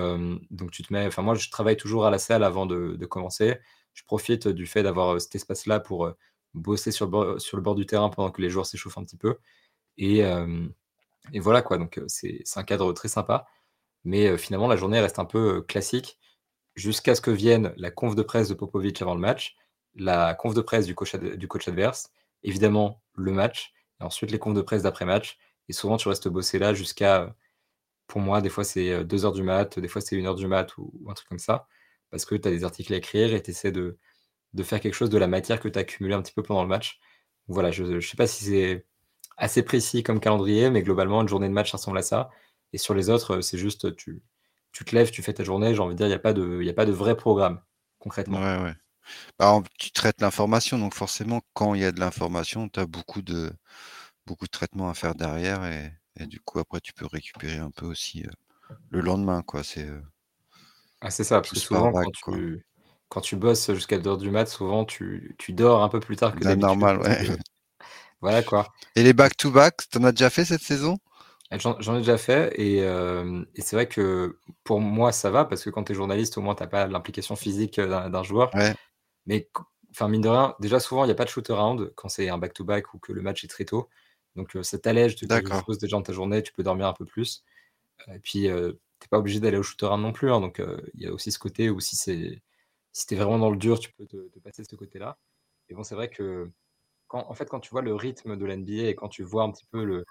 donc 0.50 0.70
tu 0.70 0.82
te 0.82 0.92
mets. 0.92 1.06
Enfin, 1.06 1.22
moi, 1.22 1.34
je 1.34 1.50
travaille 1.50 1.76
toujours 1.76 2.06
à 2.06 2.10
la 2.10 2.18
salle 2.18 2.44
avant 2.44 2.66
de, 2.66 3.06
commencer. 3.06 3.58
Je 3.98 4.04
profite 4.04 4.46
du 4.46 4.64
fait 4.66 4.84
d'avoir 4.84 5.20
cet 5.20 5.34
espace-là 5.34 5.80
pour 5.80 6.12
bosser 6.54 6.92
sur 6.92 7.06
le, 7.06 7.60
bord, 7.60 7.74
du 7.74 7.84
terrain 7.84 8.10
pendant 8.10 8.30
que 8.30 8.40
les 8.40 8.48
joueurs 8.48 8.64
s'échauffent 8.64 8.96
un 8.96 9.02
petit 9.02 9.16
peu. 9.16 9.38
Et, 9.96 10.22
voilà 11.34 11.62
quoi. 11.62 11.78
Donc, 11.78 12.00
c'est 12.06 12.44
un 12.54 12.62
cadre 12.62 12.92
très 12.92 13.08
sympa. 13.08 13.48
Mais 14.04 14.38
finalement, 14.38 14.68
la 14.68 14.76
journée 14.76 15.00
reste 15.00 15.18
un 15.18 15.24
peu 15.24 15.62
classique 15.62 16.20
jusqu'à 16.76 17.16
ce 17.16 17.20
que 17.20 17.32
vienne 17.32 17.74
la 17.76 17.90
conf 17.90 18.14
de 18.14 18.22
presse 18.22 18.48
de 18.48 18.54
Popovic 18.54 19.02
avant 19.02 19.16
le 19.16 19.20
match, 19.20 19.56
la 19.96 20.32
conf 20.34 20.54
de 20.54 20.60
presse 20.60 20.86
du 20.86 20.94
coach, 20.94 21.16
adverse, 21.66 22.12
évidemment 22.44 23.02
le 23.16 23.32
match, 23.32 23.72
et 24.00 24.04
ensuite 24.04 24.30
les 24.30 24.38
confs 24.38 24.54
de 24.54 24.62
presse 24.62 24.84
d'après-match. 24.84 25.38
Et 25.68 25.72
souvent, 25.72 25.96
tu 25.96 26.08
restes 26.08 26.28
bossé 26.28 26.60
là 26.60 26.72
jusqu'à, 26.72 27.34
pour 28.06 28.20
moi, 28.20 28.40
des 28.42 28.48
fois 28.48 28.62
c'est 28.62 29.04
2 29.04 29.24
heures 29.24 29.32
du 29.32 29.42
mat, 29.42 29.80
des 29.80 29.88
fois 29.88 30.00
c'est 30.00 30.16
1 30.16 30.24
heure 30.24 30.36
du 30.36 30.46
mat 30.46 30.78
ou, 30.78 30.92
un 31.10 31.14
truc 31.14 31.28
comme 31.28 31.40
ça, 31.40 31.66
parce 32.10 32.24
que 32.24 32.34
tu 32.34 32.48
as 32.48 32.50
des 32.50 32.64
articles 32.64 32.92
à 32.94 32.96
écrire 32.96 33.34
et 33.34 33.42
tu 33.42 33.50
essaies 33.50 33.72
de, 33.72 33.98
de, 34.54 34.62
faire 34.62 34.80
quelque 34.80 34.94
chose 34.94 35.10
de 35.10 35.18
la 35.18 35.26
matière 35.26 35.60
que 35.60 35.68
tu 35.68 35.78
as 35.78 35.82
accumulée 35.82 36.14
un 36.14 36.22
petit 36.22 36.32
peu 36.32 36.42
pendant 36.42 36.62
le 36.62 36.68
match. 36.68 37.00
voilà, 37.48 37.70
je 37.70 37.84
ne 37.84 38.00
sais 38.00 38.16
pas 38.16 38.26
si 38.26 38.44
c'est 38.44 38.86
assez 39.36 39.62
précis 39.62 40.02
comme 40.02 40.20
calendrier, 40.20 40.70
mais 40.70 40.82
globalement, 40.82 41.22
une 41.22 41.28
journée 41.28 41.48
de 41.48 41.52
match 41.52 41.72
ressemble 41.72 41.98
à 41.98 42.02
ça. 42.02 42.30
Et 42.72 42.78
sur 42.78 42.94
les 42.94 43.08
autres, 43.08 43.40
c'est 43.40 43.58
juste, 43.58 43.96
tu, 43.96 44.22
tu 44.72 44.84
te 44.84 44.94
lèves, 44.94 45.10
tu 45.10 45.22
fais 45.22 45.32
ta 45.32 45.44
journée, 45.44 45.74
j'ai 45.74 45.80
envie 45.80 45.94
de 45.94 45.98
dire, 45.98 46.06
il 46.06 46.10
n'y 46.10 46.14
a, 46.14 46.18
pas 46.72 46.84
de, 46.86 46.92
vrai 46.92 47.16
programme, 47.16 47.62
concrètement. 47.98 48.40
Ouais, 48.40 48.62
ouais. 48.62 48.74
Bah, 49.38 49.62
tu 49.78 49.90
traites 49.90 50.20
l'information, 50.20 50.78
donc 50.78 50.94
forcément, 50.94 51.40
quand 51.54 51.74
il 51.74 51.80
y 51.80 51.84
a 51.84 51.92
de 51.92 52.00
l'information, 52.00 52.68
tu 52.68 52.80
as 52.80 52.86
beaucoup 52.86 53.22
de, 53.22 53.50
beaucoup 54.26 54.46
traitements 54.48 54.90
à 54.90 54.94
faire 54.94 55.14
derrière, 55.14 55.64
et, 55.64 56.26
du 56.26 56.40
coup, 56.40 56.58
après, 56.58 56.80
tu 56.80 56.92
peux 56.92 57.06
récupérer 57.06 57.58
un 57.58 57.70
peu 57.70 57.86
aussi 57.86 58.24
le 58.90 59.00
lendemain. 59.00 59.42
quoi. 59.42 59.62
C'est 59.62 59.88
ah, 61.00 61.10
c'est 61.10 61.24
ça, 61.24 61.40
parce 61.40 61.50
que 61.50 61.58
souvent, 61.58 61.92
quand, 61.92 62.10
tu, 62.10 62.66
quand 63.08 63.20
tu 63.20 63.36
bosses 63.36 63.72
jusqu'à 63.72 63.98
2h 63.98 64.18
du 64.18 64.30
mat, 64.30 64.46
souvent, 64.46 64.84
tu, 64.84 65.36
tu 65.38 65.52
dors 65.52 65.82
un 65.82 65.88
peu 65.88 66.00
plus 66.00 66.16
tard 66.16 66.34
que 66.34 66.40
d'habitude. 66.40 66.62
normal, 66.62 67.00
ouais. 67.00 67.18
Voilà 68.20 68.42
quoi. 68.42 68.66
Et 68.96 69.04
les 69.04 69.12
back-to-back, 69.12 69.88
tu 69.90 69.98
en 69.98 70.04
as 70.04 70.10
déjà 70.10 70.28
fait 70.28 70.44
cette 70.44 70.62
saison? 70.62 70.98
J'en 71.52 71.94
ai 71.94 71.98
déjà 71.98 72.18
fait 72.18 72.52
et, 72.60 72.80
c'est 73.58 73.76
vrai 73.76 73.86
que 73.86 74.38
pour 74.64 74.80
moi 74.80 75.12
ça 75.12 75.30
va 75.30 75.44
parce 75.44 75.62
que 75.62 75.70
quand 75.70 75.84
tu 75.84 75.92
es 75.92 75.94
journaliste 75.94 76.36
au 76.36 76.42
moins 76.42 76.54
tu 76.54 76.66
pas 76.66 76.86
l'implication 76.86 77.36
physique 77.36 77.80
d'un 77.80 78.22
joueur. 78.22 78.50
Mais 79.26 79.48
enfin 79.90 80.08
mine 80.08 80.20
de 80.20 80.28
rien, 80.28 80.54
déjà 80.60 80.80
souvent 80.80 81.04
il 81.04 81.08
n'y 81.08 81.12
a 81.12 81.14
pas 81.14 81.24
de 81.24 81.30
shoot 81.30 81.48
around 81.48 81.92
quand 81.94 82.08
c'est 82.08 82.28
un 82.28 82.38
back-to-back 82.38 82.92
ou 82.92 82.98
que 82.98 83.12
le 83.12 83.22
match 83.22 83.44
est 83.44 83.48
très 83.48 83.64
tôt. 83.64 83.88
Donc 84.36 84.56
ça 84.62 84.78
t'allège 84.78 85.16
quelque 85.16 85.64
chose 85.64 85.78
déjà 85.78 85.96
dans 85.96 86.02
ta 86.02 86.12
journée, 86.12 86.42
tu 86.42 86.52
peux 86.52 86.62
dormir 86.62 86.86
un 86.88 86.92
peu 86.92 87.04
plus. 87.04 87.44
Et 88.12 88.18
puis 88.18 88.48
t'es 89.00 89.08
pas 89.08 89.18
obligé 89.18 89.40
d'aller 89.40 89.58
au 89.58 89.62
shoot 89.62 89.82
around 89.82 90.02
non 90.02 90.12
plus. 90.12 90.32
Hein, 90.32 90.40
donc 90.40 90.62
il 90.94 91.02
y 91.02 91.06
a 91.06 91.12
aussi 91.12 91.32
ce 91.32 91.38
côté 91.38 91.70
où 91.70 91.80
si 91.80 91.96
c'est 91.96 92.42
si 92.92 93.06
tu 93.06 93.14
es 93.14 93.16
vraiment 93.16 93.38
dans 93.38 93.50
le 93.50 93.56
dur, 93.56 93.78
tu 93.78 93.92
peux 93.92 94.06
te, 94.06 94.28
te 94.28 94.38
passer 94.40 94.64
ce 94.64 94.74
côté-là. 94.74 95.18
Et 95.68 95.74
bon, 95.74 95.84
c'est 95.84 95.94
vrai 95.94 96.08
que 96.08 96.50
quand, 97.06 97.24
en 97.28 97.34
fait, 97.34 97.48
quand 97.48 97.60
tu 97.60 97.70
vois 97.70 97.82
le 97.82 97.94
rythme 97.94 98.36
de 98.36 98.44
l'NBA 98.44 98.88
et 98.88 98.94
quand 98.94 99.08
tu 99.08 99.22
vois 99.22 99.42
un 99.44 99.50
petit 99.50 99.66
peu 99.66 99.84
le, 99.84 100.04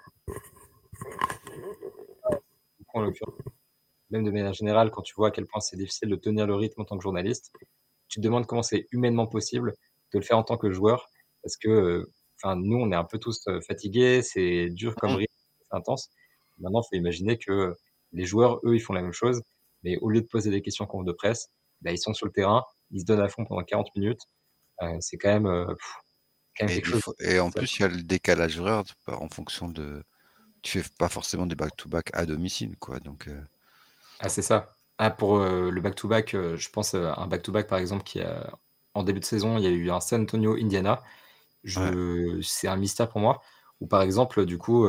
même 4.10 4.24
de 4.24 4.32
manière 4.32 4.54
générale, 4.54 4.92
quand 4.92 5.02
tu 5.02 5.14
vois 5.16 5.30
à 5.30 5.32
quel 5.32 5.46
point 5.46 5.60
c'est 5.60 5.78
difficile 5.78 6.10
de 6.10 6.16
tenir 6.16 6.48
le 6.48 6.56
rythme 6.56 6.82
en 6.82 6.86
tant 6.86 6.98
que 6.98 7.04
journaliste, 7.04 7.52
tu 8.08 8.20
te 8.20 8.24
demandes 8.24 8.46
comment 8.46 8.64
c'est 8.64 8.88
humainement 8.92 9.28
possible 9.28 9.74
de 10.14 10.20
le 10.20 10.24
faire 10.24 10.38
en 10.38 10.44
tant 10.44 10.58
que 10.58 10.72
joueur, 10.72 11.10
parce 11.44 11.58
que 11.58 12.10
enfin, 12.36 12.56
nous, 12.56 12.78
on 12.78 12.92
est 12.92 12.96
un 12.96 13.04
peu 13.04 13.20
tous 13.20 13.48
fatigués, 13.66 14.22
c'est 14.22 14.70
dur 14.70 14.96
comme 14.96 15.14
mmh. 15.14 15.16
rythme, 15.16 15.34
c'est 15.60 15.78
intense. 15.78 16.10
Maintenant, 16.60 16.82
il 16.82 16.88
faut 16.90 17.00
imaginer 17.00 17.38
que 17.38 17.76
les 18.14 18.26
joueurs, 18.26 18.60
eux, 18.64 18.76
ils 18.76 18.80
font 18.80 18.94
la 18.94 19.02
même 19.02 19.14
chose, 19.14 19.42
mais 19.84 19.98
au 19.98 20.10
lieu 20.10 20.22
de 20.22 20.28
poser 20.28 20.50
des 20.50 20.62
questions 20.62 20.88
en 20.90 21.04
de 21.04 21.12
presse, 21.12 21.50
bah, 21.82 21.92
ils 21.92 22.00
sont 22.00 22.14
sur 22.14 22.26
le 22.26 22.32
terrain, 22.32 22.64
ils 22.92 23.02
se 23.02 23.06
donnent 23.06 23.22
à 23.22 23.30
fond 23.30 23.46
pendant 23.46 23.64
40 23.64 23.96
minutes. 23.96 24.22
Euh, 24.82 24.98
c'est 25.00 25.18
quand 25.18 25.30
même, 25.30 25.76
et, 26.60 26.82
et 27.20 27.40
en 27.40 27.52
plus, 27.52 27.78
il 27.78 27.82
y 27.82 27.86
a 27.86 27.88
le 27.88 28.02
décalage 28.02 28.60
horaire 28.60 28.84
en 29.08 29.30
fonction 29.30 29.68
de, 29.68 30.04
tu 30.62 30.82
fais 30.82 30.90
pas 30.98 31.10
forcément 31.10 31.46
des 31.46 31.56
back-to-back 31.56 32.10
à 32.14 32.26
domicile, 32.26 32.76
quoi. 32.78 33.00
Donc, 33.00 33.28
euh. 33.28 33.42
Ah, 34.20 34.30
c'est 34.30 34.42
ça. 34.42 34.74
Ah, 34.98 35.12
pour 35.12 35.38
euh, 35.38 35.70
le 35.70 35.82
back-to-back, 35.82 36.34
euh, 36.34 36.58
je 36.58 36.70
pense 36.70 36.94
à 36.94 37.16
un 37.18 37.28
back-to-back, 37.28 37.68
par 37.68 37.80
exemple, 37.80 38.04
qui 38.04 38.22
a, 38.22 38.52
en 38.94 39.04
début 39.04 39.20
de 39.20 39.26
saison, 39.26 39.58
il 39.58 39.64
y 39.64 39.68
a 39.68 39.70
eu 39.70 39.92
un 39.92 40.00
San 40.00 40.22
Antonio, 40.22 40.56
Indiana. 40.56 41.04
Je, 41.64 42.40
C'est 42.42 42.68
un 42.68 42.78
mystère 42.78 43.10
pour 43.10 43.22
moi. 43.22 43.42
Ou 43.80 43.88
par 43.88 44.02
exemple, 44.02 44.46
du 44.46 44.58
coup, 44.58 44.88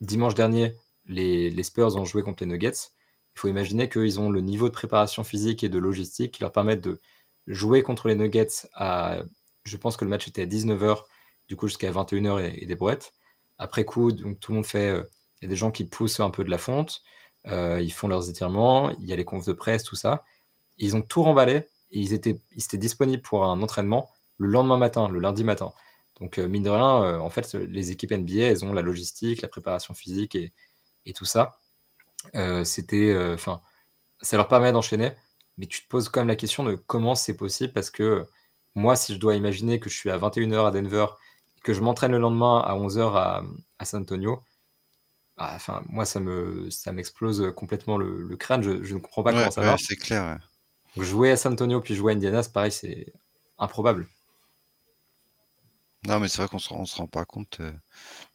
dimanche 0.00 0.34
dernier, 0.34 0.76
les, 1.08 1.62
Spurs 1.62 1.96
ont 1.96 2.04
joué 2.04 2.22
contre 2.22 2.44
les 2.44 2.50
Nuggets. 2.50 2.90
Il 3.36 3.40
faut 3.40 3.48
imaginer 3.48 3.88
qu'ils 3.88 4.20
ont 4.20 4.30
le 4.30 4.40
niveau 4.40 4.68
de 4.68 4.74
préparation 4.74 5.24
physique 5.24 5.64
et 5.64 5.68
de 5.68 5.78
logistique 5.78 6.32
qui 6.34 6.40
leur 6.42 6.52
permettent 6.52 6.82
de 6.82 7.00
jouer 7.46 7.82
contre 7.82 8.08
les 8.08 8.14
Nuggets 8.14 8.68
à. 8.74 9.22
Je 9.64 9.76
pense 9.76 9.96
que 9.96 10.04
le 10.04 10.10
match 10.10 10.26
était 10.28 10.42
à 10.42 10.46
19h, 10.46 11.02
du 11.48 11.56
coup, 11.56 11.68
jusqu'à 11.68 11.90
21h 11.90 12.40
et, 12.42 12.62
et 12.62 12.66
des 12.66 12.74
brouettes. 12.74 13.12
Après 13.58 13.84
coup, 13.84 14.12
donc 14.12 14.40
tout 14.40 14.52
le 14.52 14.56
monde 14.56 14.66
fait. 14.66 14.90
Euh, 14.90 15.02
il 15.40 15.44
y 15.44 15.46
a 15.46 15.50
des 15.50 15.56
gens 15.56 15.70
qui 15.70 15.84
poussent 15.84 16.20
un 16.20 16.30
peu 16.30 16.44
de 16.44 16.50
la 16.50 16.58
fonte, 16.58 17.02
euh, 17.46 17.80
ils 17.80 17.92
font 17.92 18.08
leurs 18.08 18.28
étirements, 18.28 18.90
il 18.98 19.06
y 19.06 19.12
a 19.12 19.16
les 19.16 19.24
confs 19.24 19.46
de 19.46 19.52
presse, 19.52 19.84
tout 19.84 19.96
ça. 19.96 20.24
Ils 20.78 20.96
ont 20.96 21.02
tout 21.02 21.22
remballé 21.22 21.68
et 21.90 22.00
ils 22.00 22.12
étaient, 22.12 22.40
ils 22.56 22.64
étaient 22.64 22.78
disponibles 22.78 23.22
pour 23.22 23.44
un 23.44 23.62
entraînement 23.62 24.10
le 24.38 24.48
lendemain 24.48 24.78
matin, 24.78 25.08
le 25.08 25.20
lundi 25.20 25.44
matin. 25.44 25.72
Donc, 26.20 26.38
euh, 26.38 26.48
mine 26.48 26.64
de 26.64 26.70
rien, 26.70 27.20
en 27.20 27.30
fait, 27.30 27.54
les 27.54 27.92
équipes 27.92 28.12
NBA, 28.12 28.46
elles 28.46 28.64
ont 28.64 28.72
la 28.72 28.82
logistique, 28.82 29.42
la 29.42 29.48
préparation 29.48 29.94
physique 29.94 30.34
et, 30.34 30.52
et 31.08 31.12
tout 31.12 31.24
ça. 31.24 31.58
C'était, 32.64 33.16
enfin, 33.34 33.60
ça 34.20 34.36
leur 34.36 34.48
permet 34.48 34.72
d'enchaîner, 34.72 35.12
mais 35.56 35.66
tu 35.66 35.82
te 35.82 35.88
poses 35.88 36.08
quand 36.08 36.20
même 36.20 36.28
la 36.28 36.36
question 36.36 36.64
de 36.64 36.74
comment 36.74 37.14
c'est 37.14 37.36
possible 37.36 37.72
parce 37.72 37.90
que 37.90 38.26
moi, 38.74 38.96
si 38.96 39.14
je 39.14 39.18
dois 39.18 39.34
imaginer 39.34 39.80
que 39.80 39.90
je 39.90 39.96
suis 39.96 40.10
à 40.10 40.18
21h 40.18 40.66
à 40.66 40.70
Denver 40.70 41.06
que 41.64 41.74
je 41.74 41.80
m'entraîne 41.80 42.12
le 42.12 42.18
lendemain 42.18 42.60
à 42.60 42.74
11h 42.76 43.16
à, 43.16 43.42
à 43.78 43.84
San 43.84 44.02
Antonio, 44.02 44.42
bah, 45.36 45.52
enfin, 45.54 45.82
moi, 45.88 46.04
ça 46.04 46.18
me 46.20 46.68
ça 46.70 46.92
m'explose 46.92 47.52
complètement 47.54 47.96
le, 47.96 48.36
crâne. 48.36 48.62
Je, 48.62 48.94
ne 48.94 48.98
comprends 48.98 49.22
pas 49.22 49.32
comment 49.32 49.50
ça 49.50 49.60
va. 49.60 49.76
C'est 49.78 49.96
clair. 49.96 50.38
jouer 50.96 51.30
à 51.30 51.36
San 51.36 51.52
Antonio 51.52 51.80
puis 51.80 51.94
jouer 51.94 52.12
à 52.12 52.16
Indiana, 52.16 52.42
c'est 52.42 52.52
pareil, 52.52 52.72
c'est 52.72 53.12
improbable. 53.58 54.08
Non, 56.06 56.20
mais 56.20 56.28
c'est 56.28 56.38
vrai 56.38 56.48
qu'on 56.48 56.80
ne 56.80 56.86
se 56.86 56.96
rend 56.96 57.06
pas 57.08 57.24
compte. 57.24 57.58
Euh. 57.60 57.72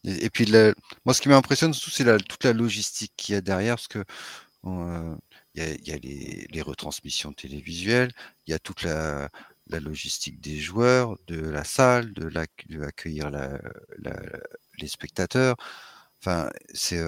Et, 0.04 0.30
puis, 0.30 0.52
moi, 1.06 1.14
ce 1.14 1.22
qui 1.22 1.30
m'impressionne 1.30 1.74
surtout, 1.74 1.92
c'est 1.92 2.28
toute 2.28 2.44
la 2.44 2.54
logistique 2.54 3.14
qu'il 3.18 3.34
y 3.34 3.38
a 3.38 3.42
derrière, 3.42 3.76
parce 3.76 3.88
que 3.88 4.04
euh, 4.66 5.16
il 5.56 5.88
y 5.88 5.92
a, 5.92 5.98
les, 5.98 6.62
retransmissions 6.62 7.34
télévisuelles, 7.34 8.12
il 8.48 8.52
y 8.52 8.54
a 8.54 8.60
toute 8.60 8.84
la, 8.84 9.30
la 9.68 9.80
logistique 9.80 10.42
des 10.42 10.60
joueurs, 10.60 11.18
de 11.28 11.40
la 11.40 11.64
salle, 11.64 12.14
de 12.14 12.28
l'accueillir 12.28 13.32
les 14.80 14.88
spectateurs. 14.88 15.56
Enfin, 16.22 16.50
c'est 16.74 17.02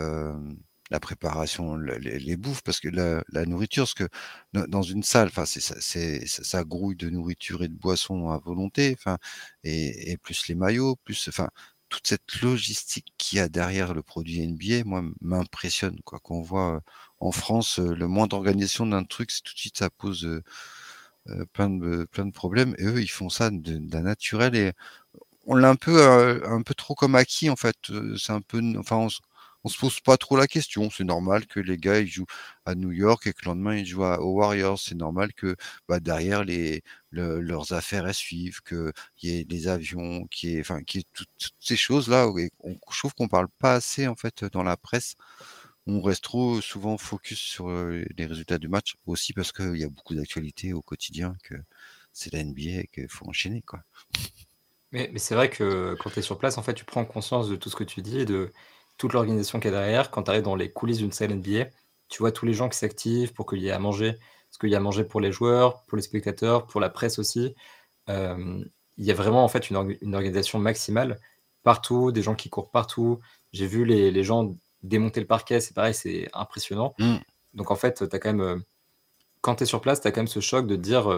la 0.91 1.00
préparation, 1.00 1.78
les, 1.78 2.38
bouffes, 2.38 2.62
parce 2.63 2.80
que 2.80 2.89
la, 2.89 3.45
nourriture, 3.45 3.84
parce 3.86 3.93
que 3.93 4.08
dans 4.54 4.82
une 4.84 5.04
salle, 5.04 5.28
enfin, 5.28 5.45
c'est 5.45 6.28
ça, 6.28 6.63
grouille 6.63 6.95
de 6.95 7.10
nourriture 7.10 7.63
et 7.63 7.67
de 7.67 7.74
boissons 7.74 8.30
à 8.30 8.38
volonté, 8.38 8.95
enfin, 8.98 9.17
et, 9.63 10.17
plus 10.17 10.48
les 10.48 10.56
maillots, 10.56 10.95
plus, 11.04 11.28
enfin, 11.30 11.50
toute 11.89 12.08
cette 12.08 12.41
logistique 12.41 13.13
qu'il 13.17 13.38
y 13.38 13.39
a 13.41 13.50
derrière 13.50 13.93
le 13.93 14.04
produit 14.04 14.45
NBA, 14.48 14.84
moi, 14.86 15.04
m'impressionne, 15.21 16.00
quoi. 16.04 16.19
Qu'on 16.19 16.41
voit 16.41 16.82
en 17.19 17.32
France, 17.32 17.80
le 17.80 18.08
moins 18.08 18.28
d'organisation 18.28 18.86
d'un 18.86 19.04
truc, 19.04 19.32
tout 19.43 19.54
de 19.54 19.60
suite 19.60 19.78
ça 19.78 19.89
pose 19.89 20.41
euh, 21.30 21.45
plein, 21.54 21.69
de, 21.69 22.06
plein 22.06 22.26
de 22.26 22.32
problèmes. 22.32 22.76
Et 22.78 22.86
eux, 22.86 23.02
ils 23.02 23.08
font 23.10 23.30
ça 23.30 23.50
d'un 23.52 24.02
naturel 24.02 24.56
et 24.56 24.74
on 25.45 25.56
l'a 25.56 25.69
un 25.69 25.76
peu, 25.76 26.02
euh, 26.02 26.39
un 26.48 26.62
peu 26.63 26.74
trop 26.76 26.95
comme 26.95 27.15
acquis 27.15 27.50
en 27.50 27.56
fait. 27.56 27.76
Euh, 27.91 28.17
c'est 28.17 28.34
un 28.34 28.41
peu, 28.41 28.62
enfin, 28.78 28.98
on, 28.98 29.10
on, 29.65 29.69
se 29.69 29.78
pose 29.78 29.99
pas 29.99 30.17
trop 30.17 30.38
la 30.38 30.47
question. 30.47 30.89
C'est 30.89 31.04
normal 31.04 31.45
que 31.47 31.60
les 31.60 31.78
gars 31.78 31.99
ils 31.99 32.08
jouent 32.08 32.25
à 32.65 32.75
New 32.75 32.91
York 32.91 33.28
et 33.28 33.34
que 33.34 33.41
le 33.43 33.49
lendemain 33.49 33.75
ils 33.75 33.86
jouent 33.86 34.04
aux 34.04 34.34
Warriors. 34.34 34.80
C'est 34.80 34.95
normal 34.95 35.34
que 35.34 35.56
bah, 35.88 35.99
derrière 35.99 36.43
les 36.43 36.84
leurs 37.12 37.73
affaires 37.73 38.08
elles 38.08 38.13
suivent, 38.13 38.62
qu'il 38.62 38.93
y 39.23 39.38
ait 39.38 39.45
des 39.45 39.67
avions, 39.67 40.28
qui 40.28 40.56
est, 40.56 40.60
enfin, 40.62 40.84
qui 40.84 41.06
toutes, 41.13 41.30
ces 41.60 41.78
choses 41.78 42.10
là. 42.10 42.28
on, 42.28 42.78
je 42.91 42.97
trouve 42.99 43.13
qu'on 43.13 43.28
parle 43.28 43.47
pas 43.60 43.75
assez 43.75 44.08
en 44.08 44.15
fait 44.15 44.45
dans 44.45 44.63
la 44.63 44.78
presse 44.78 45.15
on 45.88 46.01
reste 46.01 46.23
trop 46.23 46.62
souvent 46.62 46.97
focus 46.97 47.39
sur 47.39 47.69
les 47.69 48.25
résultats 48.25 48.58
du 48.58 48.67
match, 48.67 48.95
aussi 49.06 49.34
parce 49.34 49.51
qu'il 49.51 49.78
y 49.78 49.84
a 49.84 49.89
beaucoup 49.89 50.15
d'actualités 50.15 50.73
au 50.73 50.82
quotidien, 50.82 51.36
que 51.43 51.56
c'est 52.12 52.34
la 52.34 52.43
NBA 52.43 52.82
et 52.82 52.89
qu'il 52.91 53.10
faut 53.10 53.28
enchaîner. 53.28 53.62
Quoi. 53.62 53.84
Mais, 54.91 55.12
c'est 55.17 55.36
vrai 55.36 55.49
que 55.49 55.95
quand 55.99 56.10
tu 56.10 56.19
es 56.19 56.21
sur 56.21 56.39
place, 56.39 56.58
en 56.58 56.63
fait, 56.63 56.73
tu 56.73 56.86
prends 56.86 57.06
conscience 57.06 57.49
de 57.49 57.56
tout 57.56 57.69
ce 57.69 57.75
que 57.75 57.84
tu 57.84 58.01
dis 58.01 58.25
toute 58.98 59.14
l'organisation 59.14 59.60
qu'il 59.60 59.72
y 59.72 59.74
a 59.74 59.80
derrière. 59.80 60.12
Quand 60.12 60.24
tu 60.24 60.32
arrives 60.32 60.44
dans 60.44 60.56
les 60.56 60.72
coulisses 60.72 61.00
d'une 61.00 61.12
salle 61.12 61.34
NBA, 61.34 61.66
tu 62.08 62.20
vois 62.20 62.32
tous 62.32 62.46
les 62.46 62.54
gens 62.54 62.70
qui 62.70 62.78
s'activent 62.78 63.34
pour 63.34 63.46
qu'il 63.46 63.60
y 63.60 63.68
ait 63.68 63.72
à 63.72 63.80
manger, 63.80 64.18
ce 64.52 64.58
qu'il 64.58 64.70
y 64.70 64.76
a 64.76 64.78
à 64.78 64.82
manger 64.82 65.04
pour 65.04 65.22
les 65.22 65.32
joueurs, 65.32 65.84
pour 65.84 65.98
les 65.98 66.02
spectateurs, 66.02 66.68
pour 66.68 66.80
la 66.80 66.90
presse 66.90 67.20
aussi. 67.20 67.56
il 68.08 68.66
y 68.98 69.12
a 69.12 69.14
vraiment 69.14 69.44
en 69.44 69.48
fait 69.48 69.70
une, 69.70 70.16
organisation 70.16 70.60
maximale 70.60 71.20
partout, 71.64 72.12
des 72.12 72.22
gens 72.22 72.36
qui 72.36 72.50
courent 72.50 72.72
partout. 72.72 73.20
J'ai 73.52 73.68
vu 73.68 73.86
les, 73.86 74.24
gens 74.24 74.56
démonter 74.84 75.20
le 75.20 75.28
parquet, 75.28 75.60
c'est 75.60 75.74
pareil, 75.74 75.94
c'est 75.94 76.30
impressionnant. 76.34 76.94
Mmh. 77.00 77.18
Donc 77.56 77.72
en 77.72 77.76
fait, 77.76 78.04
as 78.04 78.20
quand 78.20 78.34
même, 78.34 78.64
quand 79.42 79.56
tu 79.56 79.64
es 79.64 79.66
sur 79.66 79.82
place, 79.82 80.02
tu 80.02 80.08
as 80.08 80.12
quand 80.12 80.22
même 80.22 80.28
ce 80.28 80.40
choc 80.40 80.68
de 80.68 80.76
dire 80.76 81.10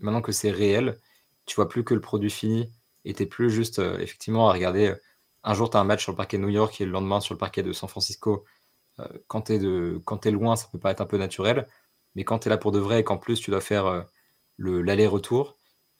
maintenant 0.00 0.22
que 0.22 0.32
c'est 0.32 0.50
réel, 0.50 0.98
tu 1.44 1.56
vois 1.56 1.68
plus 1.68 1.84
que 1.84 1.94
le 1.94 2.00
produit 2.00 2.30
fini 2.30 2.70
et 3.04 3.14
tu 3.14 3.26
plus 3.26 3.50
juste 3.50 3.78
effectivement 3.78 4.48
à 4.48 4.52
regarder. 4.52 4.94
Un 5.46 5.54
jour, 5.54 5.70
tu 5.70 5.76
as 5.76 5.80
un 5.80 5.84
match 5.84 6.02
sur 6.02 6.12
le 6.12 6.16
parquet 6.16 6.36
de 6.38 6.42
New 6.42 6.50
York 6.50 6.80
et 6.80 6.84
le 6.84 6.90
lendemain 6.90 7.20
sur 7.20 7.34
le 7.34 7.38
parquet 7.38 7.62
de 7.62 7.72
San 7.72 7.88
Francisco. 7.88 8.44
quand 9.28 9.42
tu 9.42 9.54
es, 9.54 10.30
loin, 10.30 10.56
ça 10.56 10.68
peut 10.72 10.78
pas 10.78 10.90
être 10.90 11.00
un 11.00 11.06
peu 11.06 11.18
naturel. 11.18 11.66
Mais 12.14 12.24
quand 12.24 12.40
tu 12.40 12.48
es 12.48 12.50
là 12.50 12.58
pour 12.58 12.72
de 12.72 12.78
vrai 12.80 13.00
et 13.00 13.04
qu'en 13.04 13.18
plus 13.18 13.40
tu 13.40 13.50
dois 13.50 13.60
faire 13.60 14.06
l'aller-retour, 14.58 15.56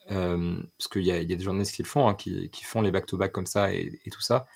parce 0.09 0.89
qu'il 0.91 1.03
y, 1.03 1.13
a 1.13 1.25
des 1.25 1.41
journalistes 1.41 1.75
qui 1.75 1.83
le 1.83 1.89
font, 1.89 2.09
hein, 2.09 2.15
qui, 2.15 2.51
font 2.65 2.81
les 2.83 2.91
back-to-back 2.91 3.33
comme 3.33 3.47
ça 3.47 3.73
et, 3.73 4.01
tout 4.11 4.21
ça, 4.21 4.47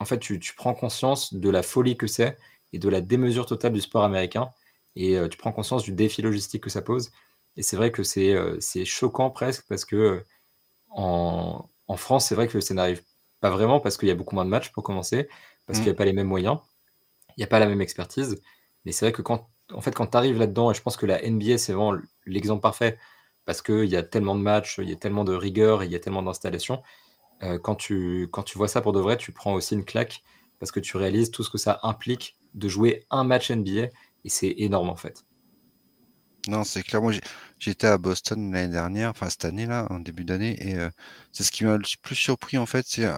en 0.00 0.04
fait, 0.04 0.18
tu, 0.18 0.38
prends 0.56 0.74
conscience 0.74 1.34
de 1.34 1.50
la 1.50 1.62
folie 1.62 1.96
que 1.96 2.06
c'est 2.06 2.36
et 2.72 2.78
de 2.78 2.88
la 2.88 3.00
démesure 3.00 3.46
totale 3.46 3.72
du 3.72 3.80
sport 3.80 4.04
américain. 4.04 4.50
Et 4.96 5.18
tu 5.30 5.38
prends 5.38 5.52
conscience 5.52 5.82
du 5.82 5.92
défi 5.92 6.22
logistique 6.22 6.62
que 6.62 6.70
ça 6.70 6.82
pose. 6.82 7.10
Et 7.56 7.62
c'est 7.62 7.76
vrai 7.76 7.92
que 7.92 8.02
c'est 8.02 8.84
choquant 8.84 9.30
presque 9.30 9.64
parce 9.68 9.84
que 9.84 10.24
en, 10.90 11.68
France, 11.96 12.26
c'est 12.26 12.34
vrai 12.34 12.48
que 12.48 12.60
ça 12.60 12.74
n'arrive 12.74 13.02
pas 13.44 13.50
vraiment 13.50 13.78
parce 13.78 13.98
qu'il 13.98 14.08
y 14.08 14.10
a 14.10 14.14
beaucoup 14.14 14.34
moins 14.34 14.46
de 14.46 14.50
matchs 14.50 14.70
pour 14.72 14.82
commencer, 14.82 15.28
parce 15.66 15.78
qu'il 15.78 15.84
n'y 15.84 15.90
a 15.90 15.92
mmh. 15.92 15.96
pas 15.96 16.04
les 16.06 16.14
mêmes 16.14 16.26
moyens, 16.26 16.60
il 17.28 17.40
n'y 17.40 17.44
a 17.44 17.46
pas 17.46 17.58
la 17.58 17.66
même 17.66 17.82
expertise. 17.82 18.40
Mais 18.86 18.92
c'est 18.92 19.04
vrai 19.04 19.12
que 19.12 19.20
quand 19.20 19.50
en 19.70 19.82
fait, 19.82 19.94
quand 19.94 20.06
tu 20.06 20.16
arrives 20.16 20.38
là-dedans, 20.38 20.70
et 20.70 20.74
je 20.74 20.80
pense 20.80 20.96
que 20.96 21.04
la 21.04 21.20
NBA, 21.20 21.58
c'est 21.58 21.74
vraiment 21.74 21.94
l'exemple 22.24 22.62
parfait, 22.62 22.96
parce 23.44 23.60
qu'il 23.60 23.84
y 23.84 23.96
a 23.96 24.02
tellement 24.02 24.34
de 24.34 24.40
matchs, 24.40 24.78
il 24.78 24.88
y 24.88 24.94
a 24.94 24.96
tellement 24.96 25.24
de 25.24 25.34
rigueur, 25.34 25.84
il 25.84 25.92
y 25.92 25.94
a 25.94 25.98
tellement 25.98 26.22
d'installations. 26.22 26.82
Euh, 27.42 27.58
quand, 27.58 27.74
tu, 27.74 28.28
quand 28.32 28.44
tu 28.44 28.56
vois 28.56 28.68
ça 28.68 28.80
pour 28.80 28.94
de 28.94 29.00
vrai, 29.00 29.18
tu 29.18 29.30
prends 29.30 29.52
aussi 29.52 29.74
une 29.74 29.84
claque, 29.84 30.22
parce 30.58 30.72
que 30.72 30.80
tu 30.80 30.96
réalises 30.96 31.30
tout 31.30 31.42
ce 31.42 31.50
que 31.50 31.58
ça 31.58 31.80
implique 31.82 32.38
de 32.54 32.66
jouer 32.68 33.04
un 33.10 33.24
match 33.24 33.50
NBA, 33.50 33.88
et 34.24 34.28
c'est 34.30 34.54
énorme 34.56 34.88
en 34.88 34.96
fait. 34.96 35.26
Non, 36.48 36.64
c'est 36.64 36.82
clair. 36.82 37.00
Moi, 37.00 37.12
j'étais 37.58 37.86
à 37.86 37.96
Boston 37.98 38.52
l'année 38.52 38.72
dernière, 38.72 39.10
enfin 39.10 39.30
cette 39.30 39.44
année-là, 39.46 39.86
en 39.90 39.98
début 40.00 40.24
d'année, 40.24 40.56
et 40.60 40.76
euh, 40.76 40.90
c'est 41.32 41.42
ce 41.42 41.50
qui 41.50 41.64
m'a 41.64 41.76
le 41.78 41.84
plus 42.02 42.14
surpris 42.16 42.58
en 42.58 42.66
fait, 42.66 42.86
c'est 42.86 43.08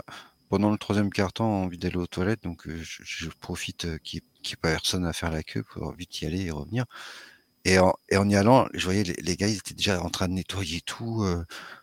pendant 0.48 0.70
le 0.70 0.78
troisième 0.78 1.10
quart-temps, 1.10 1.62
envie 1.64 1.78
d'aller 1.78 1.96
aux 1.96 2.06
toilettes, 2.06 2.42
donc 2.44 2.68
je, 2.68 3.28
profite 3.40 3.98
qu'il 4.02 4.20
n'y 4.44 4.52
ait 4.52 4.56
pas 4.56 4.70
personne 4.70 5.04
à 5.06 5.12
faire 5.12 5.30
la 5.32 5.42
queue 5.42 5.64
pour 5.64 5.92
vite 5.92 6.20
y 6.22 6.26
aller 6.26 6.42
et 6.46 6.50
revenir. 6.52 6.84
Et 7.64 7.78
en, 7.78 7.94
y 8.10 8.36
allant, 8.36 8.68
je 8.74 8.84
voyais 8.84 9.02
les, 9.02 9.36
gars, 9.36 9.48
ils 9.48 9.56
étaient 9.56 9.74
déjà 9.74 10.00
en 10.02 10.10
train 10.10 10.28
de 10.28 10.34
nettoyer 10.34 10.80
tout, 10.82 11.26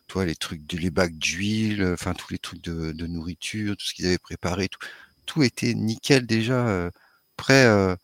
toi, 0.08 0.26
les 0.26 0.36
trucs, 0.36 0.66
de, 0.66 0.78
les 0.78 0.92
bacs 0.92 1.18
d'huile, 1.18 1.86
enfin 1.94 2.14
tous 2.14 2.32
les 2.32 2.40
trucs 2.40 2.64
de, 2.64 3.08
nourriture, 3.08 3.76
tout 3.78 3.86
ce 3.86 3.94
qu'ils 3.94 4.08
avaient 4.08 4.18
préparé, 4.18 4.70
tout, 4.70 4.80
tout 5.26 5.44
était 5.44 5.74
nickel 5.74 6.26
déjà, 6.26 6.90
prêt. 7.38 7.98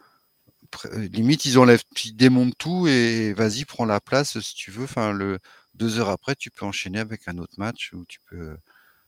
Limite, 0.93 1.45
ils 1.45 1.57
enlèvent, 1.59 1.83
ils 2.03 2.15
démontent 2.15 2.57
tout 2.57 2.87
et 2.87 3.33
vas-y, 3.33 3.65
prends 3.65 3.85
la 3.85 3.99
place 4.01 4.39
si 4.39 4.55
tu 4.55 4.71
veux. 4.71 4.83
Enfin, 4.85 5.11
le 5.11 5.39
deux 5.75 5.99
heures 5.99 6.09
après, 6.09 6.35
tu 6.35 6.51
peux 6.51 6.65
enchaîner 6.65 6.99
avec 6.99 7.27
un 7.27 7.37
autre 7.37 7.53
match 7.57 7.91
où 7.93 8.05
tu 8.05 8.19
peux 8.29 8.57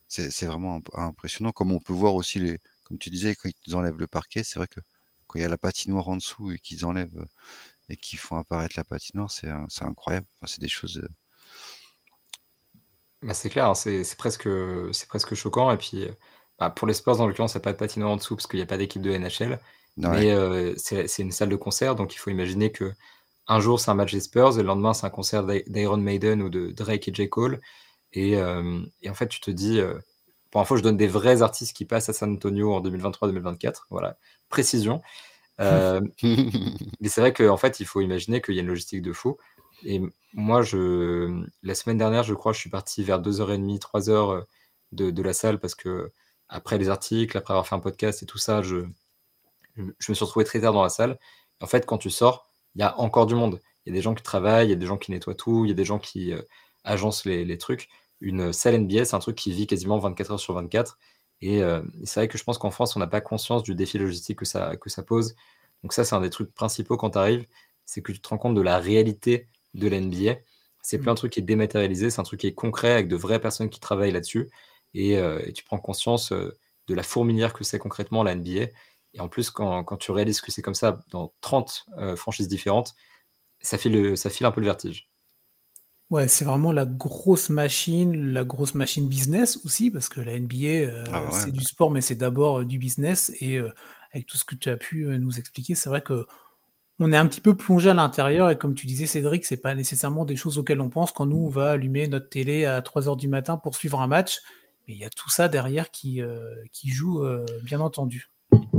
c'est 0.08 0.46
vraiment 0.46 0.80
impressionnant. 0.94 1.52
Comme 1.52 1.72
on 1.72 1.80
peut 1.80 1.92
voir 1.94 2.14
aussi, 2.14 2.38
les, 2.38 2.58
comme 2.84 2.98
tu 2.98 3.10
disais, 3.10 3.34
quand 3.34 3.48
ils 3.66 3.76
enlèvent 3.76 3.98
le 3.98 4.06
parquet, 4.06 4.44
c'est 4.44 4.58
vrai 4.58 4.68
que 4.68 4.80
quand 5.26 5.38
il 5.38 5.42
y 5.42 5.44
a 5.44 5.48
la 5.48 5.58
patinoire 5.58 6.08
en 6.08 6.16
dessous 6.16 6.52
et 6.52 6.58
qu'ils 6.58 6.84
enlèvent 6.84 7.16
euh, 7.16 7.26
et 7.88 7.96
qu'ils 7.96 8.18
font 8.18 8.36
apparaître 8.36 8.74
la 8.76 8.84
patinoire, 8.84 9.30
c'est 9.30 9.48
incroyable. 9.80 10.26
c'est 10.44 10.60
des 10.60 10.68
choses. 10.68 10.98
Euh 10.98 11.08
bah, 13.22 13.34
c'est 13.34 13.50
clair, 13.50 13.68
hein, 13.68 13.74
c'est 13.74 14.16
presque, 14.16 14.48
presque 15.08 15.34
choquant. 15.34 15.70
Et 15.70 15.78
puis, 15.78 16.04
euh, 16.04 16.12
bah, 16.58 16.70
pour 16.70 16.88
les 16.88 16.94
sports, 16.94 17.16
dans 17.16 17.26
l'occurrence, 17.26 17.54
il 17.54 17.58
n'y 17.58 17.62
a 17.62 17.64
pas 17.64 17.72
de 17.72 17.78
patinoire 17.78 18.10
en 18.10 18.16
dessous 18.16 18.36
parce 18.36 18.46
qu'il 18.46 18.58
n'y 18.58 18.64
a 18.64 18.66
pas 18.66 18.76
d'équipe 18.76 19.02
de 19.02 19.16
NHL. 19.16 19.60
Mais 19.96 20.74
c'est 20.76 21.18
une 21.18 21.32
salle 21.32 21.48
de 21.48 21.56
concert, 21.56 21.94
donc 21.94 22.14
il 22.14 22.18
faut 22.18 22.30
imaginer 22.30 22.72
que 22.72 22.92
un 23.48 23.60
jour 23.60 23.80
c'est 23.80 23.90
un 23.90 23.94
match 23.94 24.12
des 24.12 24.20
Spurs, 24.20 24.58
et 24.58 24.62
le 24.62 24.68
lendemain 24.68 24.94
c'est 24.94 25.06
un 25.06 25.10
concert 25.10 25.44
d'Iron 25.44 25.96
Maiden 25.98 26.42
ou 26.42 26.48
de 26.48 26.70
Drake 26.70 27.08
et 27.08 27.14
J. 27.14 27.28
Cole. 27.28 27.60
Et, 28.12 28.38
en 28.40 29.14
fait, 29.14 29.28
tu 29.28 29.40
te 29.40 29.50
dis, 29.50 29.80
pour 30.50 30.60
info, 30.60 30.76
je 30.76 30.82
donne 30.82 30.96
des 30.96 31.06
vrais 31.06 31.42
artistes 31.42 31.74
qui 31.74 31.84
passent 31.84 32.08
à 32.08 32.12
San 32.12 32.32
Antonio 32.32 32.74
en 32.74 32.82
2023-2024. 32.82 33.86
Voilà, 33.90 34.18
précision. 34.48 35.02
mais 35.58 37.08
c'est 37.08 37.20
vrai 37.20 37.32
qu'en 37.32 37.56
fait, 37.56 37.80
il 37.80 37.86
faut 37.86 38.00
imaginer 38.00 38.40
qu'il 38.42 38.54
y 38.54 38.58
a 38.58 38.62
une 38.62 38.68
logistique 38.68 39.02
de 39.02 39.12
fou. 39.12 39.36
Et 39.84 40.00
moi, 40.32 40.62
je, 40.62 41.44
la 41.62 41.74
semaine 41.74 41.98
dernière, 41.98 42.22
je 42.22 42.34
crois, 42.34 42.52
je 42.52 42.58
suis 42.58 42.70
parti 42.70 43.02
vers 43.02 43.20
2h30, 43.20 43.78
3h 43.78 44.44
de, 44.92 45.10
de 45.10 45.22
la 45.22 45.32
salle 45.32 45.58
parce 45.58 45.74
que 45.74 46.10
après 46.48 46.78
les 46.78 46.88
articles, 46.88 47.36
après 47.36 47.52
avoir 47.52 47.66
fait 47.66 47.74
un 47.74 47.80
podcast 47.80 48.22
et 48.22 48.26
tout 48.26 48.38
ça, 48.38 48.62
je, 49.76 49.84
je 49.98 50.12
me 50.12 50.14
suis 50.14 50.24
retrouvé 50.24 50.44
très 50.44 50.60
tard 50.60 50.72
dans 50.72 50.82
la 50.82 50.88
salle. 50.88 51.18
En 51.60 51.66
fait, 51.66 51.86
quand 51.86 51.98
tu 51.98 52.10
sors, 52.10 52.48
il 52.74 52.80
y 52.80 52.82
a 52.82 52.98
encore 52.98 53.26
du 53.26 53.34
monde. 53.34 53.60
Il 53.84 53.90
y 53.90 53.92
a 53.92 53.96
des 53.96 54.02
gens 54.02 54.14
qui 54.14 54.22
travaillent, 54.22 54.68
il 54.68 54.70
y 54.70 54.74
a 54.74 54.76
des 54.76 54.86
gens 54.86 54.96
qui 54.98 55.10
nettoient 55.10 55.34
tout, 55.34 55.64
il 55.64 55.68
y 55.68 55.72
a 55.72 55.74
des 55.74 55.84
gens 55.84 55.98
qui 55.98 56.32
agencent 56.84 57.24
les, 57.24 57.44
les 57.44 57.58
trucs 57.58 57.88
une 58.22 58.52
salle 58.52 58.78
NBA, 58.78 59.04
c'est 59.04 59.16
un 59.16 59.18
truc 59.18 59.36
qui 59.36 59.52
vit 59.52 59.66
quasiment 59.66 59.98
24 59.98 60.32
heures 60.32 60.40
sur 60.40 60.54
24. 60.54 60.98
Euh, 61.42 61.82
et, 62.00 62.06
c'est 62.06 62.20
vrai 62.20 62.28
que 62.28 62.38
je 62.38 62.44
pense 62.44 62.56
qu'en 62.56 62.70
France, 62.70 62.96
on 62.96 63.00
n'a 63.00 63.08
pas 63.08 63.20
conscience 63.20 63.64
du 63.64 63.74
défi 63.74 63.98
logistique 63.98 64.38
que 64.38 64.44
ça, 64.44 64.76
que 64.76 64.88
ça 64.88 65.02
pose. 65.02 65.34
Donc 65.82 65.92
ça, 65.92 66.04
c'est 66.04 66.14
un 66.14 66.20
des 66.20 66.30
trucs 66.30 66.54
principaux 66.54 66.96
quand 66.96 67.10
tu 67.10 67.18
arrives, 67.18 67.46
c'est 67.84 68.00
que 68.00 68.12
tu 68.12 68.20
te 68.20 68.28
rends 68.28 68.38
compte 68.38 68.54
de 68.54 68.60
la 68.60 68.78
réalité 68.78 69.48
de 69.74 69.88
la 69.88 70.00
NBA. 70.00 70.36
C'est 70.82 70.98
plus 70.98 71.10
un 71.10 71.14
truc 71.14 71.32
qui 71.32 71.40
est 71.40 71.42
dématérialisé, 71.42 72.10
c'est 72.10 72.20
un 72.20 72.24
truc 72.24 72.40
qui 72.40 72.46
est 72.46 72.54
concret 72.54 72.92
avec 72.92 73.08
de 73.08 73.16
vraies 73.16 73.40
personnes 73.40 73.68
qui 73.70 73.80
travaillent 73.80 74.12
là-dessus. 74.12 74.50
Et, 74.94 75.18
euh, 75.18 75.40
tu 75.52 75.64
prends 75.64 75.78
conscience 75.78 76.32
euh, 76.32 76.56
de 76.86 76.94
la 76.94 77.02
fourmilière 77.02 77.52
que 77.52 77.64
c'est 77.64 77.78
concrètement 77.78 78.22
la 78.22 78.36
NBA. 78.36 78.68
Et 79.14 79.20
en 79.20 79.28
plus, 79.28 79.50
quand, 79.50 79.84
tu 79.98 80.10
réalises 80.10 80.40
que 80.40 80.50
c'est 80.50 80.62
comme 80.62 80.74
ça 80.74 81.00
dans 81.10 81.32
30 81.40 81.86
franchises 82.16 82.48
différentes, 82.48 82.94
ça 83.60 83.78
file, 83.78 84.16
ça 84.16 84.30
file 84.30 84.46
un 84.46 84.52
peu 84.52 84.60
le 84.60 84.66
vertige. 84.66 85.12
Ouais, 86.12 86.28
c'est 86.28 86.44
vraiment 86.44 86.72
la 86.72 86.84
grosse 86.84 87.48
machine, 87.48 88.34
la 88.34 88.44
grosse 88.44 88.74
machine 88.74 89.08
business 89.08 89.58
aussi, 89.64 89.90
parce 89.90 90.10
que 90.10 90.20
la 90.20 90.38
NBA, 90.38 90.66
euh, 90.66 91.04
ah 91.10 91.30
c'est 91.30 91.52
du 91.52 91.64
sport, 91.64 91.90
mais 91.90 92.02
c'est 92.02 92.16
d'abord 92.16 92.60
euh, 92.60 92.64
du 92.66 92.76
business. 92.78 93.32
Et 93.40 93.56
euh, 93.56 93.72
avec 94.12 94.26
tout 94.26 94.36
ce 94.36 94.44
que 94.44 94.54
tu 94.54 94.68
as 94.68 94.76
pu 94.76 95.06
nous 95.18 95.38
expliquer, 95.38 95.74
c'est 95.74 95.88
vrai 95.88 96.02
que 96.02 96.26
on 96.98 97.10
est 97.14 97.16
un 97.16 97.26
petit 97.26 97.40
peu 97.40 97.56
plongé 97.56 97.88
à 97.88 97.94
l'intérieur. 97.94 98.50
Et 98.50 98.58
comme 98.58 98.74
tu 98.74 98.86
disais, 98.86 99.06
Cédric, 99.06 99.46
c'est 99.46 99.56
pas 99.56 99.74
nécessairement 99.74 100.26
des 100.26 100.36
choses 100.36 100.58
auxquelles 100.58 100.82
on 100.82 100.90
pense 100.90 101.12
quand 101.12 101.24
nous, 101.24 101.46
on 101.46 101.48
va 101.48 101.70
allumer 101.70 102.06
notre 102.08 102.28
télé 102.28 102.66
à 102.66 102.82
3 102.82 103.08
heures 103.08 103.16
du 103.16 103.28
matin 103.28 103.56
pour 103.56 103.74
suivre 103.74 103.98
un 104.02 104.06
match. 104.06 104.40
Mais 104.86 104.92
il 104.92 105.00
y 105.00 105.06
a 105.06 105.10
tout 105.10 105.30
ça 105.30 105.48
derrière 105.48 105.90
qui, 105.90 106.20
qui 106.72 106.90
joue, 106.90 107.24
bien 107.62 107.80
entendu. 107.80 108.31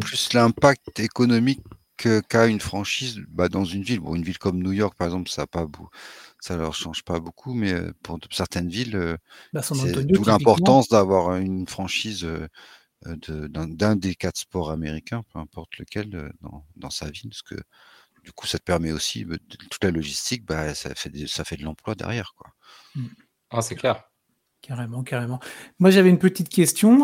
Plus 0.03 0.33
l'impact 0.33 0.99
économique 0.99 1.61
qu'a 1.97 2.47
une 2.47 2.59
franchise 2.59 3.21
bah, 3.29 3.49
dans 3.49 3.65
une 3.65 3.83
ville. 3.83 3.99
Bon, 3.99 4.15
une 4.15 4.23
ville 4.23 4.37
comme 4.37 4.61
New 4.61 4.71
York, 4.71 4.95
par 4.97 5.07
exemple, 5.07 5.29
ça 5.29 5.43
n'a 5.43 5.47
pas 5.47 5.67
ça 6.39 6.57
leur 6.57 6.73
change 6.73 7.03
pas 7.03 7.19
beaucoup, 7.19 7.53
mais 7.53 7.73
pour 8.01 8.19
certaines 8.31 8.67
villes, 8.67 9.17
bah, 9.53 9.61
c'est 9.61 10.05
d'où 10.05 10.25
l'importance 10.25 10.89
d'avoir 10.89 11.37
une 11.37 11.67
franchise 11.67 12.27
d'un 13.05 13.95
des 13.95 14.15
quatre 14.15 14.37
sports 14.37 14.71
américains, 14.71 15.23
peu 15.33 15.39
importe 15.39 15.77
lequel, 15.77 16.31
dans, 16.75 16.89
sa 16.89 17.09
ville, 17.09 17.29
parce 17.29 17.43
que 17.43 17.55
du 18.23 18.31
coup, 18.31 18.47
ça 18.47 18.57
te 18.57 18.63
permet 18.63 18.91
aussi, 18.91 19.25
bah, 19.25 19.35
toute 19.69 19.83
la 19.83 19.91
logistique, 19.91 20.45
bah, 20.45 20.73
ça, 20.73 20.93
fait 20.95 21.11
ça 21.27 21.43
fait 21.43 21.57
de 21.57 21.63
l'emploi 21.63 21.95
derrière. 21.95 22.33
Quoi. 22.37 22.51
Mmh. 22.95 23.07
Ah, 23.49 23.61
c'est 23.61 23.75
clair. 23.75 24.03
Carrément, 24.61 25.03
carrément. 25.03 25.39
Moi, 25.79 25.91
j'avais 25.91 26.09
une 26.09 26.19
petite 26.19 26.49
question 26.49 26.99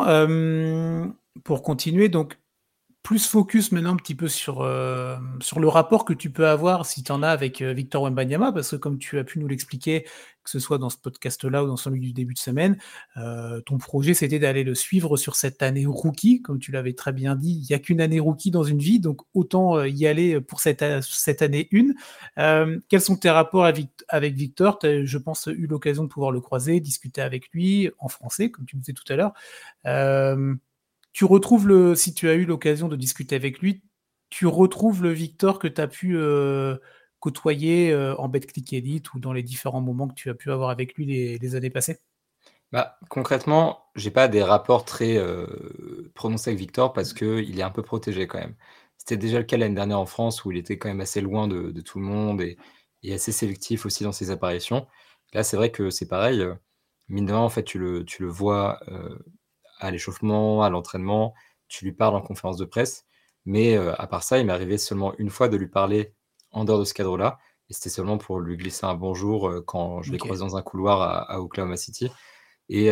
pour 1.44 1.62
continuer. 1.62 2.10
Donc, 2.10 2.38
plus 3.04 3.26
focus 3.28 3.72
maintenant 3.72 3.94
un 3.94 3.96
petit 3.96 4.16
peu 4.16 4.28
sur, 4.28 4.62
euh, 4.62 5.18
sur 5.42 5.60
le 5.60 5.68
rapport 5.68 6.04
que 6.04 6.14
tu 6.14 6.30
peux 6.32 6.48
avoir, 6.48 6.86
si 6.86 7.02
tu 7.02 7.12
en 7.12 7.24
as, 7.24 7.30
avec 7.30 7.62
euh, 7.62 7.74
Victor 7.74 8.04
Wembanyama, 8.04 8.52
parce 8.52 8.72
que 8.72 8.76
comme 8.76 8.98
tu 9.00 9.18
as 9.18 9.24
pu 9.24 9.40
nous 9.40 9.48
l'expliquer, 9.48 10.04
que 10.44 10.50
ce 10.50 10.60
soit 10.60 10.78
dans 10.78 10.90
ce 10.90 10.98
podcast-là 10.98 11.64
ou 11.64 11.68
dans 11.68 11.78
celui 11.78 12.02
du 12.02 12.12
début 12.12 12.34
de 12.34 12.40
semaine, 12.40 12.78
euh, 13.18 13.62
ton 13.62 13.78
projet 13.78 14.14
c'était 14.14 14.40
d'aller 14.40 14.64
le 14.64 14.76
suivre 14.76 15.16
sur 15.16 15.36
cette 15.36 15.64
année 15.64 15.86
rookie, 15.86 16.42
comme 16.42 16.60
tu 16.60 16.72
l'avais 16.72 16.94
très 16.94 17.14
bien 17.14 17.36
dit, 17.36 17.62
il 17.62 17.68
n'y 17.70 17.74
a 17.74 17.80
qu'une 17.80 18.02
année 18.02 18.20
rookie 18.20 18.52
dans 18.52 18.64
une 18.64 18.80
vie, 18.80 19.00
donc 19.00 19.22
autant 19.34 19.82
y 19.84 20.06
aller 20.06 20.42
pour 20.42 20.60
cette, 20.60 20.84
cette 21.02 21.42
année 21.42 21.68
une. 21.72 21.96
quels 22.36 23.02
sont 23.02 23.16
tes 23.16 23.30
rapports 23.30 23.66
avec, 23.66 23.88
avec 24.10 24.36
Victor? 24.36 24.80
Tu 24.80 24.88
as, 24.88 25.06
je 25.06 25.18
pense, 25.18 25.48
eu 25.48 25.68
l'occasion 25.68 26.04
de 26.04 26.10
pouvoir 26.10 26.32
le 26.32 26.42
croiser, 26.42 26.80
discuter 26.80 27.22
avec 27.22 27.50
lui 27.54 27.90
en 28.00 28.08
français, 28.08 28.52
comme 28.52 28.66
tu 28.66 28.76
me 28.76 28.82
disais 28.82 28.94
tout 28.94 29.12
à 29.12 29.16
l'heure 29.16 29.34
tu 31.12 31.26
retrouves 31.26 31.68
le, 31.68 31.96
si 31.96 32.14
tu 32.14 32.30
as 32.30 32.34
eu 32.34 32.46
l'occasion 32.46 32.88
de 32.88 32.96
discuter 32.96 33.36
avec 33.36 33.60
lui, 33.60 33.84
tu 34.30 34.46
retrouves 34.46 35.04
le 35.04 35.12
Victor 35.12 35.60
que 35.60 35.68
tu 35.68 35.82
as 35.82 35.88
pu 35.88 36.16
euh, 36.16 36.78
côtoyer 37.20 37.92
euh, 37.92 38.16
en 38.18 38.30
BetClick 38.30 38.74
Elite 38.74 39.14
ou 39.14 39.20
dans 39.20 39.34
les 39.34 39.44
différents 39.44 39.82
moments 39.82 40.08
que 40.08 40.14
tu 40.14 40.30
as 40.30 40.36
pu 40.36 40.52
avoir 40.52 40.70
avec 40.70 40.96
lui 40.96 41.06
les, 41.06 41.56
années 41.56 41.70
passées? 41.70 42.00
Bah, 42.72 42.98
Concrètement, 43.10 43.86
j'ai 43.96 44.12
pas 44.12 44.28
des 44.28 44.44
rapports 44.44 44.86
très 44.86 45.18
euh, 45.18 46.12
prononcés 46.14 46.52
avec 46.52 46.60
Victor 46.60 46.94
parce 46.94 47.14
qu'il 47.14 47.60
est 47.60 47.64
un 47.64 47.72
peu 47.72 47.82
protégé 47.82 48.28
quand 48.28 48.40
même. 48.40 48.56
C'était 48.98 49.18
déjà 49.18 49.40
le 49.40 49.46
cas 49.46 49.58
l'année 49.58 49.76
dernière 49.76 50.00
en 50.00 50.06
France 50.06 50.46
où 50.46 50.52
il 50.52 50.58
était 50.58 50.78
quand 50.78 50.90
même 50.90 51.02
assez 51.02 51.22
loin 51.22 51.48
de, 51.48 51.72
tout 51.82 52.00
le 52.00 52.06
monde 52.06 52.42
et, 52.42 52.58
assez 53.12 53.32
sélectif 53.32 53.86
aussi 53.86 54.04
dans 54.04 54.12
ses 54.12 54.30
apparitions. 54.30 54.88
Là, 55.34 55.44
c'est 55.44 55.58
vrai 55.58 55.72
que 55.72 55.90
c'est 55.90 56.08
pareil. 56.08 56.42
Euh, 56.42 56.54
mine 57.08 57.26
de 57.26 57.34
rien, 57.34 57.42
en 57.42 57.50
fait, 57.50 57.64
tu 57.64 57.80
le, 57.80 58.06
tu 58.06 58.24
le 58.24 58.30
vois 58.30 58.80
à 59.80 59.92
l'échauffement, 59.92 60.64
à 60.64 60.70
l'entraînement, 60.70 61.34
tu 61.68 61.86
lui 61.86 61.92
parles 61.92 62.16
en 62.16 62.22
conférence 62.22 62.58
de 62.58 62.66
presse. 62.66 63.06
Mais 63.46 63.78
euh, 63.78 63.94
à 64.00 64.08
part 64.08 64.24
ça, 64.24 64.38
il 64.40 64.46
m'est 64.46 64.54
arrivé 64.54 64.78
seulement 64.78 65.14
une 65.18 65.30
fois 65.30 65.50
de 65.50 65.58
lui 65.58 65.68
parler 65.68 66.14
en 66.52 66.66
dehors 66.66 66.80
de 66.80 66.86
ce 66.86 66.94
cadre-là. 66.94 67.40
Et 67.70 67.74
c'était 67.74 67.90
seulement 67.90 68.18
pour 68.18 68.40
lui 68.40 68.58
glisser 68.58 68.86
un 68.86 68.96
bonjour 68.96 69.52
quand 69.68 70.02
je 70.02 70.12
l'ai 70.12 70.18
croisé 70.18 70.42
dans 70.42 70.58
un 70.58 70.64
couloir 70.64 71.30
à, 71.30 71.40
Oklahoma 71.40 71.78
City. 71.78 72.10
Et 72.68 72.90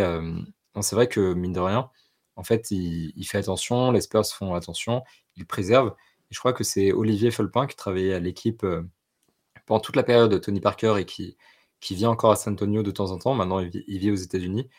c'est 0.82 0.96
vrai 0.96 1.08
que, 1.08 1.34
mine 1.34 1.54
de 1.54 1.60
rien, 1.60 1.90
en 2.38 2.44
fait, 2.44 2.70
il, 2.70 3.24
fait 3.26 3.40
attention, 3.40 3.92
les 3.92 4.02
Spurs 4.02 4.26
font 4.28 4.54
attention, 4.54 5.04
il 5.36 5.48
préserve. 5.48 5.96
Et 6.30 6.36
je 6.36 6.40
crois 6.40 6.54
que 6.54 6.64
c'est 6.64 6.94
Olivier 6.94 7.32
Felpin 7.32 7.66
qui 7.66 7.76
travaillait 7.76 8.14
à 8.14 8.20
l'équipe 8.20 8.64
euh, 8.64 8.84
pendant 9.66 9.80
toute 9.80 9.96
la 9.96 10.04
période 10.04 10.32
de 10.32 10.38
Tony 10.38 10.62
Parker 10.62 10.96
et 11.00 11.06
qui, 11.06 11.36
qui 11.80 11.96
vient 11.96 12.12
encore 12.12 12.32
à 12.32 12.36
San 12.36 12.54
Antonio 12.54 12.84
de 12.84 12.92
temps 12.92 13.12
en 13.12 13.18
temps. 13.18 13.34
Maintenant, 13.34 13.60
il 13.60 13.70
vit, 14.00 14.12
aux 14.12 14.16
États-Unis, 14.16 14.70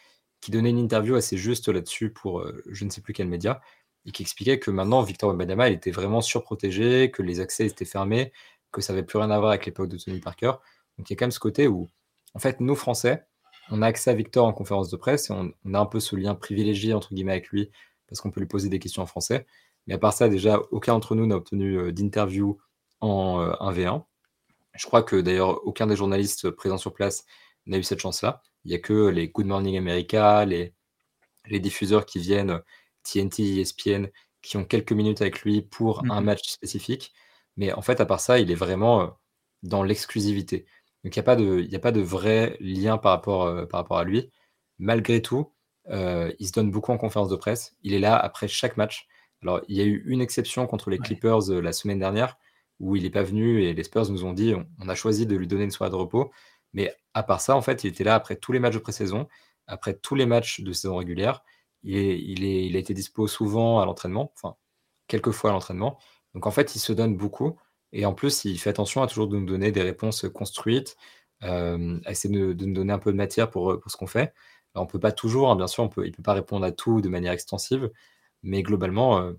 qui 0.40 0.51
donnait 0.51 0.70
une 0.70 0.79
interview 0.79 1.16
assez 1.16 1.37
juste 1.37 1.68
là-dessus 1.68 2.11
pour 2.11 2.40
euh, 2.40 2.62
je 2.70 2.85
ne 2.85 2.90
sais 2.90 3.01
plus 3.01 3.12
quel 3.12 3.29
média 3.29 3.61
et 4.07 4.12
qui 4.12 4.22
expliquait 4.22 4.59
que 4.59 4.70
maintenant, 4.70 5.03
Victor 5.03 5.31
Wembanyama, 5.31 5.68
il 5.68 5.74
était 5.74 5.90
vraiment 5.90 6.20
surprotégé, 6.20 7.11
que 7.11 7.22
les 7.22 7.40
accès 7.40 7.66
étaient 7.66 7.85
fermés, 7.85 8.33
que 8.72 8.81
ça 8.81 8.92
n'avait 8.92 9.05
plus 9.05 9.18
rien 9.18 9.31
à 9.31 9.38
voir 9.38 9.51
avec 9.51 9.66
l'époque 9.66 9.88
de 9.88 9.98
Tony 9.98 10.20
Parker. 10.20 10.53
Donc 10.96 11.09
il 11.09 11.12
y 11.12 11.12
a 11.14 11.16
quand 11.16 11.27
même 11.27 11.31
ce 11.31 11.40
côté 11.40 11.68
où, 11.68 11.88
en 12.35 12.38
fait, 12.38 12.61
nous, 12.61 12.74
Français, 12.74 13.27
on 13.70 13.83
a 13.83 13.87
accès 13.87 14.11
à 14.11 14.14
Victor 14.14 14.46
en 14.46 14.53
conférence 14.53 14.88
de 14.90 14.96
presse 14.96 15.31
et 15.31 15.33
on, 15.33 15.74
a 15.74 15.79
un 15.79 15.87
peu 15.87 16.01
ce 16.01 16.16
lien 16.16 16.35
privilégié 16.35 16.94
entre 16.94 17.12
guillemets 17.12 17.33
avec 17.33 17.48
lui 17.48 17.70
parce 18.09 18.20
qu'on 18.20 18.31
peut 18.31 18.40
lui 18.40 18.46
poser 18.46 18.70
des 18.70 18.79
questions 18.79 19.03
en 19.03 19.07
français. 19.07 19.46
Mais 19.87 19.94
à 19.94 19.98
part 19.98 20.14
ça, 20.14 20.29
déjà, 20.29 20.61
aucun 20.70 20.94
d'entre 20.94 21.14
nous 21.14 21.27
n'a 21.27 21.37
obtenu 21.37 21.79
euh, 21.79 21.92
d'interview 21.92 22.59
en 23.01 23.40
1v1. 23.61 23.96
Euh, 23.96 24.01
Je 24.74 24.87
crois 24.87 25.03
que 25.03 25.16
d'ailleurs, 25.16 25.66
aucun 25.66 25.87
des 25.87 25.96
journalistes 25.96 26.51
présents 26.51 26.79
sur 26.79 26.94
place 26.94 27.27
n'a 27.66 27.79
eu 27.79 27.83
cette 27.83 28.01
chance-là. 28.01 28.42
Il 28.64 28.71
n'y 28.71 28.75
a 28.75 28.79
que 28.79 29.09
les 29.09 29.29
Good 29.29 29.47
Morning 29.47 29.77
America, 29.77 30.44
les, 30.44 30.75
les 31.47 31.61
diffuseurs 31.61 32.07
qui 32.07 32.18
viennent, 32.18 32.61
TNT, 33.05 33.61
ESPN, 33.61 34.09
qui 34.42 34.57
ont 34.57 34.64
quelques 34.64 34.92
minutes 34.92 35.23
avec 35.23 35.42
lui 35.42 35.62
pour 35.62 36.05
un 36.11 36.21
mhm. 36.21 36.27
match 36.27 36.49
spécifique. 36.49 37.12
Mais 37.57 37.73
en 37.73 37.83
fait, 37.83 38.01
à 38.01 38.07
part 38.07 38.21
ça, 38.21 38.38
il 38.38 38.51
est 38.51 38.57
vraiment 38.57 39.03
euh, 39.03 39.07
dans 39.62 39.83
l'exclusivité. 39.83 40.66
Donc 41.05 41.16
il 41.16 41.18
n'y 41.18 41.21
a, 41.21 41.25
pas 41.25 41.37
de, 41.37 41.68
a 41.75 41.79
pas 41.79 41.92
de 41.92 42.01
vrai 42.01 42.57
lien 42.61 42.99
par 42.99 43.12
rapport, 43.12 43.44
euh, 43.44 43.66
par 43.66 43.81
rapport 43.81 43.99
à 43.99 44.05
lui. 44.05 44.31
Malgré 44.79 45.23
tout, 45.23 45.53
euh, 45.90 46.33
il 46.38 46.47
se 46.49 46.53
donne 46.53 46.71
beaucoup 46.71 46.92
en 46.92 46.99
conférence 46.99 47.29
de 47.29 47.37
presse. 47.37 47.77
Il 47.83 47.94
est 47.94 47.99
là 47.99 48.16
après 48.16 48.49
chaque 48.49 48.77
match. 48.77 49.07
Alors 49.42 49.61
il 49.68 49.77
y 49.77 49.81
a 49.81 49.85
eu 49.85 50.03
une 50.07 50.21
exception 50.21 50.66
contre 50.66 50.90
les 50.90 50.99
Clippers 50.99 51.51
euh, 51.51 51.61
la 51.61 51.73
semaine 51.73 51.99
dernière 51.99 52.37
où 52.81 52.97
il 52.97 53.05
n'est 53.05 53.11
pas 53.11 53.23
venu 53.23 53.62
et 53.62 53.73
les 53.75 53.83
Spurs 53.85 54.11
nous 54.11 54.25
ont 54.25 54.33
dit 54.33 54.55
on, 54.55 54.88
a 54.88 54.94
choisi 54.94 55.27
de 55.27 55.37
lui 55.37 55.47
donner 55.47 55.64
une 55.64 55.71
soirée 55.71 55.90
de 55.90 55.97
repos. 55.97 56.31
Mais 56.73 56.94
à 57.18 57.22
part 57.22 57.40
ça, 57.40 57.57
en 57.57 57.62
fait, 57.62 57.85
il 57.85 57.88
était 57.88 58.04
là 58.04 58.14
après 58.14 58.37
tous 58.37 58.52
les 58.52 58.59
matchs 58.59 58.74
de 58.74 58.78
pré-saison, 58.78 59.28
après 59.66 59.94
tous 59.94 60.14
les 60.14 60.26
matchs 60.26 60.61
de 60.61 60.72
saison 60.72 60.96
régulière. 60.96 61.42
Il, 61.83 61.96
est, 61.96 62.18
il, 62.20 62.44
est, 62.44 62.66
il 62.66 62.76
a 62.76 62.78
été 62.78 62.94
dispo 62.94 63.26
souvent 63.28 63.81
à 63.81 63.87
l'entraînement, 63.87 64.33
enfin 64.35 64.57
quelques 65.09 65.31
fois 65.31 65.50
à 65.50 65.52
l'entraînement. 65.52 65.98
Donc 66.35 66.46
en 66.46 66.50
fait, 66.50 66.74
il 66.76 66.81
se 66.81 66.92
donne 66.92 67.16
beaucoup. 67.16 67.59
Et 67.92 68.04
en 68.07 68.14
plus, 68.14 68.44
il 68.44 68.59
fait 68.59 68.70
attention 68.70 69.02
à 69.02 69.07
toujours 69.07 69.28
nous 69.28 69.44
donner 69.46 69.72
des 69.72 69.83
réponses 69.83 70.26
construites, 70.35 70.96
euh, 71.44 71.98
à 72.04 72.11
essayer 72.12 72.35
de, 72.35 72.64
nous 72.64 72.74
donner 72.74 72.92
un 72.92 72.98
peu 72.98 73.12
de 73.12 73.16
matière 73.16 73.50
pour, 73.50 73.81
pour 73.81 73.90
ce 73.90 73.96
qu'on 73.96 74.07
fait. 74.07 74.35
on 74.74 74.83
ne 74.83 74.87
peut 74.87 75.00
pas 75.00 75.12
toujours, 75.12 75.50
hein, 75.50 75.57
bien 75.57 75.66
sûr, 75.66 75.85
on 75.85 75.88
peut, 75.88 76.04
il 76.07 76.11
ne 76.11 76.16
peut 76.16 76.22
pas 76.22 76.35
répondre 76.35 76.64
à 76.66 76.72
tout 76.72 77.00
de 77.00 77.09
manière 77.09 77.33
extensive, 77.33 77.90
mais 78.42 78.62
globalement, 78.62 79.18
euh, 79.20 79.33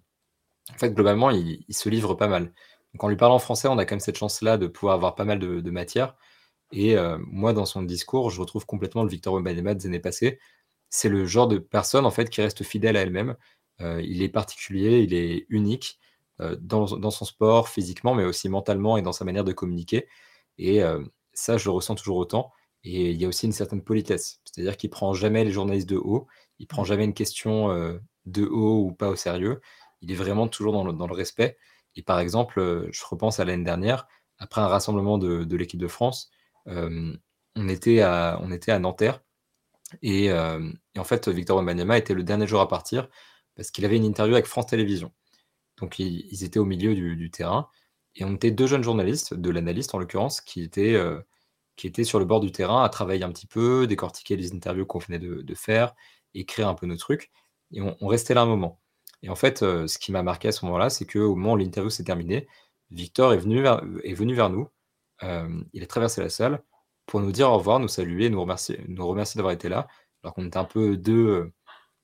en 0.73 0.77
fait, 0.77 0.91
globalement, 0.91 1.29
il, 1.31 1.63
se 1.69 1.89
livre 1.89 2.15
pas 2.15 2.27
mal. 2.27 2.53
Donc, 2.93 3.03
en 3.03 3.07
lui 3.09 3.17
parlant 3.17 3.39
français, 3.39 3.67
on 3.67 3.77
a 3.77 3.85
quand 3.85 3.95
même 3.95 3.99
cette 3.99 4.17
chance-là 4.17 4.57
de 4.57 4.67
pouvoir 4.67 4.95
avoir 4.95 5.15
pas 5.15 5.25
mal 5.25 5.39
de, 5.39 5.71
matière. 5.71 6.15
Et 6.71 6.97
euh, 6.97 7.17
moi, 7.27 7.53
dans 7.53 7.65
son 7.65 7.84
discours, 7.84 8.29
je 8.29 8.39
retrouve 8.41 8.65
complètement 8.65 9.03
le 9.03 9.10
Victor 9.10 9.34
Wembanyama 9.34 9.73
des 9.75 9.88
années 9.88 9.99
passées. 9.99 10.39
C'est 10.89 11.10
le 11.10 11.25
genre 11.25 11.47
de 11.47 11.58
personne, 11.58 12.05
en 12.05 12.12
fait, 12.12 12.29
qui 12.29 12.41
reste 12.41 12.63
fidèle 12.63 12.97
à 12.97 13.01
elle-même. 13.01 13.36
il 13.79 14.21
est 14.21 14.29
particulier, 14.29 14.99
il 15.01 15.13
est 15.13 15.45
unique. 15.49 15.99
Euh, 16.41 16.55
dans, 16.62 16.88
son 16.88 17.25
sport, 17.25 17.67
physiquement, 17.67 18.15
mais 18.15 18.23
aussi 18.23 18.47
mentalement 18.47 18.95
et 18.97 19.01
dans 19.01 19.12
sa 19.12 19.25
manière 19.25 19.43
de 19.43 19.51
communiquer. 19.51 20.08
Et 20.58 20.82
euh, 20.84 21.03
ça, 21.34 21.58
je 21.58 21.65
le 21.65 21.71
ressens 21.71 21.95
toujours 21.95 22.15
autant. 22.17 22.53
Et 22.86 23.12
il 23.12 23.17
y 23.21 23.25
a 23.25 23.27
aussi 23.27 23.45
une 23.45 23.51
certaine 23.51 23.82
politesse. 23.84 24.39
C'est-à-dire 24.45 24.77
qu'il 24.77 24.89
prend 24.89 25.13
jamais 25.13 25.43
les 25.43 25.51
journalistes 25.51 25.89
de 25.89 25.97
haut, 25.97 26.27
il 26.60 26.67
prend 26.67 26.86
jamais 26.86 27.03
une 27.03 27.13
question 27.13 27.71
euh, 27.71 27.99
de 28.25 28.45
haut 28.45 28.86
ou 28.86 28.93
pas 28.93 29.10
au 29.10 29.17
sérieux. 29.17 29.60
Il 30.01 30.12
est 30.12 30.15
vraiment 30.15 30.47
toujours 30.47 30.71
dans 30.71 31.08
le, 31.08 31.13
respect. 31.13 31.58
Et 31.97 32.03
par 32.03 32.19
exemple, 32.19 32.88
je 32.89 33.03
repense 33.05 33.41
à 33.41 33.45
l'année 33.45 33.65
dernière, 33.65 34.08
après 34.38 34.62
un 34.62 34.67
rassemblement 34.67 35.17
de, 35.17 35.55
l'équipe 35.58 35.79
de 35.79 35.88
France, 35.89 36.32
on, 36.65 37.69
était 37.69 38.01
à, 38.01 38.39
on 38.41 38.51
était 38.51 38.71
à 38.71 38.79
Nanterre. 38.79 39.21
Et, 40.01 40.31
en 40.31 41.03
fait, 41.03 41.27
Victor 41.29 41.57
Wembanyama 41.57 41.97
était 41.97 42.13
le 42.13 42.23
dernier 42.23 42.47
jour 42.47 42.61
à 42.61 42.67
partir 42.67 43.07
parce 43.55 43.71
qu'il 43.71 43.85
avait 43.85 43.97
une 43.97 44.05
interview 44.05 44.35
avec 44.35 44.45
France 44.45 44.67
Télévisions. 44.67 45.11
Donc 45.79 45.99
ils, 45.99 46.43
étaient 46.43 46.59
au 46.59 46.65
milieu 46.65 46.93
du, 46.95 47.31
terrain. 47.31 47.69
Et 48.15 48.23
on 48.23 48.33
était 48.35 48.51
deux 48.51 48.67
jeunes 48.67 48.83
journalistes, 48.83 49.33
de 49.33 49.49
l'analyste 49.49 49.93
en 49.95 49.97
l'occurrence, 49.97 50.41
qui 50.41 50.61
étaient, 50.61 50.93
euh, 50.93 51.19
qui 51.75 52.05
sur 52.05 52.19
le 52.19 52.25
bord 52.25 52.39
du 52.39 52.51
terrain 52.51 52.83
à 52.83 52.89
travailler 52.89 53.23
un 53.23 53.31
petit 53.31 53.47
peu, 53.47 53.87
décortiquer 53.87 54.35
les 54.35 54.53
interviews 54.53 54.85
qu'on 54.85 54.99
venait 54.99 55.19
de, 55.19 55.55
faire, 55.55 55.93
écrire 56.33 56.67
un 56.67 56.73
peu 56.73 56.85
nos 56.85 56.97
trucs. 56.97 57.31
Et 57.71 57.81
on, 57.81 58.07
restait 58.07 58.33
là 58.33 58.41
un 58.41 58.45
moment. 58.45 58.81
Et 59.23 59.29
en 59.29 59.35
fait, 59.35 59.63
euh, 59.63 59.87
ce 59.87 59.99
qui 59.99 60.11
m'a 60.11 60.23
marqué 60.23 60.47
à 60.49 60.51
ce 60.51 60.65
moment-là, 60.65 60.89
c'est 60.89 61.05
qu'au 61.05 61.35
moment 61.35 61.53
où 61.53 61.57
l'interview 61.57 61.89
s'est 61.89 62.03
terminée, 62.03 62.47
Victor 62.91 63.33
est 63.33 63.37
venu 63.37 63.65
est 64.03 64.13
venu 64.13 64.33
vers 64.33 64.49
nous. 64.49 64.69
Euh, 65.23 65.62
il 65.73 65.84
a 65.84 65.88
traversé 65.88 66.21
la 66.21 66.29
salle 66.29 66.63
pour 67.05 67.21
nous 67.21 67.32
dire 67.32 67.49
au 67.49 67.58
revoir, 67.58 67.79
nous 67.79 67.88
saluer, 67.88 68.29
nous 68.29 68.41
remercier, 68.41 68.82
nous 68.88 69.08
remercier 69.08 69.38
d'avoir 69.38 69.53
été 69.53 69.69
là. 69.69 69.88
Alors 70.23 70.34
qu'on 70.34 70.45
était 70.45 70.58
un 70.58 70.65
peu 70.65 70.97
deux, 70.97 71.51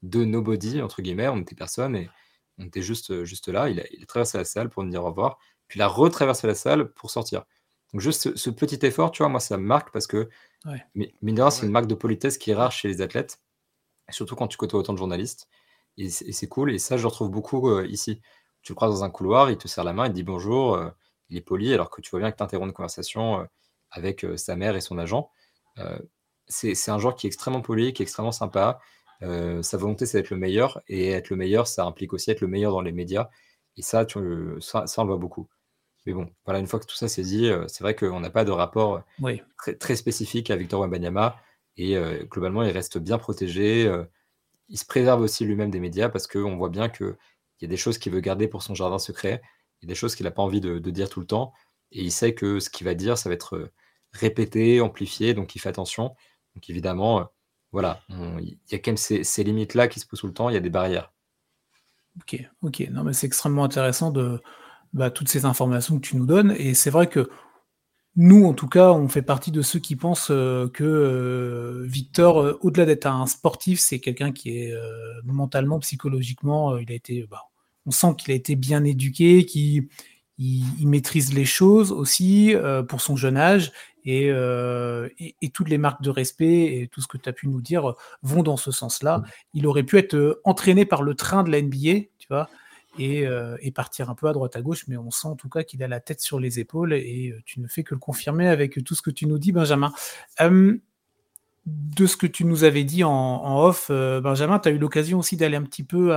deux 0.02 0.26
nobody, 0.26 0.82
entre 0.82 1.02
guillemets, 1.02 1.28
on 1.28 1.38
était 1.38 1.56
personne. 1.56 1.96
Et, 1.96 2.10
on 2.58 2.66
était 2.66 2.82
juste, 2.82 3.24
juste 3.24 3.50
là. 3.50 3.70
Il 3.70 3.80
a, 3.80 4.06
traversé 4.08 4.38
la 4.38 4.46
salle 4.46 4.70
pour 4.70 4.84
nous 4.84 4.90
dire 4.90 5.04
au 5.04 5.08
revoir. 5.08 5.38
Puis 5.68 5.80
il 5.80 5.82
a 5.82 5.88
retraversé 5.88 6.48
la 6.48 6.56
salle 6.56 6.92
pour 6.94 7.12
sortir. 7.12 7.44
Donc 7.94 8.02
juste 8.02 8.36
ce, 8.36 8.50
petit 8.50 8.86
effort, 8.86 9.12
tu 9.12 9.24
vois, 9.24 9.30
moi 9.30 9.40
ça 9.40 9.58
me 9.58 9.64
marque 9.64 9.92
parce 9.92 10.08
que, 10.08 10.30
mais, 10.96 11.14
mine 11.22 11.50
c'est 11.52 11.66
une 11.66 11.72
marque 11.72 11.88
de 11.88 11.96
politesse 11.96 12.38
qui 12.38 12.52
est 12.52 12.56
rare 12.56 12.72
chez 12.72 12.88
les 12.88 13.02
athlètes, 13.02 13.40
surtout 14.10 14.36
quand 14.36 14.48
tu 14.48 14.58
côtoies 14.58 14.80
autant 14.80 14.94
de 14.94 14.98
journalistes. 14.98 15.48
Et 15.98 16.10
c'est 16.10 16.48
cool. 16.48 16.74
Et 16.74 16.80
ça, 16.80 16.98
je 16.98 17.04
le 17.04 17.08
retrouve 17.08 17.30
beaucoup 17.30 17.80
ici. 17.82 18.22
Tu 18.64 18.74
le 18.74 18.76
croises 18.76 18.92
dans 18.92 19.04
un 19.04 19.10
couloir, 19.10 19.50
il 19.50 19.58
te 19.58 19.68
serre 19.68 19.86
la 19.86 19.94
main, 19.94 20.08
il 20.08 20.10
te 20.10 20.16
dit 20.16 20.24
bonjour, 20.24 20.78
il 21.30 21.38
est 21.38 21.42
poli, 21.42 21.74
alors 21.74 21.90
que 21.90 22.02
tu 22.02 22.12
vois 22.12 22.20
bien 22.20 22.32
que 22.32 22.38
tu 22.38 22.44
interromps 22.44 22.70
une 22.70 22.74
conversation 22.74 23.48
avec 23.92 24.26
sa 24.36 24.56
mère 24.56 24.76
et 24.76 24.82
son 24.82 24.98
agent. 24.98 25.30
c'est 26.48 26.90
un 26.90 27.00
genre 27.00 27.16
qui 27.16 27.28
est 27.28 27.30
extrêmement 27.30 27.62
poli, 27.62 27.94
qui 27.94 28.02
est 28.02 28.06
extrêmement 28.06 28.32
sympa, 28.32 28.80
euh, 29.24 29.62
sa 29.64 29.78
volonté, 29.78 30.06
c'est 30.06 30.20
d'être 30.20 30.30
le 30.30 30.38
meilleur. 30.38 30.82
Et 30.88 31.12
être 31.12 31.30
le 31.30 31.36
meilleur, 31.36 31.68
ça 31.68 31.86
implique 31.86 32.14
aussi 32.14 32.32
être 32.32 32.42
le 32.42 32.48
meilleur 32.48 32.72
dans 32.72 32.82
les 32.82 32.92
médias. 32.92 33.30
Et 33.78 33.82
ça, 33.82 34.06
tu, 34.06 34.20
ça, 34.62 34.88
ça 34.88 35.02
on 35.02 35.06
le 35.06 35.12
voit 35.12 35.20
beaucoup. 35.20 35.48
Mais 36.06 36.14
bon, 36.14 36.30
voilà, 36.46 36.60
une 36.60 36.68
fois 36.68 36.80
que 36.80 36.86
tout 36.86 36.96
ça 36.96 37.08
c'est 37.08 37.24
dit, 37.24 37.48
euh, 37.48 37.68
c'est 37.68 37.84
vrai 37.84 37.96
qu'on 37.96 38.20
n'a 38.20 38.30
pas 38.30 38.46
de 38.46 38.52
rapport 38.52 39.02
très, 39.58 39.76
très, 39.76 39.96
spécifique 39.96 40.52
à 40.52 40.56
Victor 40.56 40.82
Wembanyama. 40.82 41.38
Et 41.78 41.98
euh, 41.98 42.24
globalement, 42.26 42.64
il 42.64 42.72
reste 42.72 42.98
bien 43.00 43.18
protégé. 43.18 43.92
il 44.70 44.78
se 44.78 44.86
préserve 44.86 45.22
aussi 45.22 45.46
lui-même 45.46 45.72
des 45.72 45.80
médias 45.80 46.10
parce 46.10 46.28
qu'on 46.28 46.58
voit 46.58 46.70
bien 46.70 46.90
qu'il 46.90 47.16
y 47.62 47.66
a 47.66 47.68
des 47.68 47.78
choses 47.78 47.98
qu'il 47.98 48.12
veut 48.14 48.22
garder 48.22 48.48
pour 48.48 48.64
son 48.64 48.76
jardin 48.76 49.00
secret. 49.00 49.42
Il 49.86 49.90
y 49.90 49.92
a 49.92 49.94
des 49.94 49.96
choses 49.96 50.16
qu'il 50.16 50.26
n'a 50.26 50.32
pas 50.32 50.42
envie 50.42 50.62
de, 50.62 50.80
dire 50.80 51.10
tout 51.10 51.20
le 51.20 51.28
temps. 51.28 51.54
Et 51.92 52.02
il 52.04 52.12
sait 52.12 52.34
que 52.34 52.60
ce 52.60 52.70
qu'il 52.70 52.86
va 52.86 52.94
dire, 52.96 53.18
ça 53.18 53.30
va 53.30 53.36
être 53.36 53.72
répété, 54.12 54.82
amplifié. 54.82 55.34
Donc 55.34 55.56
il 55.56 55.60
fait 55.60 55.70
attention. 55.70 56.16
Donc 56.56 56.70
évidemment, 56.70 57.30
voilà, 57.72 58.02
il 58.10 58.58
y 58.72 58.76
a 58.76 58.80
quand 58.80 58.92
même 58.92 58.98
ces, 58.98 59.44
limites-là 59.44 59.88
qui 59.88 60.00
se 60.00 60.08
posent 60.08 60.22
tout 60.22 60.28
le 60.28 60.34
temps, 60.34 60.50
il 60.50 60.54
y 60.54 60.58
a 60.58 60.62
des 60.62 60.70
barrières. 60.70 61.12
Ok, 62.22 62.42
ok. 62.62 62.88
Non, 62.92 63.04
mais 63.04 63.14
c'est 63.14 63.28
extrêmement 63.28 63.66
intéressant 63.66 64.12
de 64.12 64.42
bah, 64.94 65.12
toutes 65.12 65.28
ces 65.28 65.44
informations 65.46 65.98
que 66.00 66.08
tu 66.08 66.16
nous 66.16 66.26
donnes. 66.26 66.56
Et 66.58 66.74
c'est 66.74 66.90
vrai 66.90 67.08
que 67.08 67.30
nous, 68.18 68.46
en 68.46 68.54
tout 68.54 68.70
cas, 68.70 68.92
on 68.92 69.10
fait 69.10 69.22
partie 69.22 69.52
de 69.52 69.62
ceux 69.62 69.80
qui 69.80 69.98
pensent 69.98 70.32
euh, 70.32 70.70
que 70.70 70.86
euh, 70.86 71.84
Victor, 71.86 72.40
euh, 72.40 72.58
au-delà 72.62 72.86
d'être 72.86 73.08
un 73.08 73.26
sportif, 73.26 73.80
c'est 73.82 74.00
quelqu'un 74.00 74.32
qui 74.32 74.58
est 74.58 74.74
mentalement, 75.26 75.80
psychologiquement, 75.80 76.78
il 76.78 76.90
a 76.92 76.96
été, 76.96 77.28
bah, 77.30 77.44
on 77.86 77.92
sent 77.92 78.16
qu'il 78.18 78.32
a 78.32 78.36
été 78.36 78.56
bien 78.56 78.84
éduqué, 78.84 79.46
qu'il 79.46 79.88
il, 80.38 80.88
maîtrise 80.88 81.34
les 81.34 81.46
choses 81.46 81.92
aussi 81.92 82.54
pour 82.88 83.02
son 83.02 83.16
jeune 83.16 83.38
âge 83.38 83.72
euh, 84.08 85.10
et, 85.20 85.50
toutes 85.50 85.70
les 85.70 85.78
marques 85.78 86.02
de 86.02 86.10
respect 86.10 86.80
et 86.80 86.88
tout 86.88 87.02
ce 87.02 87.08
que 87.08 87.18
tu 87.18 87.28
as 87.28 87.34
pu 87.34 87.48
nous 87.48 87.62
dire 87.62 87.96
vont 88.22 88.44
dans 88.44 88.58
ce 88.58 88.72
sens-là. 88.72 89.24
Il 89.54 89.66
aurait 89.68 89.84
pu 89.84 89.98
être 89.98 90.16
euh, 90.16 90.42
entraîné 90.44 90.86
par 90.86 91.02
le 91.02 91.16
train 91.16 91.44
de 91.44 91.52
la 91.52 91.62
NBA, 91.62 92.08
tu 92.20 92.28
vois, 92.30 92.50
et, 93.00 93.26
euh, 93.26 93.58
et, 93.62 93.72
partir 93.72 94.10
un 94.10 94.16
peu 94.16 94.28
à 94.28 94.34
droite 94.34 94.56
à 94.56 94.62
gauche, 94.62 94.86
mais 94.88 94.98
on 94.98 95.12
sent 95.12 95.28
en 95.28 95.36
tout 95.36 95.50
cas 95.50 95.64
qu'il 95.64 95.82
a 95.84 95.88
la 95.88 96.00
tête 96.00 96.22
sur 96.22 96.40
les 96.40 96.60
épaules 96.60 96.94
et 96.94 97.34
tu 97.46 97.60
ne 97.60 97.68
fais 97.68 97.84
que 97.84 97.96
le 97.96 98.00
confirmer 98.00 98.48
avec 98.48 98.84
tout 98.84 98.96
ce 98.96 99.02
que 99.02 99.12
tu 99.12 99.26
nous 99.26 99.40
dis, 99.40 99.52
Benjamin. 99.52 99.92
De 101.66 102.06
ce 102.06 102.16
que 102.16 102.28
tu 102.28 102.46
nous 102.46 102.64
avais 102.64 102.84
dit 102.84 103.04
en, 103.04 103.60
off, 103.60 103.88
euh, 103.90 104.22
Benjamin, 104.22 104.60
tu 104.60 104.70
as 104.70 104.72
eu 104.72 104.78
l'occasion 104.78 105.20
aussi 105.20 105.36
d'aller 105.36 105.58
un 105.58 105.64
petit 105.64 105.84
peu 105.84 106.14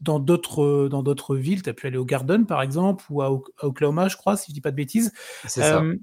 dans 0.00 0.18
d'autres 0.18 1.36
villes. 1.36 1.62
Tu 1.62 1.70
as 1.70 1.74
pu 1.74 1.86
aller 1.86 1.98
au 1.98 2.04
Garden, 2.04 2.46
par 2.46 2.62
exemple, 2.62 3.04
ou 3.10 3.22
à, 3.22 3.30
Oklahoma, 3.60 4.08
je 4.08 4.16
crois, 4.16 4.36
si 4.36 4.50
je 4.50 4.54
dis 4.54 4.60
pas 4.60 4.72
de 4.72 4.76
bêtises. 4.76 5.12
C'est 5.46 5.60
ça. 5.60 5.80
Euh, 5.80 5.96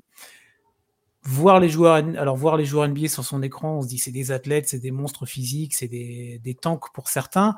voir 1.23 1.59
les 1.59 1.67
joueurs, 1.67 1.95
alors 1.95 2.37
voir 2.37 2.55
les 2.55 2.63
joueurs 2.63 2.87
NBA 2.87 3.09
sur 3.09 3.25
son 3.25 3.43
écran, 3.43 3.79
on 3.79 3.81
se 3.81 3.87
dit 3.87 3.97
c'est 3.97 4.11
des 4.11 4.31
athlètes, 4.31 4.69
c'est 4.69 4.79
des 4.79 4.91
monstres 4.91 5.25
physiques, 5.25 5.73
c'est 5.73 5.89
des, 5.89 6.57
tanks 6.61 6.93
pour 6.93 7.09
certains. 7.09 7.55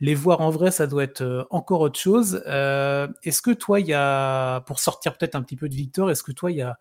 Les 0.00 0.14
voir 0.14 0.40
en 0.40 0.50
vrai, 0.50 0.72
ça 0.72 0.86
doit 0.88 1.04
être 1.04 1.22
euh, 1.22 1.44
encore 1.50 1.80
autre 1.80 1.98
chose. 1.98 2.42
est-ce 2.44 3.40
que 3.40 3.52
toi, 3.52 3.78
il 3.78 3.86
y 3.86 3.94
a, 3.94 4.62
pour 4.62 4.80
sortir 4.80 5.16
peut-être 5.16 5.36
un 5.36 5.42
petit 5.42 5.56
peu 5.56 5.68
de 5.68 5.74
Victor, 5.74 6.10
est-ce 6.10 6.24
que 6.24 6.32
toi, 6.32 6.50
il 6.50 6.56
y 6.56 6.62
a 6.62 6.76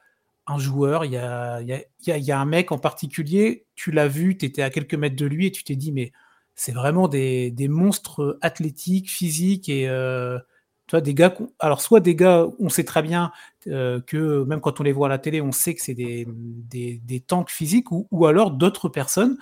un 0.48 0.60
joueur, 0.60 1.06
il 1.06 1.12
y 1.12 1.18
a, 1.18 1.62
y, 1.62 1.86
y 2.06 2.32
a, 2.32 2.40
un 2.40 2.46
mec 2.46 2.72
en 2.72 2.78
particulier, 2.78 3.66
tu 3.76 3.92
l'as 3.92 4.08
vu, 4.08 4.38
tu 4.38 4.46
étais 4.46 4.62
à 4.62 4.70
quelques 4.70 4.94
mètres 4.94 5.16
de 5.16 5.26
lui 5.26 5.48
et 5.48 5.52
tu 5.52 5.64
t'es 5.64 5.76
dit, 5.76 5.92
mais 5.92 6.12
c'est 6.56 6.72
vraiment 6.72 7.08
des, 7.08 7.52
des, 7.52 7.68
monstres 7.68 8.38
athlétiques, 8.42 9.10
physiques 9.10 9.70
et 9.70 9.90
euh, 9.90 10.40
toi, 10.88 11.02
des 11.02 11.14
gars, 11.14 11.36
alors 11.60 11.82
soit 11.82 12.00
des 12.00 12.16
gars, 12.16 12.48
on 12.60 12.70
sait 12.70 12.84
très 12.84 13.02
bien 13.02 13.32
euh, 13.68 14.00
que 14.02 14.44
même 14.44 14.62
quand 14.62 14.80
on 14.80 14.84
les 14.84 14.92
voit 14.92 15.08
à 15.08 15.10
la 15.10 15.18
télé, 15.18 15.42
on 15.42 15.52
sait 15.52 15.74
que 15.74 15.82
c'est 15.82 15.96
des, 15.96 16.28
des, 16.28 17.02
des, 17.04 17.20
tanks 17.20 17.50
physiques 17.50 17.92
ou, 17.92 18.08
ou 18.12 18.28
alors 18.28 18.52
d'autres 18.52 18.88
personnes 18.88 19.38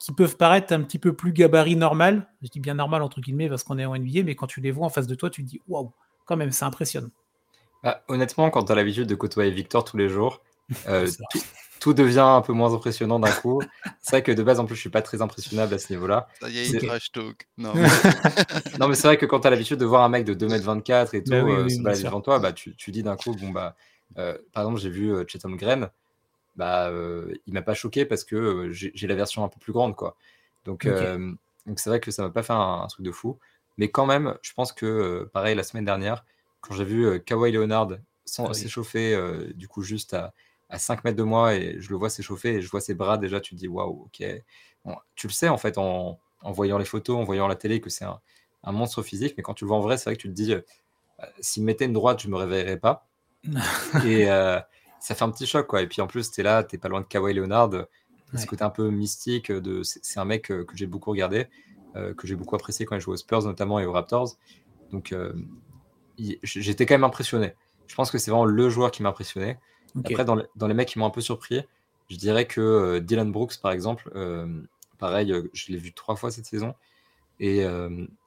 qui 0.00 0.12
peuvent 0.12 0.36
paraître 0.36 0.72
un 0.72 0.82
petit 0.82 0.98
peu 0.98 1.12
plus 1.14 1.32
gabarit 1.32 1.76
normal. 1.76 2.28
Je 2.42 2.48
dis 2.48 2.60
bien 2.60 2.74
normal 2.74 3.02
entre 3.02 3.20
guillemets 3.20 3.48
parce 3.48 3.62
qu'on 3.62 3.78
est 3.78 3.84
en 3.84 3.96
NBA, 3.96 4.24
mais 4.24 4.34
quand 4.34 4.48
tu 4.48 4.60
les 4.60 4.72
vois 4.72 4.86
en 4.86 4.90
face 4.90 5.06
de 5.06 5.14
toi, 5.14 5.30
tu 5.30 5.44
te 5.44 5.48
dis 5.48 5.60
waouh, 5.68 5.92
quand 6.26 6.36
même, 6.36 6.50
c'est 6.50 6.64
impressionnant. 6.64 7.10
Bah, 7.82 8.02
honnêtement, 8.08 8.50
quand 8.50 8.64
tu 8.64 8.72
as 8.72 8.74
l'habitude 8.74 9.06
de 9.06 9.14
côtoyer 9.14 9.50
Victor 9.52 9.84
tous 9.84 9.96
les 9.96 10.08
jours, 10.08 10.42
euh, 10.86 11.08
tout, 11.80 11.94
devient 11.94 12.20
un 12.20 12.42
peu 12.42 12.52
moins 12.52 12.74
impressionnant 12.74 13.18
d'un 13.18 13.30
coup. 13.30 13.62
c'est 14.00 14.16
vrai 14.16 14.22
que 14.22 14.32
de 14.32 14.42
base, 14.42 14.60
en 14.60 14.66
plus, 14.66 14.74
je 14.76 14.80
suis 14.80 14.90
pas 14.90 15.02
très 15.02 15.22
impressionnable 15.22 15.74
à 15.74 15.78
ce 15.78 15.92
niveau-là. 15.92 16.28
Ça 16.40 16.48
y 16.48 16.58
est, 16.58 16.86
trash 16.86 17.12
talk. 17.12 17.46
Non, 17.58 17.72
mais, 18.88 18.94
c'est 18.94 19.06
vrai 19.06 19.16
que 19.16 19.26
quand 19.26 19.40
tu 19.40 19.46
as 19.46 19.50
l'habitude 19.50 19.78
de 19.78 19.84
voir 19.84 20.02
un 20.02 20.08
mec 20.08 20.24
de 20.24 20.34
2m24 20.34 21.16
et 21.16 21.22
tout 21.22 21.30
bah 21.30 21.36
euh, 21.36 21.68
se 21.68 21.80
balader 21.80 22.02
devant 22.02 22.20
toi, 22.20 22.38
bah, 22.38 22.52
tu, 22.52 22.74
tu, 22.76 22.90
dis 22.90 23.02
d'un 23.02 23.16
coup, 23.16 23.34
bon, 23.34 23.50
bah, 23.50 23.76
euh, 24.18 24.36
par 24.52 24.64
exemple, 24.64 24.80
j'ai 24.80 24.90
vu 24.90 25.12
Chetam 25.26 25.56
Green, 25.56 25.88
bah, 26.56 26.90
il 27.46 27.52
m'a 27.52 27.62
pas 27.62 27.74
choqué 27.74 28.04
parce 28.04 28.24
que 28.24 28.70
j'ai 28.72 29.06
la 29.06 29.14
version 29.14 29.44
un 29.44 29.48
peu 29.48 29.58
plus 29.58 29.72
grande, 29.72 29.96
quoi. 29.96 30.16
Donc, 30.64 30.86
donc 31.66 31.80
c'est 31.80 31.90
vrai 31.90 32.00
que 32.00 32.10
ça 32.10 32.22
m'a 32.22 32.30
pas 32.30 32.42
fait 32.42 32.54
un, 32.54 32.86
truc 32.88 33.04
de 33.04 33.12
fou. 33.12 33.38
Mais 33.78 33.88
quand 33.88 34.06
même, 34.06 34.36
je 34.42 34.52
pense 34.54 34.72
que, 34.72 35.30
pareil, 35.32 35.54
la 35.54 35.62
semaine 35.62 35.84
dernière, 35.84 36.24
quand 36.60 36.74
j'ai 36.74 36.84
vu 36.84 37.22
Kawhi 37.22 37.52
Leonard 37.52 37.90
ah 38.38 38.52
s'échauffer, 38.52 39.16
du 39.54 39.68
coup, 39.68 39.82
juste 39.82 40.12
à 40.12 40.34
à 40.70 40.78
5 40.78 41.04
mètres 41.04 41.16
de 41.16 41.22
moi 41.22 41.54
et 41.54 41.76
je 41.80 41.90
le 41.90 41.96
vois 41.96 42.10
s'échauffer 42.10 42.56
et 42.56 42.60
je 42.60 42.70
vois 42.70 42.80
ses 42.80 42.94
bras 42.94 43.18
déjà, 43.18 43.40
tu 43.40 43.54
te 43.54 43.60
dis 43.60 43.68
waouh, 43.68 44.06
ok. 44.06 44.24
tu 45.14 45.26
le 45.26 45.32
sais 45.32 45.48
en 45.48 45.58
fait 45.58 45.78
en, 45.78 46.18
voyant 46.44 46.78
les 46.78 46.84
photos, 46.84 47.16
en 47.16 47.24
voyant 47.24 47.48
la 47.48 47.56
télé 47.56 47.80
que 47.80 47.90
c'est 47.90 48.04
un, 48.04 48.20
monstre 48.66 49.02
physique, 49.02 49.34
mais 49.36 49.42
quand 49.42 49.54
tu 49.54 49.64
le 49.64 49.68
vois 49.68 49.78
en 49.78 49.80
vrai, 49.80 49.96
c'est 49.96 50.04
vrai 50.04 50.16
que 50.16 50.20
tu 50.20 50.28
te 50.28 50.34
dis 50.34 50.52
euh, 50.52 50.60
s'il 51.40 51.64
mettait 51.64 51.86
une 51.86 51.94
droite, 51.94 52.20
je 52.20 52.28
me 52.28 52.36
réveillerais 52.36 52.76
pas. 52.76 53.08
et 54.04 54.30
euh, 54.30 54.60
ça 55.00 55.14
fait 55.14 55.24
un 55.24 55.30
petit 55.30 55.46
choc 55.46 55.66
quoi. 55.66 55.80
Et 55.80 55.86
puis 55.86 56.02
en 56.02 56.06
plus, 56.06 56.30
tu 56.30 56.40
es 56.40 56.44
là, 56.44 56.64
tu 56.64 56.78
pas 56.78 56.88
loin 56.88 57.00
de 57.00 57.06
Kawhi 57.06 57.32
Leonard, 57.32 57.70
ce 58.34 58.44
côté 58.44 58.62
un 58.62 58.70
peu 58.70 58.90
mystique. 58.90 59.50
de 59.50 59.82
C'est 59.82 60.20
un 60.20 60.26
mec 60.26 60.50
euh, 60.50 60.64
que 60.64 60.76
j'ai 60.76 60.86
beaucoup 60.86 61.10
regardé, 61.10 61.46
que 61.94 62.28
j'ai 62.28 62.36
beaucoup 62.36 62.54
apprécié 62.54 62.86
quand 62.86 62.94
il 62.94 63.00
jouait 63.00 63.14
aux 63.14 63.16
Spurs 63.16 63.42
notamment 63.42 63.80
et 63.80 63.86
aux 63.86 63.92
Raptors. 63.92 64.36
Donc 64.92 65.14
j'étais 66.42 66.86
quand 66.86 66.94
même 66.94 67.04
impressionné. 67.04 67.54
Je 67.88 67.94
pense 67.94 68.10
que 68.10 68.18
c'est 68.18 68.30
vraiment 68.30 68.44
le 68.44 68.68
joueur 68.68 68.90
qui 68.90 69.02
m'a 69.02 69.08
impressionné. 69.08 69.56
Après, 70.04 70.24
dans, 70.24 70.66
les 70.66 70.74
mecs 70.74 70.88
qui 70.88 70.98
m'ont 70.98 71.06
un 71.06 71.10
peu 71.10 71.20
surpris, 71.20 71.62
je 72.10 72.16
dirais 72.16 72.46
que 72.46 72.60
euh, 72.60 73.00
Dylan 73.00 73.30
Brooks, 73.30 73.58
par 73.60 73.72
exemple, 73.72 74.10
euh, 74.14 74.46
pareil, 74.98 75.32
euh, 75.32 75.48
je 75.52 75.72
l'ai 75.72 75.78
vu 75.78 75.92
trois 75.92 76.16
fois 76.16 76.30
cette 76.30 76.46
saison. 76.46 76.74
Et 77.40 77.64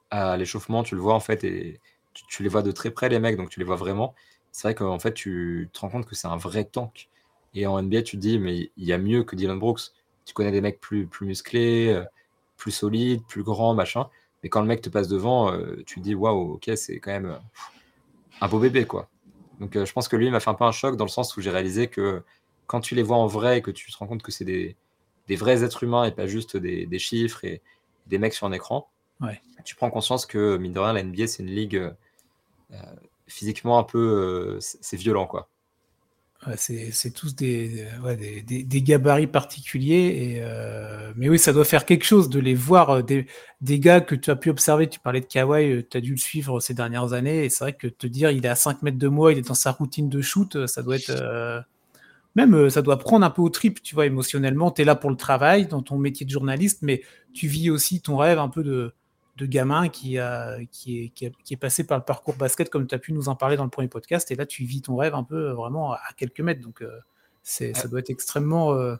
à 0.10 0.38
l'échauffement, 0.38 0.84
tu 0.84 0.96
le 0.96 1.02
vois 1.02 1.14
en 1.14 1.20
fait, 1.20 1.44
et 1.44 1.82
tu, 2.14 2.44
les 2.44 2.50
vois 2.50 2.62
de 2.62 2.72
très 2.72 2.92
près, 2.92 3.10
les 3.10 3.20
mecs, 3.20 3.36
donc 3.36 3.50
tu 3.50 3.60
les 3.60 3.66
vois 3.66 3.76
vraiment. 3.76 4.16
C'est 4.54 4.70
vrai 4.70 4.76
qu'en 4.76 5.00
fait, 5.00 5.14
tu 5.14 5.70
te 5.74 5.80
rends 5.80 5.90
compte 5.90 6.06
que 6.06 6.16
c'est 6.16 6.28
un 6.28 6.38
vrai 6.38 6.64
tank. 6.64 7.10
Et 7.54 7.68
en 7.68 7.82
NBA, 7.82 8.04
tu 8.04 8.16
te 8.16 8.22
dis, 8.22 8.40
mais 8.40 8.72
il 8.78 8.86
y 8.86 8.94
a 8.94 8.98
mieux 8.98 9.24
que 9.24 9.36
Dylan 9.36 9.60
Brooks. 9.60 9.92
Tu 10.26 10.34
connais 10.34 10.52
des 10.52 10.62
mecs 10.62 10.80
plus, 10.80 11.08
plus 11.08 11.28
musclés, 11.28 12.02
plus 12.56 12.72
solides, 12.72 13.22
plus 13.28 13.44
grands, 13.44 13.74
machin. 13.74 14.08
Mais 14.44 14.50
quand 14.50 14.62
le 14.62 14.68
mec 14.68 14.82
te 14.82 14.90
passe 14.90 15.10
devant, 15.10 15.52
tu 15.86 16.00
te 16.00 16.00
dis, 16.00 16.16
waouh, 16.16 16.54
ok, 16.54 16.72
c'est 16.76 17.00
quand 17.00 17.12
même 17.12 17.38
un 18.40 18.48
beau 18.48 18.60
bébé, 18.60 18.86
quoi. 18.86 19.10
Donc 19.62 19.76
euh, 19.76 19.86
je 19.86 19.93
pense 19.93 20.08
que 20.08 20.17
lui 20.17 20.30
m'a 20.32 20.39
fait 20.39 20.50
un 20.50 20.56
peu 20.56 20.65
un 20.65 20.71
choc 20.71 20.97
dans 20.97 21.06
le 21.06 21.10
sens 21.10 21.38
où 21.38 21.41
j'ai 21.41 21.52
réalisé 21.52 21.88
que 21.88 22.24
quand 22.65 22.82
tu 22.82 22.95
les 22.95 23.04
vois 23.04 23.17
en 23.17 23.28
vrai 23.28 23.60
et 23.60 23.62
que 23.62 23.69
tu 23.69 23.91
te 23.91 23.97
rends 23.97 24.08
compte 24.08 24.24
que 24.24 24.32
c'est 24.32 24.43
des, 24.43 24.76
vrais 25.30 25.63
êtres 25.63 25.84
humains 25.84 26.04
et 26.04 26.12
pas 26.12 26.28
juste 26.28 26.58
des, 26.58 27.00
chiffres 27.00 27.45
et 27.45 27.62
des 28.08 28.17
mecs 28.17 28.34
sur 28.34 28.47
un 28.47 28.52
écran, 28.52 28.89
tu 29.63 29.76
prends 29.76 29.91
conscience 29.91 30.26
que, 30.26 30.58
mine 30.58 30.74
de 30.74 30.80
rien, 30.80 30.93
la 30.93 31.04
NBA, 31.04 31.28
c'est 31.28 31.43
une 31.43 31.52
ligue 31.52 31.78
euh, 32.71 32.82
physiquement 33.28 33.78
un 33.78 33.84
peu. 33.84 34.00
Euh, 34.00 34.58
c'est 34.60 34.97
violent, 34.97 35.28
quoi 35.28 35.47
c'est 36.56 37.14
tous 37.14 37.36
des, 37.36 37.86
gabarits 38.82 39.28
particuliers. 39.28 40.36
Et, 40.36 40.40
euh, 40.42 41.12
mais 41.16 41.30
oui, 41.30 41.38
ça 41.38 41.54
doit 41.54 41.66
faire 41.66 41.86
quelque 41.86 42.04
chose 42.04 42.30
de 42.30 42.40
les 42.40 42.56
voir, 42.56 42.90
euh, 42.90 43.02
des, 43.04 43.28
des 43.62 43.80
gars 43.80 44.02
que 44.02 44.16
tu 44.16 44.32
as 44.32 44.36
pu 44.36 44.50
observer. 44.50 44.88
Tu 44.88 45.00
parlais 45.00 45.22
de 45.22 45.26
Kawhi, 45.26 45.72
euh, 45.72 45.88
tu 45.88 45.98
as 45.98 46.02
dû 46.02 46.12
le 46.12 46.18
suivre 46.18 46.60
ces 46.60 46.74
dernières 46.74 47.14
années. 47.14 47.46
Et 47.46 47.50
c'est 47.50 47.64
vrai 47.64 47.74
que 47.74 47.88
te 47.88 48.08
dire 48.08 48.32
il 48.32 48.46
est 48.46 48.50
à 48.50 48.56
5 48.56 48.82
mètres 48.82 48.98
de 48.98 49.08
moi, 49.08 49.32
il 49.34 49.38
est 49.38 49.48
dans 49.48 49.54
sa 49.54 49.72
routine 49.72 50.10
de 50.10 50.22
shoot, 50.22 50.66
ça 50.66 50.82
doit 50.82 50.96
être. 50.96 51.64
même, 52.36 52.70
ça 52.70 52.82
doit 52.82 52.98
prendre 52.98 53.26
un 53.26 53.30
peu 53.30 53.42
au 53.44 53.50
trip, 53.50 53.82
tu 53.84 53.94
vois, 53.94 54.08
émotionnellement. 54.08 54.72
Tu 54.72 54.82
es 54.82 54.86
là 54.86 54.96
pour 54.96 55.12
le 55.12 55.18
travail, 55.18 55.68
dans 55.68 55.84
ton 55.84 55.98
métier 56.00 56.26
de 56.26 56.32
journaliste, 56.32 56.80
mais 56.82 57.04
tu 57.34 57.48
vis 57.48 57.70
aussi 57.70 58.02
ton 58.02 58.18
rêve 58.18 58.40
un 58.40 58.50
peu 58.50 58.64
de, 58.64 58.94
de 59.38 59.46
gamin 59.46 59.89
qui, 59.89 60.17
a, 60.17 60.58
qui, 60.72 61.04
est, 61.04 61.10
qui, 61.10 61.26
est, 61.26 61.58
passé 61.58 61.86
par 61.86 61.98
le 61.98 62.04
parcours 62.04 62.36
basket, 62.36 62.70
comme 62.70 62.88
tu 62.88 62.96
as 62.96 63.00
pu 63.00 63.13
nous 63.13 63.30
en 63.30 63.36
parler 63.36 63.56
dans 63.56 63.63
le 63.63 63.70
premier 63.70 63.88
podcast. 63.88 64.30
Et 64.32 64.36
là, 64.36 64.46
tu 64.46 64.63
vis 64.63 64.82
ton 64.82 64.96
rêve 64.96 65.15
un 65.15 65.24
peu 65.24 65.50
euh, 65.50 65.54
vraiment 65.54 65.94
à 65.94 66.00
quelques 66.17 66.41
mètres. 66.41 66.62
Donc, 66.62 66.82
euh, 66.82 67.00
c'est, 67.44 67.76
ça 67.76 67.88
doit 67.88 68.00
être 68.00 68.10
extrêmement, 68.10 68.74
euh, 68.74 68.96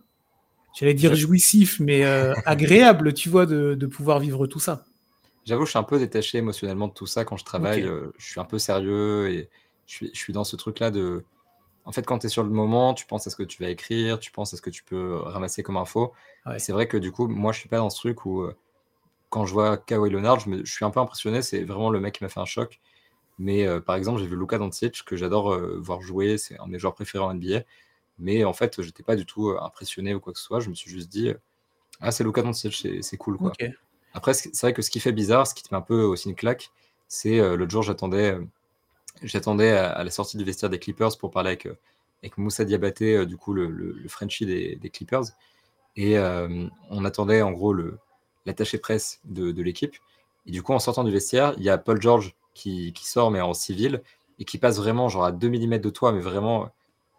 j'allais 0.74 0.94
dire 0.94 1.16
jouissif, 1.16 1.80
mais 1.80 2.04
agréable, 2.46 3.14
tu 3.14 3.30
vois, 3.30 3.46
de, 3.46 3.76
de, 3.76 3.86
pouvoir 3.88 4.20
vivre 4.20 4.48
tout 4.48 4.60
ça. 4.60 4.86
J'avoue, 5.46 5.66
je 5.66 5.72
suis 5.72 5.80
un 5.80 5.84
peu 5.84 6.00
détaché 6.00 6.38
émotionnellement 6.38 6.88
de 6.88 6.94
tout 6.94 7.08
ça 7.08 7.26
quand 7.26 7.38
je 7.38 7.46
travaille. 7.46 7.84
je 8.18 8.26
suis 8.26 8.40
un 8.40 8.46
peu 8.46 8.58
sérieux 8.58 9.30
et 9.30 9.50
je 9.86 9.94
suis, 9.94 10.12
je 10.14 10.20
suis 10.20 10.34
dans 10.34 10.44
ce 10.44 10.56
truc-là 10.56 10.92
de. 10.92 11.24
En 11.84 11.92
fait, 11.92 12.04
quand 12.04 12.20
tu 12.20 12.28
es 12.28 12.30
sur 12.30 12.44
le 12.44 12.52
moment, 12.52 12.94
tu 12.94 13.08
penses 13.08 13.26
à 13.26 13.32
ce 13.32 13.36
que 13.36 13.42
tu 13.42 13.62
vas 13.62 13.70
écrire, 13.70 14.20
tu 14.20 14.32
penses 14.32 14.54
à 14.54 14.58
ce 14.58 14.62
que 14.62 14.70
tu 14.70 14.84
peux 14.84 15.18
ramasser 15.18 15.64
comme 15.64 15.78
info. 15.78 16.14
C'est 16.58 16.72
vrai 16.72 16.88
que 16.88 16.98
du 16.98 17.12
coup, 17.12 17.28
moi, 17.28 17.52
je 17.52 17.60
suis 17.60 17.70
pas 17.70 17.78
dans 17.78 17.90
ce 17.90 17.98
truc 17.98 18.26
où 18.26 18.48
quand 19.32 19.46
je 19.46 19.54
vois 19.54 19.78
Kawhi 19.78 20.12
Leonard, 20.12 20.42
je, 20.42 20.64
suis 20.66 20.86
un 20.86 20.92
peu 20.92 21.00
impressionné. 21.00 21.42
C'est 21.42 21.64
vraiment 21.64 21.90
le 21.90 22.02
mec 22.02 22.16
qui 22.16 22.24
m'a 22.24 22.30
fait 22.30 22.42
un 22.42 22.46
choc. 22.46 22.82
Mais 23.40 23.66
euh, 23.66 23.80
par 23.80 23.96
exemple, 23.96 24.20
j'ai 24.20 24.28
vu 24.28 24.36
Luka 24.36 24.58
Doncic, 24.58 25.04
que 25.06 25.16
j'adore 25.16 25.54
euh, 25.54 25.80
voir 25.82 26.02
jouer. 26.02 26.38
C'est 26.38 26.60
un 26.60 26.66
de 26.66 26.72
mes 26.72 26.80
joueurs 26.80 26.94
préférés 26.94 27.24
en 27.24 27.34
NBA. 27.34 27.62
Mais 28.20 28.44
en 28.44 28.52
fait, 28.52 28.82
j'étais 28.82 29.04
pas 29.04 29.16
du 29.16 29.26
tout 29.26 29.50
euh, 29.50 29.60
impressionné 29.62 30.14
ou 30.14 30.20
quoi 30.20 30.34
que 30.34 30.40
ce 30.40 30.44
soit. 30.46 30.60
Je 30.60 30.70
me 30.70 30.76
suis 30.76 30.92
juste 30.92 31.08
dit, 31.08 31.32
ah, 32.02 32.12
c'est 32.12 32.26
Luka 32.26 32.42
Doncic, 32.42 32.86
c'est 33.02 33.18
cool. 33.18 33.38
Quoi. 33.38 33.54
Après, 34.14 34.34
c'est 34.34 34.60
vrai 34.62 34.74
que 34.74 34.82
ce 34.82 34.92
qui 34.92 35.00
fait 35.00 35.14
bizarre, 35.14 35.48
ce 35.48 35.56
qui 35.56 35.64
te 35.64 35.74
met 35.74 35.78
un 35.78 35.82
peu 35.82 36.04
aussi 36.04 36.28
une 36.28 36.36
claque, 36.36 36.70
c'est 37.08 37.38
l'autre 37.56 37.72
jour, 37.72 37.84
j'attendais 37.84 38.38
j'attendais 39.24 39.72
à, 39.72 40.04
la 40.04 40.12
sortie 40.12 40.38
du 40.38 40.44
vestiaire 40.44 40.70
des 40.70 40.80
Clippers 40.80 41.18
pour 41.18 41.32
parler 41.32 41.52
avec, 41.52 41.70
avec 42.22 42.38
Moussa 42.38 42.66
Diabaté, 42.66 43.26
du 43.26 43.38
coup, 43.38 43.54
le, 43.54 43.68
le, 43.68 44.10
Frenchie 44.10 44.46
des, 44.46 44.76
des, 44.76 44.90
Clippers. 44.90 45.24
Et 45.96 46.20
on 46.20 47.06
attendait 47.06 47.42
en 47.42 47.52
gros 47.52 47.72
le, 47.72 47.98
l'attaché 48.46 48.78
presse 48.78 49.20
de, 49.26 49.62
l'équipe. 49.62 49.96
Et 50.46 50.52
du 50.52 50.64
coup, 50.64 50.74
en 50.74 50.80
sortant 50.80 51.04
du 51.04 51.12
vestiaire, 51.12 51.54
il 51.58 51.64
y 51.64 51.70
a 51.70 51.78
Paul 51.78 52.02
George 52.02 52.36
qui, 52.54 52.94
sort, 53.02 53.32
mais 53.32 53.42
en 53.42 53.54
civil, 53.54 54.02
et 54.40 54.46
qui 54.46 54.58
passe 54.58 54.78
vraiment 54.78 55.10
genre 55.10 55.26
à 55.26 55.32
2 55.32 55.50
mm 55.50 55.78
de 55.78 55.90
toi, 55.90 56.12
mais 56.12 56.22
vraiment 56.22 56.70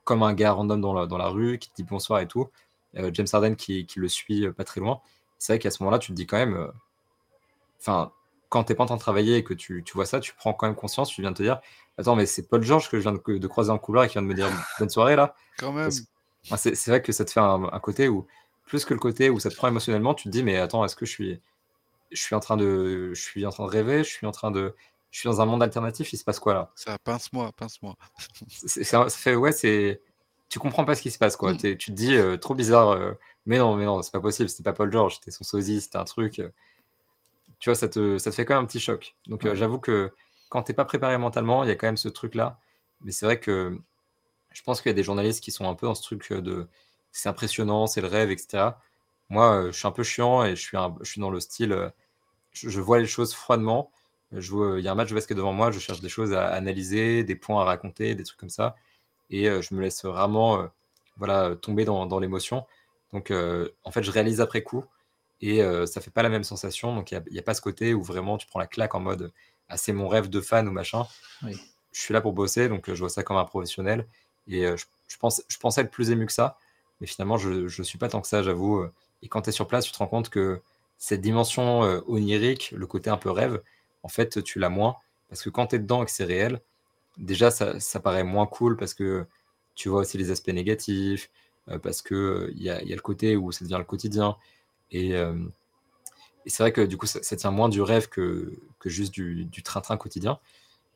comme 0.04 0.22
un 0.22 0.34
gars 0.34 0.52
random 0.52 0.80
dans 0.80 0.92
la, 0.92 1.06
dans 1.06 1.18
la 1.18 1.28
rue, 1.28 1.58
qui 1.58 1.70
te 1.70 1.76
dit 1.76 1.84
bonsoir 1.84 2.20
et 2.20 2.26
tout. 2.26 2.48
Euh, 2.96 3.10
James 3.12 3.26
Harden 3.32 3.54
qui, 3.54 3.86
le 3.96 4.08
suit 4.08 4.46
euh, 4.46 4.52
pas 4.52 4.64
très 4.64 4.80
loin. 4.80 5.00
C'est 5.38 5.54
vrai 5.54 5.58
qu'à 5.58 5.70
ce 5.70 5.82
moment-là, 5.82 5.98
tu 5.98 6.08
te 6.08 6.16
dis 6.16 6.26
quand 6.26 6.36
même. 6.36 6.54
Euh, 6.54 6.68
enfin, 7.80 8.12
quand 8.48 8.64
tu 8.64 8.72
n'es 8.72 8.76
pas 8.76 8.82
en 8.82 8.86
train 8.86 8.96
de 8.96 9.00
travailler 9.00 9.36
et 9.36 9.44
que 9.44 9.54
tu, 9.54 9.82
vois 9.94 10.04
ça, 10.04 10.20
tu 10.20 10.34
prends 10.34 10.52
quand 10.52 10.66
même 10.66 10.76
conscience, 10.76 11.08
tu 11.08 11.22
viens 11.22 11.30
de 11.30 11.36
te 11.36 11.42
dire 11.42 11.60
Attends, 11.96 12.16
mais 12.16 12.26
c'est 12.26 12.48
Paul 12.48 12.62
George 12.62 12.90
que 12.90 12.98
je 12.98 13.02
viens 13.02 13.12
de, 13.12 13.46
croiser 13.46 13.70
en 13.70 13.78
couloir 13.78 14.04
et 14.04 14.08
qui 14.08 14.14
vient 14.14 14.22
de 14.22 14.26
me 14.26 14.34
dire 14.34 14.48
bonne 14.78 14.90
soirée 14.90 15.16
là. 15.16 15.34
Quand 15.58 15.72
même. 15.72 15.90
C'est 16.56 16.88
vrai 16.88 17.02
que 17.02 17.12
ça 17.12 17.24
te 17.24 17.30
fait 17.30 17.40
un 17.40 17.80
côté 17.80 18.08
où 18.08 18.26
plus 18.64 18.84
que 18.84 18.94
le 18.94 19.00
côté 19.00 19.30
où 19.30 19.40
ça 19.40 19.50
te 19.50 19.56
prend 19.56 19.68
émotionnellement, 19.68 20.14
tu 20.14 20.24
te 20.24 20.28
dis 20.28 20.42
mais 20.42 20.56
attends, 20.58 20.84
est-ce 20.84 20.96
que 20.96 21.06
je 21.06 21.10
suis 21.10 21.40
je 22.10 22.20
suis 22.20 22.34
en 22.34 22.40
train 22.40 22.56
de 22.56 23.12
je 23.14 23.20
suis 23.20 23.44
en 23.46 23.50
train 23.50 23.64
de 23.64 23.70
rêver, 23.70 24.04
je 24.04 24.10
suis 24.10 24.26
en 24.26 24.32
train 24.32 24.50
de 24.50 24.74
je 25.10 25.18
suis 25.20 25.28
dans 25.28 25.40
un 25.40 25.46
monde 25.46 25.62
alternatif, 25.62 26.12
il 26.12 26.16
se 26.16 26.24
passe 26.24 26.40
quoi 26.40 26.54
là? 26.54 26.70
Ça 26.74 26.98
pince-moi, 26.98 27.52
pince-moi. 27.52 27.96
ça, 28.66 29.08
fait 29.10 29.34
ouais, 29.34 29.52
c'est 29.52 30.00
tu 30.48 30.58
comprends 30.58 30.84
pas 30.84 30.94
ce 30.94 31.02
qui 31.02 31.10
se 31.10 31.18
passe 31.18 31.36
quoi. 31.36 31.52
Mm. 31.52 31.58
Tu 31.58 31.76
te 31.76 31.92
dis 31.92 32.14
euh, 32.14 32.36
trop 32.36 32.54
bizarre 32.54 32.90
euh, 32.90 33.12
mais 33.46 33.58
non, 33.58 33.76
mais 33.76 33.84
non, 33.84 34.02
c'est 34.02 34.12
pas 34.12 34.20
possible, 34.20 34.48
c'était 34.48 34.62
pas 34.62 34.72
Paul 34.72 34.92
George, 34.92 35.16
c'était 35.16 35.30
son 35.30 35.44
sosie, 35.44 35.80
c'était 35.80 35.98
un 35.98 36.04
truc 36.04 36.38
euh. 36.38 36.50
tu 37.58 37.70
vois, 37.70 37.74
ça 37.74 37.88
te, 37.88 38.18
ça 38.18 38.30
te 38.30 38.36
fait 38.36 38.44
quand 38.44 38.54
même 38.54 38.64
un 38.64 38.66
petit 38.66 38.80
choc. 38.80 39.16
Donc 39.26 39.46
j'avoue 39.54 39.78
que 39.78 40.12
quand 40.48 40.62
t'es 40.62 40.74
pas 40.74 40.84
préparé 40.84 41.18
mentalement, 41.18 41.64
il 41.64 41.68
y 41.68 41.72
a 41.72 41.76
quand 41.76 41.86
même 41.86 41.96
ce 41.96 42.08
truc 42.08 42.34
là. 42.34 42.58
Mais 43.02 43.12
c'est 43.12 43.26
vrai 43.26 43.40
que 43.40 43.78
je 44.52 44.62
pense 44.62 44.80
qu'il 44.80 44.90
y 44.90 44.92
a 44.92 44.94
des 44.94 45.02
journalistes 45.02 45.42
qui 45.42 45.50
sont 45.50 45.68
un 45.68 45.74
peu 45.74 45.86
dans 45.86 45.94
ce 45.94 46.02
truc 46.02 46.32
de 46.32 46.68
c'est 47.12 47.28
impressionnant, 47.28 47.86
c'est 47.86 48.00
le 48.00 48.08
rêve, 48.08 48.30
etc. 48.30 48.70
moi, 49.28 49.66
je 49.66 49.72
suis 49.72 49.86
un 49.86 49.92
peu 49.92 50.02
chiant 50.02 50.44
et 50.44 50.56
je 50.56 50.60
suis, 50.60 50.78
je 51.02 51.10
suis 51.10 51.20
dans 51.20 51.30
le 51.30 51.40
style, 51.40 51.92
je, 52.52 52.80
vois 52.80 52.98
les 52.98 53.06
choses 53.06 53.34
froidement. 53.34 53.90
Je 54.32 54.78
il 54.78 54.84
y 54.84 54.88
a 54.88 54.92
un 54.92 54.94
match 54.94 55.10
de 55.10 55.14
basket 55.14 55.36
devant 55.36 55.52
moi, 55.52 55.70
je 55.70 55.78
cherche 55.78 56.00
des 56.00 56.08
choses 56.08 56.32
à 56.32 56.48
analyser, 56.48 57.24
des 57.24 57.36
points 57.36 57.62
à 57.62 57.64
raconter, 57.64 58.14
des 58.14 58.24
trucs 58.24 58.40
comme 58.40 58.50
ça. 58.50 58.76
Et 59.30 59.44
je 59.44 59.74
me 59.74 59.80
laisse 59.82 60.04
vraiment 60.04 60.68
voilà, 61.16 61.56
tomber 61.56 61.84
dans, 61.84 62.18
l'émotion. 62.18 62.66
Donc, 63.12 63.32
en 63.84 63.90
fait, 63.90 64.02
je 64.02 64.10
réalise 64.10 64.40
après 64.40 64.62
coup 64.62 64.84
et 65.40 65.62
ça 65.86 66.00
fait 66.00 66.10
pas 66.10 66.22
la 66.22 66.28
même 66.28 66.44
sensation. 66.44 66.94
Donc, 66.94 67.12
il 67.12 67.22
n'y 67.30 67.38
a, 67.38 67.42
pas 67.42 67.54
ce 67.54 67.60
côté 67.60 67.94
où 67.94 68.02
vraiment 68.02 68.38
tu 68.38 68.46
prends 68.46 68.60
la 68.60 68.66
claque 68.66 68.94
en 68.94 69.00
mode 69.00 69.32
ah, 69.68 69.76
c'est 69.78 69.92
mon 69.92 70.08
rêve 70.08 70.28
de 70.28 70.40
fan 70.40 70.68
ou 70.68 70.72
machin. 70.72 71.06
Je 71.42 72.00
suis 72.00 72.14
là 72.14 72.20
pour 72.20 72.32
bosser, 72.32 72.68
donc 72.68 72.92
je 72.92 72.98
vois 72.98 73.10
ça 73.10 73.22
comme 73.22 73.36
un 73.36 73.44
professionnel. 73.44 74.06
Et 74.48 74.64
je, 74.64 74.84
je, 75.08 75.16
pense, 75.18 75.42
je 75.48 75.56
pensais 75.58 75.82
être 75.82 75.90
plus 75.90 76.10
ému 76.10 76.26
que 76.26 76.32
ça, 76.32 76.58
mais 77.02 77.08
finalement, 77.08 77.36
je 77.36 77.64
ne 77.64 77.82
suis 77.82 77.98
pas 77.98 78.08
tant 78.08 78.20
que 78.20 78.28
ça, 78.28 78.44
j'avoue. 78.44 78.86
Et 79.22 79.28
quand 79.28 79.42
tu 79.42 79.48
es 79.48 79.52
sur 79.52 79.66
place, 79.66 79.84
tu 79.84 79.90
te 79.90 79.98
rends 79.98 80.06
compte 80.06 80.30
que 80.30 80.60
cette 80.98 81.20
dimension 81.20 81.80
onirique, 82.06 82.70
le 82.76 82.86
côté 82.86 83.10
un 83.10 83.16
peu 83.16 83.28
rêve, 83.28 83.60
en 84.04 84.08
fait, 84.08 84.40
tu 84.44 84.60
l'as 84.60 84.68
moins. 84.68 84.94
Parce 85.28 85.42
que 85.42 85.50
quand 85.50 85.66
tu 85.66 85.76
es 85.76 85.78
dedans 85.80 86.04
et 86.04 86.06
que 86.06 86.12
c'est 86.12 86.22
réel, 86.22 86.60
déjà, 87.18 87.50
ça, 87.50 87.80
ça, 87.80 87.98
paraît 87.98 88.22
moins 88.22 88.46
cool 88.46 88.76
parce 88.76 88.94
que 88.94 89.26
tu 89.74 89.88
vois 89.88 90.02
aussi 90.02 90.16
les 90.16 90.30
aspects 90.30 90.50
négatifs, 90.50 91.28
parce 91.82 92.02
qu'il 92.02 92.52
il 92.54 92.62
y, 92.62 92.70
a, 92.70 92.80
y, 92.84 92.92
a 92.92 92.94
le 92.94 93.02
côté 93.02 93.34
où 93.34 93.50
ça 93.50 93.64
devient 93.64 93.78
le 93.78 93.84
quotidien. 93.84 94.36
Et, 94.92 95.08
et 95.10 96.50
c'est 96.50 96.62
vrai 96.62 96.70
que 96.70 96.82
du 96.82 96.96
coup, 96.96 97.06
ça, 97.06 97.36
tient 97.36 97.50
moins 97.50 97.68
du 97.68 97.82
rêve 97.82 98.08
que, 98.08 98.52
que 98.78 98.88
juste 98.88 99.12
du 99.12 99.62
train-train 99.64 99.96
quotidien. 99.96 100.38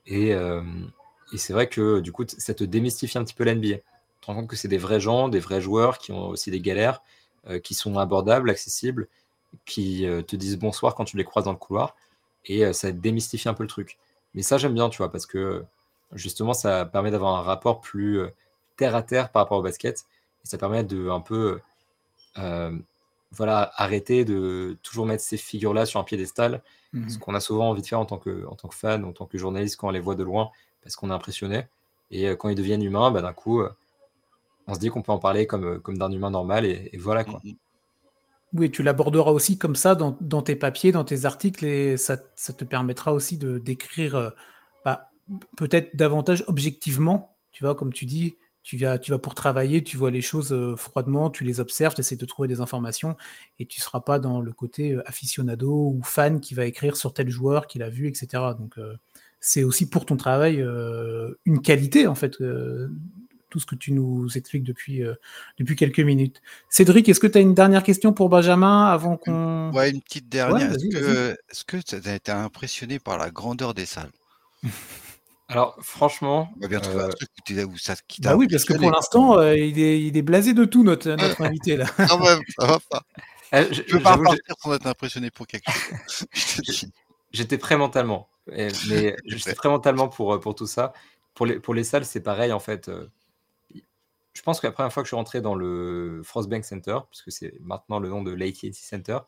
Et, 0.07 0.31
et 0.31 1.37
c'est 1.37 1.53
vrai 1.53 1.69
que 1.69 1.99
du 1.99 2.13
coup, 2.13 2.25
ça 2.29 2.55
te 2.55 2.63
démystifie 2.63 3.19
un 3.19 3.25
petit 3.25 3.35
peu 3.35 3.43
l'NBA. 3.43 3.79
Tu 4.21 4.27
te 4.27 4.27
rends 4.27 4.35
compte 4.35 4.49
que 4.49 4.57
c'est 4.57 4.69
des 4.69 4.79
vrais 4.79 5.01
gens, 5.01 5.29
des 5.29 5.41
vrais 5.41 5.61
joueurs 5.61 5.99
qui 5.99 6.13
ont 6.13 6.29
aussi 6.29 6.51
des 6.51 6.61
galères, 6.61 7.03
qui 7.63 7.75
sont 7.75 7.97
abordables, 7.97 8.51
accessibles, 8.51 9.09
qui 9.65 10.07
te 10.27 10.37
disent 10.37 10.59
bonsoir 10.59 10.95
quand 10.95 11.05
tu 11.05 11.17
les 11.17 11.25
croises 11.25 11.45
dans 11.45 11.53
le 11.53 11.59
couloir. 11.59 11.95
Et 12.45 12.73
ça 12.73 12.91
démystifie 12.93 13.49
un 13.49 13.55
peu 13.55 13.63
le 13.63 13.69
truc. 13.69 13.99
Mais 14.35 14.43
ça, 14.43 14.59
j'aime 14.59 14.75
bien, 14.75 14.89
tu 14.89 14.99
vois, 14.99 15.13
parce 15.13 15.27
que 15.27 15.65
justement, 16.13 16.55
ça 16.55 16.85
permet 16.87 17.11
d'avoir 17.11 17.37
un 17.37 17.43
rapport 17.43 17.81
plus 17.81 18.21
terre 18.77 18.97
à 18.97 19.03
terre 19.03 19.31
par 19.31 19.43
rapport 19.43 19.59
au 19.59 19.63
basket. 19.63 20.07
Et 20.45 20.49
ça 20.49 20.59
permet 20.59 20.83
de 20.83 21.09
un 21.09 21.21
peu 21.21 21.61
voilà, 23.33 23.73
arrêter 23.77 24.25
de 24.25 24.77
toujours 24.83 25.07
mettre 25.07 25.23
ces 25.23 25.37
figures-là 25.37 25.87
sur 25.87 26.01
un 26.01 26.05
piédestal. 26.05 26.63
Mmh 26.93 27.09
ce 27.11 27.19
qu'on 27.19 27.35
a 27.35 27.41
souvent 27.41 27.69
envie 27.69 27.83
de 27.83 27.87
faire 27.87 28.01
en 28.01 28.07
tant, 28.07 28.17
que, 28.17 28.47
en 28.47 28.55
tant 28.55 28.69
que 28.69 28.75
fan, 28.75 29.05
en 29.05 29.13
tant 29.13 29.27
que 29.27 29.37
journaliste, 29.37 29.77
quand 29.77 29.89
on 29.89 29.91
les 29.91 30.01
voit 30.01 30.15
de 30.15 30.23
loin, 30.23 30.51
parce 30.83 30.97
qu'on 30.97 31.11
est 31.11 31.15
impressionné. 31.15 31.67
Et 32.11 32.29
quand 32.37 32.49
ils 32.49 32.55
deviennent 32.55 32.83
humains, 32.83 33.11
bah, 33.11 33.21
d'un 33.21 33.33
coup, 33.33 33.63
on 34.67 34.75
se 34.75 34.81
dit 34.81 34.89
qu'on 34.89 35.03
peut 35.03 35.13
en 35.13 35.19
parler 35.19 35.47
comme, 35.47 35.81
comme 35.81 35.99
d'un 35.99 36.11
humain 36.11 36.31
normal. 36.31 36.65
Et, 36.65 36.91
voilà 36.99 37.25
quoi. 37.25 37.41
Mmh 37.45 37.53
oui, 38.53 38.71
tu 38.71 38.83
l'aborderas 38.83 39.33
aussi 39.33 39.59
comme 39.59 39.75
ça 39.75 39.95
dans, 39.95 40.17
dans, 40.21 40.41
tes 40.41 40.57
papiers, 40.57 40.91
dans 40.91 41.05
tes 41.05 41.25
articles, 41.27 41.65
et 41.65 41.97
ça, 41.99 42.17
ça 42.37 42.53
te 42.55 42.65
permettra 42.65 43.13
aussi 43.13 43.37
de 43.37 43.59
d'écrire 43.59 44.33
bah, 44.85 45.11
peut-être 45.57 45.95
davantage 45.97 46.45
objectivement, 46.47 47.37
tu 47.51 47.65
vois, 47.65 47.75
comme 47.75 47.93
tu 47.93 48.07
dis, 48.07 48.37
tu 48.67 48.77
vas, 48.79 48.99
tu 48.99 49.13
vas 49.13 49.19
pour 49.19 49.37
travailler, 49.37 49.85
tu 49.85 49.97
vois 49.97 50.11
les 50.11 50.21
choses 50.21 50.53
euh, 50.53 50.75
froidement, 50.75 51.31
tu 51.31 51.45
les 51.45 51.61
observes, 51.61 51.95
tu 51.95 52.01
essaies 52.01 52.17
de 52.17 52.27
trouver 52.27 52.49
des 52.49 52.61
informations 52.61 53.17
et 53.61 53.67
tu 53.67 53.79
ne 53.81 53.85
seras 53.85 54.01
pas 54.01 54.19
dans 54.19 54.41
le 54.41 54.53
côté 54.53 54.91
euh, 54.91 55.09
aficionado 55.09 55.93
ou 55.95 56.03
fan 56.03 56.41
qui 56.41 56.55
va 56.55 56.67
écrire 56.67 56.97
sur 56.97 57.15
tel 57.15 57.29
joueur 57.31 57.69
qu'il 57.69 57.85
a 57.85 57.91
vu, 57.91 58.09
etc. 58.09 58.43
Donc 58.59 58.77
euh, 58.79 58.97
c'est 59.39 59.63
aussi 59.63 59.89
pour 59.89 60.05
ton 60.05 60.17
travail 60.17 60.57
une 61.45 61.63
qualité 61.63 62.09
en 62.09 62.17
fait. 62.17 62.43
Tout 63.51 63.61
ce 63.61 63.67
que 63.67 63.75
tu 63.75 63.93
nous 63.93 64.29
expliques 64.37 64.65
depuis, 64.65 65.03
depuis 65.59 65.77
quelques 65.77 66.01
minutes. 66.01 66.43
Cédric, 66.69 67.09
est-ce 67.09 67.21
que 67.21 67.27
tu 67.27 67.39
as 67.39 67.41
une 67.41 67.55
dernière 67.55 67.83
question 67.83 68.13
pour 68.13 68.29
Benjamin 68.29 68.87
avant 68.87 69.17
qu'on. 69.17 69.73
Ouais, 69.73 69.91
une 69.91 70.03
petite 70.03 70.29
dernière. 70.29 70.73
est-ce 70.73 71.65
que 71.65 71.77
tu 71.77 72.09
as 72.09 72.15
été 72.15 72.33
impressionné 72.33 72.99
par 72.99 73.19
la 73.19 73.31
grandeur 73.31 73.75
des 73.75 73.87
salles? 73.87 74.11
Alors, 75.49 75.77
franchement. 75.81 76.49
On 76.57 76.61
va 76.61 76.69
bien 76.69 76.81
trouver 76.81 77.05
un 77.05 77.09
euh, 77.09 77.13
truc 77.13 77.69
où, 77.69 77.79
ça 77.79 77.95
qui 78.09 78.21
Bah 78.21 78.35
oui, 78.35 78.49
parce 78.49 78.65
que 78.65 78.75
pour 78.75 78.91
l'instant, 78.91 79.39
euh, 79.39 79.57
il, 79.57 79.79
est, 79.79 80.03
il 80.03 80.17
est 80.17 80.23
blasé 80.23 80.55
de 80.55 80.65
tout, 80.65 80.83
notre, 80.83 81.09
notre 81.11 81.43
invité, 81.43 81.77
là. 81.77 81.87
Non, 82.09 82.19
même, 82.19 82.41
ça 82.59 82.67
va 82.67 82.79
pas. 82.91 83.03
Euh, 83.55 83.65
je 83.71 83.81
peux 83.83 84.01
pas 84.01 84.19
partir 84.19 84.43
sans 84.61 84.75
être 84.75 84.89
impressionné 84.89 85.31
pour 85.31 85.47
quelque 85.47 85.71
chose. 85.71 86.27
J'étais 87.31 87.59
prêt 87.59 87.77
mentalement. 87.77 88.29
Mais 88.49 88.71
j'étais 89.25 89.55
prêt 89.55 89.69
mentalement 89.69 90.09
pour, 90.09 90.41
pour 90.41 90.57
tout 90.57 90.67
ça. 90.67 90.93
Pour 91.33 91.47
les, 91.47 91.61
pour 91.61 91.73
les 91.73 91.85
salles, 91.85 92.05
c'est 92.05 92.21
pareil, 92.21 92.51
en 92.51 92.59
fait. 92.59 92.91
Je 94.37 94.43
pense 94.43 94.61
que 94.61 94.67
la 94.67 94.73
première 94.73 94.93
fois 94.93 95.03
que 95.03 95.07
je 95.07 95.11
suis 95.11 95.17
rentré 95.17 95.41
dans 95.41 95.55
le 95.55 96.21
Frostbank 96.23 96.65
Center, 96.65 96.99
puisque 97.11 97.33
c'est 97.33 97.55
maintenant 97.61 97.99
le 97.99 98.11
nom 98.11 98.23
de 98.23 98.33
l'AT&T 98.33 98.73
Center, 98.75 99.19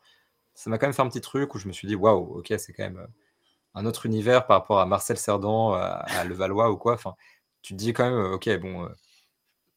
ça 0.53 0.69
m'a 0.69 0.77
quand 0.77 0.85
même 0.85 0.93
fait 0.93 1.01
un 1.01 1.09
petit 1.09 1.21
truc 1.21 1.55
où 1.55 1.57
je 1.57 1.67
me 1.67 1.73
suis 1.73 1.87
dit, 1.87 1.95
waouh, 1.95 2.37
ok, 2.37 2.53
c'est 2.59 2.73
quand 2.73 2.83
même 2.83 3.07
un 3.73 3.85
autre 3.85 4.05
univers 4.05 4.45
par 4.45 4.59
rapport 4.59 4.79
à 4.79 4.85
Marcel 4.85 5.17
Cerdan, 5.17 5.73
à, 5.73 6.23
Levallois 6.25 6.71
ou 6.71 6.77
quoi. 6.77 6.93
Enfin, 6.93 7.15
tu 7.63 7.73
te 7.73 7.79
dis 7.79 7.91
quand 7.93 8.09
même, 8.09 8.33
ok, 8.33 8.49
bon, 8.59 8.85
euh, 8.85 8.89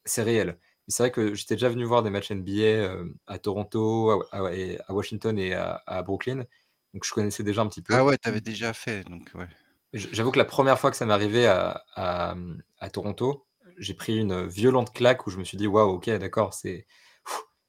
c'est 0.05 0.23
réel. 0.23 0.59
C'est 0.89 1.05
vrai 1.05 1.11
que 1.13 1.35
j'étais 1.35 1.55
déjà 1.55 1.69
venu 1.71 1.85
voir 1.85 2.03
des 2.03 2.11
matchs 2.11 2.31
NBA 2.33 2.51
euh, 2.51 3.09
à 3.27 3.39
Toronto, 3.39 4.27
à, 4.33 4.49
à, 4.49 4.93
Washington 4.93 5.39
et 5.39 5.55
à, 5.55 6.03
Brooklyn. 6.03 6.45
Donc 6.93 7.05
je 7.05 7.13
connaissais 7.15 7.43
déjà 7.43 7.63
un 7.63 7.69
petit 7.69 7.81
peu. 7.81 7.95
Ah 7.95 8.05
ouais, 8.05 8.19
tu 8.19 8.29
avais 8.29 8.41
déjà 8.43 8.75
fait. 8.75 9.05
Donc 9.09 9.31
ouais. 9.35 9.49
J'avoue 9.95 10.33
que 10.33 10.39
la 10.39 10.45
première 10.45 10.79
fois 10.79 10.91
que 10.91 10.97
ça 10.97 11.05
m'est 11.05 11.13
arrivé 11.13 11.47
à, 11.47 11.85
à, 11.95 12.91
Toronto, 12.91 13.47
j'ai 13.79 13.95
pris 13.95 14.19
une 14.19 14.47
violente 14.47 14.93
claque 14.93 15.27
où 15.27 15.31
je 15.31 15.39
me 15.39 15.45
suis 15.45 15.57
dit, 15.57 15.67
waouh, 15.67 15.95
ok, 15.95 16.11
d'accord, 16.11 16.55
c'est 16.55 16.87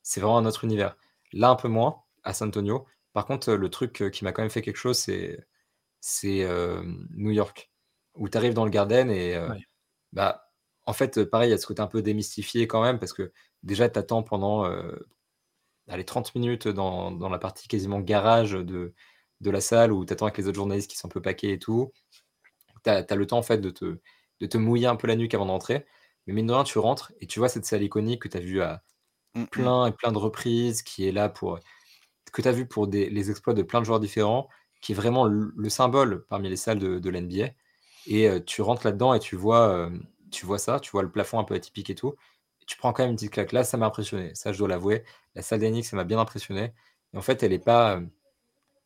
c'est 0.04 0.22
vraiment 0.22 0.38
un 0.38 0.46
autre 0.46 0.64
univers. 0.66 0.98
Là, 1.34 1.50
un 1.50 1.56
peu 1.56 1.68
moins, 1.70 2.04
à 2.24 2.34
San 2.34 2.50
Antonio. 2.50 2.86
Par 3.14 3.26
contre, 3.26 3.54
le 3.54 3.70
truc 3.70 4.04
qui 4.12 4.24
m'a 4.24 4.32
quand 4.34 4.42
même 4.44 4.52
fait 4.52 4.62
quelque 4.62 4.78
chose, 4.78 4.98
c'est 4.98 5.40
c'est 6.02 6.48
New 7.16 7.32
York, 7.32 7.72
où 8.16 8.30
tu 8.30 8.38
arrives 8.38 8.54
dans 8.54 8.66
le 8.66 8.72
Garden 8.72 9.10
et 9.12 9.40
bah, 10.14 10.50
en 10.86 10.94
fait, 10.94 11.24
pareil, 11.26 11.50
il 11.50 11.52
y 11.52 11.56
a 11.56 11.58
ce 11.58 11.68
côté 11.68 11.82
un 11.82 11.88
peu 11.88 12.02
démystifié 12.02 12.68
quand 12.68 12.84
même, 12.84 13.00
parce 13.00 13.14
que 13.14 13.32
déjà, 13.64 13.90
tu 13.90 14.00
attends 14.00 14.24
pendant 14.24 14.66
allez, 15.88 16.06
30 16.06 16.36
minutes 16.36 16.68
dans, 16.68 17.12
dans, 17.12 17.30
la 17.30 17.40
partie 17.40 17.68
quasiment 17.68 18.00
garage 18.00 18.52
de, 18.52 18.94
de 19.42 19.52
la 19.52 19.62
salle, 19.62 19.92
où 19.92 20.06
tu 20.06 20.14
attends 20.14 20.26
avec 20.26 20.38
les 20.38 20.48
autres 20.48 20.56
journalistes 20.56 20.90
qui 20.90 20.98
sont 20.98 21.08
un 21.08 21.12
peu 21.12 21.22
paqués 21.22 21.54
et 21.54 21.60
tout. 21.60 21.92
Tu 22.84 22.90
as, 22.90 23.16
le 23.16 23.28
temps, 23.28 23.38
en 23.38 23.44
fait, 23.44 23.60
de 23.60 23.70
te, 23.70 24.00
de 24.44 24.48
te 24.48 24.58
mouiller 24.58 24.88
un 24.88 24.98
peu 24.98 25.08
la 25.08 25.16
nuque 25.16 25.34
avant 25.34 25.46
d'entrer. 25.46 25.86
Mais 26.28 26.34
mine 26.34 26.48
de 26.48 26.54
rien, 26.54 26.66
tu 26.66 26.78
rentres 26.78 27.14
et 27.22 27.28
tu 27.28 27.40
vois 27.40 27.48
cette 27.48 27.66
salle 27.66 27.82
iconique 27.82 28.22
que 28.22 28.28
tu 28.28 28.38
as 28.38 28.42
vue 28.42 28.62
à 28.62 28.84
mmh, 29.36 29.42
mmh. 29.42 29.48
plein 29.48 29.86
et 29.88 29.92
plein 29.94 30.12
de 30.12 30.18
reprises, 30.18 30.82
qui 30.84 31.08
est 31.08 31.14
là 31.14 31.30
pour 31.30 31.60
que 32.34 32.42
tu 32.42 32.48
as 32.48 32.52
vu 32.52 32.68
pour 32.68 32.88
des, 32.88 33.10
les 33.10 33.30
exploits 33.32 33.54
de 33.54 33.62
plein 33.62 33.80
de 33.80 33.86
joueurs 33.86 34.02
différents, 34.02 34.50
qui 34.82 34.92
est 34.92 34.96
vraiment 34.96 35.26
le, 35.26 35.70
symbole 35.70 36.26
parmi 36.28 36.50
les 36.50 36.58
salles 36.58 36.80
de, 36.80 37.00
de 37.00 37.10
l'NBA. 37.10 37.52
Et 38.06 38.30
tu 38.46 38.62
rentres 38.62 38.86
là-dedans 38.86 39.14
et 39.14 39.20
tu 39.20 39.38
vois, 39.38 39.90
tu 40.32 40.46
vois 40.46 40.60
ça, 40.60 40.82
tu 40.82 40.92
vois 40.92 41.04
le 41.04 41.12
plafond 41.12 41.40
un 41.40 41.46
peu 41.46 41.56
atypique 41.56 41.90
et 41.90 41.96
tout. 41.96 42.16
Et 42.62 42.66
tu 42.66 42.76
prends 42.78 42.92
quand 42.92 43.04
même 43.04 43.12
une 43.12 43.16
petite 43.16 43.32
claque. 43.32 43.54
Là, 43.54 43.64
ça 43.64 43.78
m'a 43.78 43.86
impressionné. 43.86 44.36
Ça, 44.36 44.52
je 44.52 44.58
dois 44.58 44.68
l'avouer. 44.68 45.04
La 45.36 45.42
salle 45.42 45.62
d'Enix, 45.62 45.90
ça 45.90 45.96
m'a 45.96 46.04
bien 46.04 46.20
impressionné. 46.20 46.74
Et 47.14 47.18
en 47.18 47.22
fait, 47.22 47.44
elle 47.44 47.52
n'est 47.52 47.60
pas, 47.60 48.02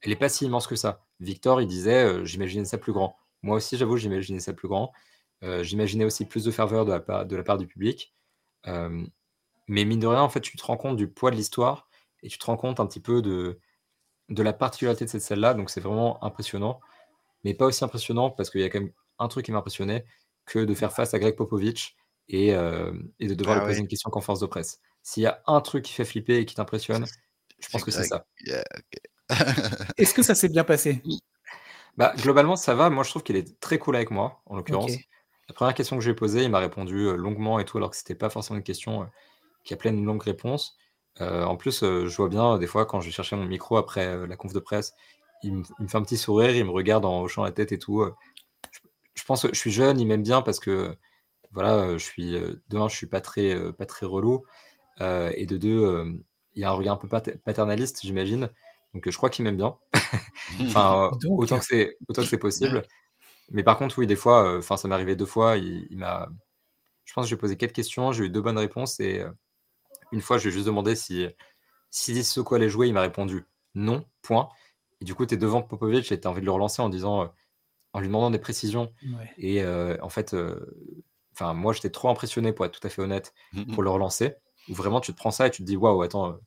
elle 0.01 0.11
est 0.11 0.17
pas 0.17 0.29
si 0.29 0.45
immense 0.45 0.67
que 0.67 0.75
ça. 0.75 1.03
Victor, 1.19 1.61
il 1.61 1.67
disait, 1.67 2.23
j'imaginais 2.25 2.65
ça 2.65 2.77
plus 2.77 2.93
grand. 2.93 3.17
Moi 3.41 3.57
aussi, 3.57 3.77
j'avoue, 3.77 3.97
j'imaginais 3.97 4.39
ça 4.39 4.53
plus 4.53 4.67
grand. 4.67 4.91
J'imaginais 5.41 6.05
aussi 6.05 6.25
plus 6.25 6.43
de 6.43 6.51
ferveur 6.51 6.85
de 6.85 6.91
la 6.91 6.99
part, 6.99 7.25
de 7.25 7.35
la 7.35 7.43
part 7.43 7.57
du 7.57 7.67
public. 7.67 8.13
mais 8.65 9.85
mine 9.85 9.99
de 9.99 10.07
rien, 10.07 10.21
en 10.21 10.29
fait, 10.29 10.41
tu 10.41 10.57
te 10.57 10.63
rends 10.65 10.77
compte 10.77 10.97
du 10.97 11.07
poids 11.07 11.31
de 11.31 11.35
l'histoire 11.35 11.89
et 12.23 12.29
tu 12.29 12.37
te 12.37 12.45
rends 12.45 12.57
compte 12.57 12.79
un 12.79 12.85
petit 12.85 12.99
peu 12.99 13.21
de, 13.21 13.59
de 14.29 14.43
la 14.43 14.53
particularité 14.53 15.05
de 15.05 15.09
cette 15.09 15.21
salle-là. 15.21 15.53
Donc 15.53 15.69
c'est 15.69 15.81
vraiment 15.81 16.23
impressionnant. 16.23 16.79
Mais 17.43 17.53
pas 17.53 17.65
aussi 17.65 17.83
impressionnant 17.83 18.29
parce 18.29 18.49
qu'il 18.49 18.61
y 18.61 18.63
a 18.63 18.69
quand 18.69 18.81
même 18.81 18.91
un 19.19 19.27
truc 19.27 19.45
qui 19.45 19.51
m'a 19.51 19.59
impressionné 19.59 20.05
que 20.45 20.59
de 20.59 20.73
faire 20.73 20.93
face 20.93 21.13
à 21.13 21.19
Greg 21.19 21.35
Popovich 21.35 21.95
et, 22.29 22.53
euh, 22.53 22.91
de 23.19 23.33
devoir 23.33 23.57
ah 23.57 23.59
lui 23.59 23.67
poser 23.67 23.79
une 23.79 23.87
question 23.87 24.09
conférence 24.09 24.39
de 24.39 24.45
presse. 24.45 24.79
S'il 25.03 25.23
y 25.23 25.27
a 25.27 25.41
un 25.47 25.61
truc 25.61 25.85
qui 25.85 25.93
fait 25.93 26.05
flipper 26.05 26.37
et 26.37 26.45
qui 26.45 26.55
t'impressionne, 26.55 27.05
je 27.59 27.69
pense 27.69 27.83
que 27.83 27.91
c'est 27.91 28.03
ça. 28.03 28.25
Est-ce 29.97 30.13
que 30.13 30.23
ça 30.23 30.35
s'est 30.35 30.49
bien 30.49 30.63
passé? 30.63 31.01
Bah, 31.97 32.13
Globalement, 32.17 32.55
ça 32.55 32.75
va. 32.75 32.89
Moi, 32.89 33.03
je 33.03 33.09
trouve 33.09 33.23
qu'il 33.23 33.35
est 33.35 33.59
très 33.59 33.77
cool 33.77 33.95
avec 33.95 34.11
moi, 34.11 34.41
en 34.45 34.55
l'occurrence. 34.55 34.91
La 35.49 35.53
première 35.53 35.73
question 35.73 35.97
que 35.97 36.03
j'ai 36.03 36.13
posée, 36.13 36.43
il 36.43 36.49
m'a 36.49 36.59
répondu 36.59 37.07
euh, 37.07 37.15
longuement 37.15 37.59
et 37.59 37.65
tout, 37.65 37.77
alors 37.77 37.91
que 37.91 37.95
c'était 37.97 38.15
pas 38.15 38.29
forcément 38.29 38.57
une 38.57 38.63
question 38.63 39.03
euh, 39.03 39.05
qui 39.63 39.73
appelait 39.73 39.91
une 39.91 40.05
longue 40.05 40.21
réponse. 40.21 40.77
Euh, 41.21 41.43
en 41.45 41.55
plus, 41.55 41.83
euh, 41.83 42.07
je 42.07 42.17
vois 42.17 42.29
bien, 42.29 42.57
des 42.57 42.67
fois, 42.67 42.85
quand 42.85 42.99
je 43.01 43.07
vais 43.07 43.11
chercher 43.11 43.35
mon 43.35 43.45
micro 43.45 43.77
après 43.77 44.27
la 44.27 44.35
conf 44.35 44.53
de 44.53 44.59
presse, 44.59 44.93
il 45.43 45.53
me, 45.53 45.63
fait 45.87 45.97
un 45.97 46.01
petit 46.01 46.17
sourire, 46.17 46.55
il 46.55 46.65
me 46.65 46.71
regarde 46.71 47.05
en 47.05 47.21
hochant 47.21 47.43
la 47.43 47.51
tête 47.51 47.71
et 47.71 47.79
tout. 47.79 48.05
Je, 49.13 49.23
pense 49.23 49.43
que 49.43 49.49
je 49.53 49.59
suis 49.59 49.71
jeune, 49.71 49.99
il 49.99 50.07
m'aime 50.07 50.23
bien 50.23 50.41
parce 50.41 50.59
que, 50.59 50.95
voilà, 51.51 51.97
je 51.97 52.03
suis, 52.03 52.31
de 52.31 52.77
un, 52.77 52.87
je 52.87 52.95
suis 52.95 53.07
pas 53.07 53.21
très, 53.21 53.71
pas 53.73 53.85
très 53.85 54.05
relou, 54.05 54.45
et 54.99 55.45
de 55.45 55.57
deux, 55.57 56.05
il 56.55 56.61
y 56.61 56.65
a 56.65 56.69
un 56.71 56.73
regard 56.73 56.95
un 56.95 56.97
peu 56.97 57.07
paternaliste, 57.45 57.99
j'imagine. 58.01 58.49
Donc, 58.93 59.09
je 59.09 59.15
crois 59.15 59.29
qu'il 59.29 59.45
m'aime 59.45 59.57
bien. 59.57 59.77
enfin, 60.61 61.11
autant 61.29 61.59
que 61.59 61.65
c'est, 61.65 61.97
autant 62.07 62.23
que 62.23 62.27
c'est 62.27 62.39
possible. 62.39 62.83
Mais 63.49 63.63
par 63.63 63.77
contre, 63.77 63.97
oui, 63.99 64.07
des 64.07 64.15
fois, 64.15 64.57
enfin, 64.57 64.77
ça 64.77 64.87
m'est 64.87 64.95
arrivé 64.95 65.15
deux 65.15 65.25
fois. 65.25 65.57
Il, 65.57 65.87
il 65.89 65.97
m'a, 65.97 66.29
je 67.05 67.13
pense 67.13 67.25
que 67.25 67.29
j'ai 67.29 67.37
posé 67.37 67.55
quatre 67.57 67.73
questions, 67.73 68.11
j'ai 68.11 68.25
eu 68.25 68.29
deux 68.29 68.41
bonnes 68.41 68.57
réponses 68.57 68.99
et 68.99 69.23
une 70.11 70.21
fois, 70.21 70.37
je 70.37 70.43
lui 70.43 70.49
ai 70.49 70.53
juste 70.53 70.65
demandé 70.65 70.95
si, 70.95 71.27
Si 71.89 72.13
Sissoko 72.15 72.55
allait 72.55 72.69
jouer, 72.69 72.87
il 72.87 72.93
m'a 72.93 73.01
répondu 73.01 73.45
non, 73.75 74.05
point. 74.21 74.49
Et 75.01 75.05
du 75.05 75.15
coup, 75.15 75.25
tu 75.25 75.35
es 75.35 75.37
devant 75.37 75.61
Popovic 75.61 76.11
et 76.11 76.19
tu 76.19 76.27
as 76.27 76.31
envie 76.31 76.41
de 76.41 76.45
le 76.45 76.51
relancer 76.51 76.81
en 76.81 76.89
disant, 76.89 77.21
euh, 77.23 77.27
en 77.93 77.99
lui 77.99 78.07
demandant 78.07 78.31
des 78.31 78.39
précisions. 78.39 78.91
Et 79.37 79.63
euh, 79.63 79.97
en 80.01 80.09
fait, 80.09 80.35
enfin, 81.33 81.53
moi, 81.53 81.73
j'étais 81.73 81.89
trop 81.89 82.09
impressionné, 82.09 82.51
pour 82.51 82.65
être 82.65 82.79
tout 82.79 82.85
à 82.85 82.89
fait 82.89 83.01
honnête, 83.01 83.33
pour 83.73 83.83
le 83.83 83.89
relancer. 83.89 84.35
Où 84.69 84.73
vraiment, 84.73 84.99
tu 84.99 85.13
te 85.13 85.17
prends 85.17 85.31
ça 85.31 85.47
et 85.47 85.51
tu 85.51 85.61
te 85.61 85.67
dis, 85.67 85.77
waouh, 85.77 86.01
attends, 86.01 86.39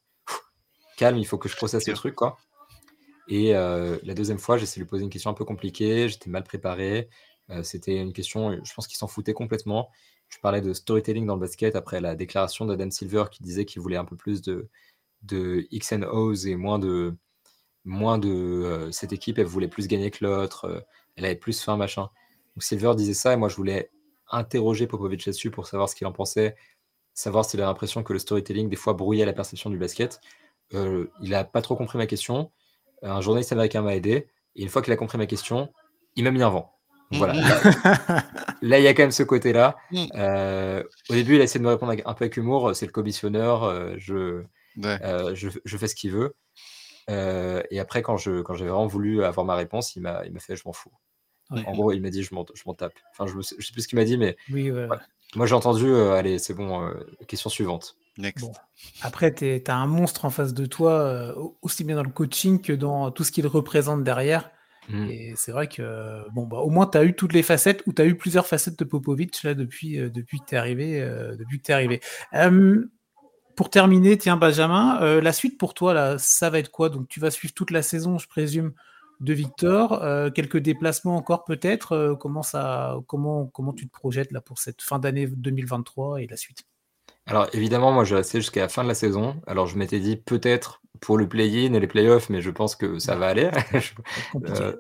calme, 0.99 1.17
il 1.17 1.27
faut 1.27 1.39
que 1.39 1.49
je 1.49 1.57
processe 1.57 1.87
le 1.89 1.95
truc, 1.95 2.15
quoi. 2.15 2.37
Et 3.31 3.53
la 3.53 4.15
deuxième 4.15 4.39
fois, 4.39 4.59
j'ai 4.59 4.65
essayé 4.65 4.81
de 4.81 4.87
lui 4.87 4.91
poser 4.91 5.05
une 5.05 5.11
question 5.11 5.31
un 5.31 5.35
peu 5.35 5.45
compliquée, 5.45 6.09
j'étais 6.09 6.29
mal 6.29 6.43
préparé. 6.43 7.09
C'était 7.63 7.97
une 7.97 8.13
question, 8.13 8.59
je 8.65 8.75
pense 8.75 8.89
qu'il 8.89 8.99
s'en 8.99 9.07
foutait 9.07 9.35
complètement. 9.35 9.89
Je 10.29 10.39
parlais 10.41 10.61
de 10.61 10.73
storytelling 10.73 11.27
dans 11.27 11.35
le 11.35 11.41
basket 11.41 11.77
après 11.77 12.01
la 12.01 12.17
déclaration 12.17 12.67
d'Adam 12.67 12.91
Silver 12.91 13.25
qui 13.31 13.43
disait 13.43 13.65
qu'il 13.65 13.83
voulait 13.83 13.97
un 13.97 14.05
peu 14.05 14.17
plus 14.17 14.43
de, 14.43 14.69
de 15.23 15.67
X 15.71 15.93
and 15.93 16.03
O's 16.03 16.47
et 16.47 16.57
moins 16.57 16.81
de, 16.81 17.17
moins 17.85 18.19
de 18.19 18.89
cette 18.93 19.13
équipe, 19.13 19.39
elle 19.39 19.47
voulait 19.47 19.69
plus 19.69 19.87
gagner 19.87 20.11
que 20.11 20.25
l'autre, 20.25 20.85
elle 21.17 21.25
avait 21.25 21.37
plus 21.37 21.61
faim, 21.61 21.77
machin. 21.77 22.11
Donc 22.57 22.65
Silver 22.65 22.95
disait 22.97 23.15
ça 23.15 23.33
et 23.33 23.37
moi 23.37 23.49
je 23.49 23.57
voulais 23.57 23.91
interroger 24.29 24.87
Popovic 24.89 25.25
là-dessus 25.27 25.51
pour 25.51 25.69
savoir 25.69 25.89
ce 25.89 25.95
qu'il 25.95 26.07
en 26.09 26.13
pensait, 26.13 26.57
savoir 27.15 27.45
s'il 27.45 27.61
a 27.63 27.67
l'impression 27.67 28.03
que 28.03 28.13
le 28.13 28.19
storytelling 28.19 28.69
des 28.69 28.77
fois 28.77 28.95
brouillait 28.95 29.25
la 29.25 29.33
perception 29.33 29.71
du 29.71 29.79
basket. 29.79 30.21
il 30.73 31.09
n'a 31.23 31.45
pas 31.45 31.63
trop 31.63 31.77
compris 31.77 31.99
ma 31.99 32.07
question 32.07 32.51
un 33.03 33.21
journaliste 33.21 33.53
américain 33.53 33.83
m'a 33.83 33.95
aidé. 33.95 34.29
Et 34.57 34.63
une 34.63 34.69
fois 34.69 34.83
qu'il 34.83 34.93
a 34.93 34.97
compris 34.97 35.19
ma 35.19 35.27
question, 35.27 35.69
il 36.17 36.25
m'a 36.25 36.31
mis 36.31 36.43
un 36.43 36.51
vent. 36.51 36.73
Voilà. 37.13 37.35
Là, 38.63 38.79
il 38.79 38.85
y 38.85 38.87
a 38.87 38.95
quand 38.95 39.03
même 39.03 39.11
ce 39.11 39.23
côté-là. 39.23 39.77
Mm. 39.91 40.05
Euh, 40.15 40.83
au 41.09 41.15
début, 41.15 41.37
il 41.37 41.41
a 41.41 41.45
essayé 41.45 41.59
de 41.59 41.65
me 41.65 41.71
répondre 41.71 41.93
un 41.93 42.15
peu 42.15 42.25
avec 42.25 42.37
humour. 42.37 42.75
C'est 42.75 42.87
le 42.87 42.93
commissionneur. 42.93 43.65
Euh, 43.65 43.95
je, 43.97 44.43
euh, 44.85 45.35
je, 45.35 45.49
je, 45.65 45.77
fais 45.77 45.89
ce 45.89 45.95
qu'il 45.95 46.13
veut. 46.13 46.35
et 47.09 47.81
après, 47.81 48.03
quand 48.03 48.17
j'ai 48.17 48.43
quand 48.45 48.55
vraiment 48.55 48.87
voulu 48.87 49.25
avoir 49.25 49.45
ma 49.45 49.57
réponse, 49.57 49.97
il 49.97 50.03
m'a 50.03 50.23
fait 50.39 50.57
je 50.57 50.63
m'en 50.65 50.73
fous. 50.73 50.93
En 51.51 51.73
gros, 51.73 51.93
il 51.93 52.01
m'a 52.01 52.11
dit 52.11 52.23
je 52.23 52.35
m'en 52.35 52.75
tape. 52.75 52.93
Enfin, 53.11 53.27
je 53.27 53.37
ne 53.37 53.43
sais 53.43 53.73
plus 53.73 53.83
ce 53.83 53.89
qu'il 53.89 53.99
m'a 53.99 54.05
dit, 54.05 54.17
mais 54.17 54.37
oui, 54.53 54.71
moi 55.35 55.47
j'ai 55.47 55.55
entendu 55.55 55.93
allez, 55.93 56.39
c'est 56.39 56.55
bon, 56.55 56.93
question 57.27 57.51
suivante. 57.51 57.97
Après, 59.03 59.35
tu 59.35 59.63
as 59.67 59.77
un 59.77 59.87
monstre 59.87 60.25
en 60.25 60.31
face 60.31 60.55
de 60.55 60.67
toi, 60.67 61.01
euh, 61.01 61.35
aussi 61.63 61.85
bien 61.85 61.97
dans 61.97 62.03
le 62.03 62.11
coaching 62.11 62.61
que 62.61 62.73
dans 62.73 63.11
tout 63.11 63.25
ce 63.25 63.33
qu'il 63.33 63.47
représente 63.47 64.05
derrière. 64.05 64.51
Mmh. 64.89 65.11
Et 65.11 65.33
c'est 65.37 65.53
vrai 65.53 65.69
que, 65.69 66.29
bon, 66.31 66.47
bah, 66.47 66.59
au 66.59 66.71
moins, 66.71 66.87
tu 66.87 66.99
as 66.99 67.05
eu 67.05 67.15
toutes 67.15 67.33
les 67.33 67.43
facettes, 67.43 67.83
ou 67.87 67.93
tu 67.93 68.03
as 68.03 68.07
eu 68.07 68.17
plusieurs 68.17 68.47
facettes 68.47 68.79
de 68.79 68.85
Popovic 68.85 69.43
là, 69.43 69.55
depuis, 69.55 69.99
euh, 69.99 70.11
depuis 70.11 70.41
que 70.41 70.47
tu 70.47 70.55
es 70.55 70.59
arrivé. 70.59 71.01
Euh, 71.01 71.37
depuis 71.37 71.61
que 71.61 71.71
es 71.71 71.75
arrivé. 71.75 72.01
pour 73.57 73.71
terminer, 73.71 74.17
tiens, 74.17 74.37
Benjamin, 74.37 75.21
la 75.21 75.33
suite 75.33 75.59
pour 75.59 75.75
toi, 75.75 75.93
là, 75.93 76.17
ça 76.19 76.49
va 76.49 76.59
être 76.59 76.71
quoi? 76.71 76.89
Donc, 76.89 77.09
tu 77.09 77.21
vas 77.21 77.31
suivre 77.31 77.53
toute 77.53 77.71
la 77.71 77.83
saison, 77.83 78.17
je 78.19 78.27
présume, 78.27 78.73
de 79.21 79.35
Victor. 79.35 80.03
quelques 80.33 80.57
déplacements 80.57 81.17
encore, 81.17 81.45
peut-être. 81.45 82.17
comment, 82.19 82.43
ça, 82.43 82.97
comment, 83.07 83.47
comment 83.47 83.75
tu 83.75 83.87
te 83.87 83.93
projettes 83.93 84.33
là, 84.33 84.41
pour 84.41 84.59
cette 84.59 84.81
fin 84.81 84.99
d'année 84.99 85.27
2023 85.27 86.23
et 86.23 86.27
la 86.27 86.39
suite? 86.39 86.65
Alors 87.31 87.47
évidemment, 87.53 87.93
moi 87.93 88.03
je 88.03 88.17
restais 88.17 88.41
jusqu'à 88.41 88.63
la 88.63 88.69
fin 88.69 88.83
de 88.83 88.89
la 88.89 88.95
saison. 88.95 89.41
Alors 89.47 89.69
je 89.69 89.79
m'étais 89.79 90.01
dit 90.01 90.17
peut-être 90.17 90.83
pour 91.01 91.17
le 91.17 91.29
play-in 91.29 91.73
et 91.75 91.81
les 91.81 91.87
play-offs, 91.87 92.29
mais 92.29 92.41
je 92.41 92.51
pense 92.51 92.75
que 92.75 92.99
ça 92.99 93.15
va 93.15 93.29
aller. 93.29 93.51
Euh, 94.35 94.77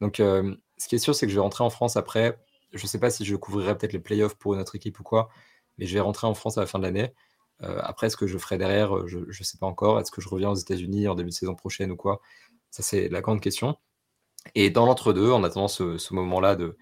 donc 0.00 0.18
euh, 0.18 0.54
ce 0.78 0.88
qui 0.88 0.94
est 0.94 0.98
sûr, 0.98 1.14
c'est 1.14 1.26
que 1.26 1.30
je 1.30 1.36
vais 1.36 1.42
rentrer 1.42 1.62
en 1.62 1.68
France 1.68 1.98
après. 1.98 2.38
Je 2.72 2.82
ne 2.82 2.88
sais 2.88 2.98
pas 2.98 3.10
si 3.10 3.26
je 3.26 3.36
couvrirai 3.36 3.76
peut-être 3.76 3.92
les 3.92 3.98
play-offs 3.98 4.34
pour 4.34 4.54
une 4.54 4.60
autre 4.60 4.76
équipe 4.76 4.98
ou 4.98 5.02
quoi, 5.02 5.28
mais 5.76 5.84
je 5.84 5.92
vais 5.92 6.00
rentrer 6.00 6.26
en 6.26 6.32
France 6.32 6.56
à 6.56 6.62
la 6.62 6.66
fin 6.66 6.78
de 6.78 6.84
l'année. 6.84 7.12
Euh, 7.62 7.78
après, 7.82 8.08
ce 8.08 8.16
que 8.16 8.26
je 8.26 8.38
ferai 8.38 8.56
derrière, 8.56 9.06
je 9.06 9.18
ne 9.18 9.44
sais 9.44 9.58
pas 9.58 9.66
encore. 9.66 10.00
Est-ce 10.00 10.10
que 10.10 10.22
je 10.22 10.28
reviens 10.30 10.50
aux 10.50 10.54
États-Unis 10.54 11.06
en 11.06 11.14
début 11.14 11.28
de 11.28 11.34
saison 11.34 11.54
prochaine 11.54 11.90
ou 11.90 11.96
quoi? 11.96 12.22
Ça, 12.70 12.82
c'est 12.82 13.10
la 13.10 13.20
grande 13.20 13.42
question. 13.42 13.76
Et 14.54 14.70
dans 14.70 14.86
l'entre-deux, 14.86 15.30
en 15.30 15.44
attendant 15.44 15.68
ce, 15.68 16.14
moment-là 16.14 16.56
de, 16.56 16.78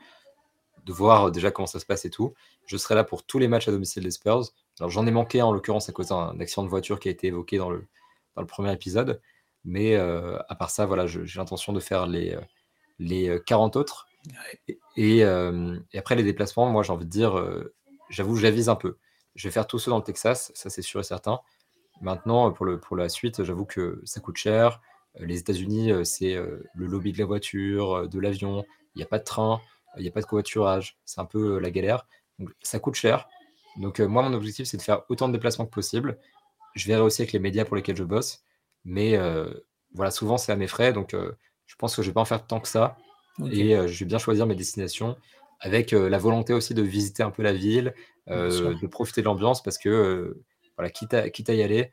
de 0.85 0.93
voir 0.93 1.33
déjà 1.33 1.51
comment 1.51 1.67
ça 1.67 1.81
se 1.81 1.87
passe 1.87 2.05
et 2.05 2.11
tout, 2.11 2.35
je 2.67 2.77
serai 2.77 2.95
là 2.95 3.03
pour 3.03 3.25
tous 3.25 3.41
les 3.41 3.49
matchs 3.49 3.67
à 3.67 3.73
domicile 3.73 4.05
des 4.05 4.13
Spurs. 4.13 4.45
Alors 4.81 4.91
j'en 4.91 5.07
ai 5.07 5.11
manqué 5.11 5.43
en 5.43 5.53
l'occurrence 5.53 5.89
à 5.89 5.93
cause 5.93 6.09
d'un 6.09 6.39
accident 6.41 6.63
de 6.65 6.69
voiture 6.69 7.01
qui 7.01 7.09
a 7.09 7.11
été 7.11 7.29
évoqué 7.29 7.59
dans 7.59 7.71
le, 7.71 7.87
dans 8.35 8.43
le 8.43 8.47
premier 8.47 8.73
épisode. 8.73 9.21
Mais 9.65 9.97
euh, 9.97 10.39
à 10.49 10.55
part 10.55 10.71
ça, 10.71 10.87
voilà, 10.87 11.07
j'ai 11.07 11.39
l'intention 11.39 11.73
de 11.73 11.81
faire 11.81 12.07
les, 12.07 12.35
euh, 12.35 12.41
les 12.99 13.41
40 13.47 13.77
euh, 13.77 13.81
autres. 13.81 14.07
Et, 14.97 15.25
après 15.97 16.17
les 16.17 16.23
déplacements, 16.23 16.69
moi 16.71 16.83
j'ai 16.83 16.93
envie 16.93 17.07
de 17.07 17.11
dire, 17.11 17.43
j'avoue, 18.11 18.37
j'avise 18.37 18.69
un 18.69 18.75
peu. 18.75 18.97
Je 19.35 19.49
vais 19.49 19.53
faire 19.53 19.67
tous 19.67 19.79
ceux 19.79 19.91
dans 19.91 19.99
le 19.99 20.05
Texas, 20.05 20.53
ça 20.55 20.71
c'est 20.71 20.83
sûr 20.83 21.01
et 21.01 21.05
certain. 21.05 21.41
Maintenant, 22.01 22.53
pour, 22.53 22.67
le, 22.67 22.79
pour 22.79 22.97
la 22.97 23.09
suite, 23.09 23.43
j'avoue 23.43 23.65
que 23.65 24.01
ça 24.05 24.21
coûte 24.21 24.37
cher. 24.37 24.81
Les 25.19 25.39
États-Unis, 25.39 25.93
c'est 26.05 26.35
le 26.35 26.87
lobby 26.87 27.13
de 27.13 27.19
la 27.19 27.25
voiture, 27.25 28.09
de 28.09 28.21
l'avion, 28.21 28.65
il 28.95 28.99
n'y 28.99 29.05
a 29.05 29.07
pas 29.07 29.19
de 29.19 29.25
train, 29.25 29.61
il 29.97 30.03
n'y 30.03 30.09
a 30.09 30.13
pas 30.13 30.21
de 30.21 30.27
covoiturage, 30.27 30.99
c'est 31.05 31.21
un 31.21 31.25
peu 31.25 31.59
la 31.59 31.71
galère. 31.71 32.07
Donc 32.39 32.51
ça 32.61 32.79
coûte 32.79 32.95
cher. 32.95 33.29
Donc, 33.79 34.01
euh, 34.01 34.09
moi, 34.09 34.23
mon 34.23 34.35
objectif, 34.35 34.67
c'est 34.67 34.77
de 34.77 34.83
faire 34.83 35.03
autant 35.09 35.29
de 35.29 35.33
déplacements 35.33 35.65
que 35.65 35.71
possible. 35.71 36.19
Je 36.75 36.87
verrai 36.87 37.01
aussi 37.01 37.23
avec 37.23 37.33
les 37.33 37.39
médias 37.39 37.65
pour 37.65 37.77
lesquels 37.77 37.97
je 37.97 38.05
bosse. 38.05 38.45
Mais 38.85 39.17
euh, 39.17 39.49
voilà, 39.95 40.11
souvent, 40.11 40.37
c'est 40.37 40.53
à 40.53 40.57
mes 40.57 40.67
frais. 40.67 40.93
Donc, 40.93 41.15
euh, 41.15 41.33
je 41.67 41.77
pense 41.77 41.95
que 41.97 42.03
je 42.03 42.09
ne 42.09 42.11
vais 42.11 42.15
pas 42.15 42.21
en 42.21 42.27
faire 42.27 42.47
tant 42.47 42.61
que 42.61 42.69
ça. 42.69 42.99
Et 43.53 43.77
je 43.87 44.01
vais 44.01 44.05
bien 44.05 44.19
choisir 44.19 44.47
mes 44.47 44.57
destinations 44.57 45.17
avec 45.61 45.93
la 45.93 46.19
volonté 46.19 46.53
aussi 46.53 46.75
de 46.75 46.83
visiter 46.83 47.23
un 47.23 47.31
peu 47.31 47.45
la 47.45 47.53
ville, 47.53 47.95
de 48.27 48.87
profiter 48.89 49.21
de 49.21 49.27
l'ambiance 49.27 49.63
parce 49.63 49.79
que, 49.79 50.37
voilà, 50.77 50.91
quitte 50.91 51.15
à, 51.15 51.31
quitte 51.31 51.49
à, 51.49 51.55
y 51.55 51.63
aller, 51.63 51.93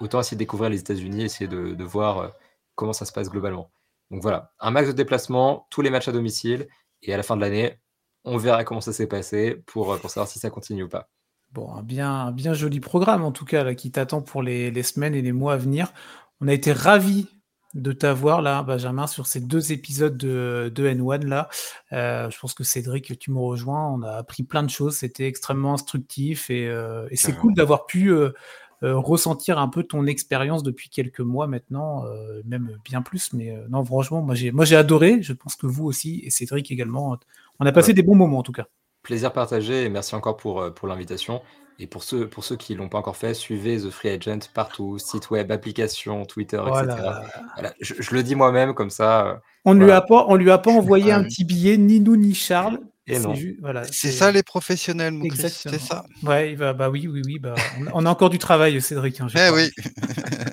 autant 0.00 0.18
essayer 0.20 0.36
de 0.36 0.38
découvrir 0.38 0.70
les 0.70 0.80
États-Unis, 0.80 1.24
essayer 1.24 1.46
de, 1.46 1.74
de 1.74 1.84
voir 1.84 2.32
comment 2.74 2.94
ça 2.94 3.04
se 3.04 3.12
passe 3.12 3.28
globalement. 3.28 3.70
Donc 4.10 4.22
voilà, 4.22 4.54
un 4.60 4.70
max 4.70 4.88
de 4.88 4.92
déplacements, 4.92 5.66
tous 5.70 5.82
les 5.82 5.90
matchs 5.90 6.08
à 6.08 6.12
domicile, 6.12 6.68
et 7.02 7.12
à 7.12 7.18
la 7.18 7.22
fin 7.22 7.36
de 7.36 7.42
l'année, 7.42 7.78
on 8.24 8.38
verra 8.38 8.64
comment 8.64 8.80
ça 8.80 8.94
s'est 8.94 9.08
passé 9.08 9.62
pour, 9.66 9.98
pour 9.98 10.08
savoir 10.08 10.26
si 10.26 10.38
ça 10.38 10.48
continue 10.48 10.84
ou 10.84 10.88
pas. 10.88 11.10
Bon, 11.52 11.72
un 11.72 11.82
bien, 11.82 12.30
bien 12.30 12.52
joli 12.52 12.78
programme 12.78 13.24
en 13.24 13.32
tout 13.32 13.46
cas 13.46 13.64
là, 13.64 13.74
qui 13.74 13.90
t'attend 13.90 14.20
pour 14.20 14.42
les, 14.42 14.82
semaines 14.82 15.14
et 15.14 15.22
les 15.22 15.32
mois 15.32 15.54
à 15.54 15.56
venir. 15.56 15.92
On 16.40 16.48
a 16.48 16.52
été 16.52 16.72
ravis 16.72 17.26
de 17.74 17.92
t'avoir 17.92 18.42
là, 18.42 18.62
Benjamin, 18.62 19.06
sur 19.06 19.26
ces 19.26 19.40
deux 19.40 19.72
épisodes 19.72 20.16
de, 20.16 20.70
de 20.74 20.88
N1 20.88 21.24
là. 21.24 21.48
Euh, 21.92 22.28
je 22.30 22.38
pense 22.38 22.54
que 22.54 22.64
Cédric, 22.64 23.18
tu 23.18 23.30
me 23.30 23.38
rejoins. 23.38 23.88
On 23.88 24.02
a 24.02 24.12
appris 24.12 24.42
plein 24.42 24.62
de 24.62 24.70
choses. 24.70 24.96
C'était 24.96 25.26
extrêmement 25.26 25.74
instructif 25.74 26.50
et, 26.50 26.68
euh, 26.68 27.08
c'est 27.14 27.36
cool 27.36 27.54
d'avoir 27.54 27.86
pu 27.86 28.10
euh, 28.10 28.30
ressentir 28.82 29.58
un 29.58 29.68
peu 29.68 29.84
ton 29.84 30.06
expérience 30.06 30.62
depuis 30.62 30.90
quelques 30.90 31.20
mois 31.20 31.46
maintenant, 31.46 32.04
même 32.44 32.76
bien 32.84 33.00
plus. 33.00 33.32
Mais 33.32 33.56
non, 33.70 33.84
franchement, 33.84 34.20
moi 34.20 34.34
j'ai, 34.34 34.52
moi 34.52 34.66
j'ai 34.66 34.76
adoré. 34.76 35.22
Je 35.22 35.32
pense 35.32 35.56
que 35.56 35.66
vous 35.66 35.84
aussi 35.84 36.20
et 36.24 36.30
Cédric 36.30 36.70
également. 36.70 37.18
On 37.58 37.66
a 37.66 37.72
passé 37.72 37.94
des 37.94 38.02
bons 38.02 38.16
moments 38.16 38.38
en 38.38 38.42
tout 38.42 38.52
cas. 38.52 38.66
Plaisir 39.02 39.32
partagé 39.32 39.84
et 39.84 39.88
merci 39.88 40.14
encore 40.14 40.36
pour, 40.36 40.60
euh, 40.60 40.70
pour 40.70 40.88
l'invitation. 40.88 41.42
Et 41.80 41.86
pour 41.86 42.02
ceux, 42.02 42.28
pour 42.28 42.44
ceux 42.44 42.56
qui 42.56 42.72
ne 42.72 42.78
l'ont 42.78 42.88
pas 42.88 42.98
encore 42.98 43.16
fait, 43.16 43.34
suivez 43.34 43.78
The 43.78 43.90
Free 43.90 44.10
Agent 44.10 44.50
partout, 44.52 44.98
site 44.98 45.30
web, 45.30 45.52
application, 45.52 46.24
Twitter, 46.26 46.60
etc. 46.60 46.96
Je, 47.80 48.14
le 48.14 48.22
dis 48.24 48.34
moi-même 48.34 48.74
comme 48.74 48.90
ça. 48.90 49.26
Euh, 49.26 49.34
on 49.64 49.74
ne 49.74 49.84
lui, 49.84 49.92
a 49.92 50.00
pas, 50.00 50.26
on 50.28 50.34
lui 50.34 50.50
a 50.50 50.58
pas 50.58 50.72
envoyé 50.72 51.12
un 51.12 51.22
petit 51.22 51.44
billet, 51.44 51.76
ni 51.76 52.00
nous 52.00 52.16
ni 52.16 52.34
Charles. 52.34 52.80
C'est 53.90 54.10
ça 54.10 54.32
les 54.32 54.42
professionnels, 54.42 55.14
c'est 55.34 55.78
ça. 55.78 56.04
Ouais, 56.22 56.56
bah, 56.56 56.72
bah, 56.74 56.90
oui, 56.90 57.08
oui, 57.10 57.22
oui. 57.24 57.38
Bah, 57.38 57.54
on, 57.94 58.04
a 58.04 58.10
encore 58.10 58.28
du 58.28 58.38
travail, 58.38 58.80
Cédric. 58.82 59.20
Hein, 59.20 59.28
eh 59.34 59.50
oui. 59.50 59.70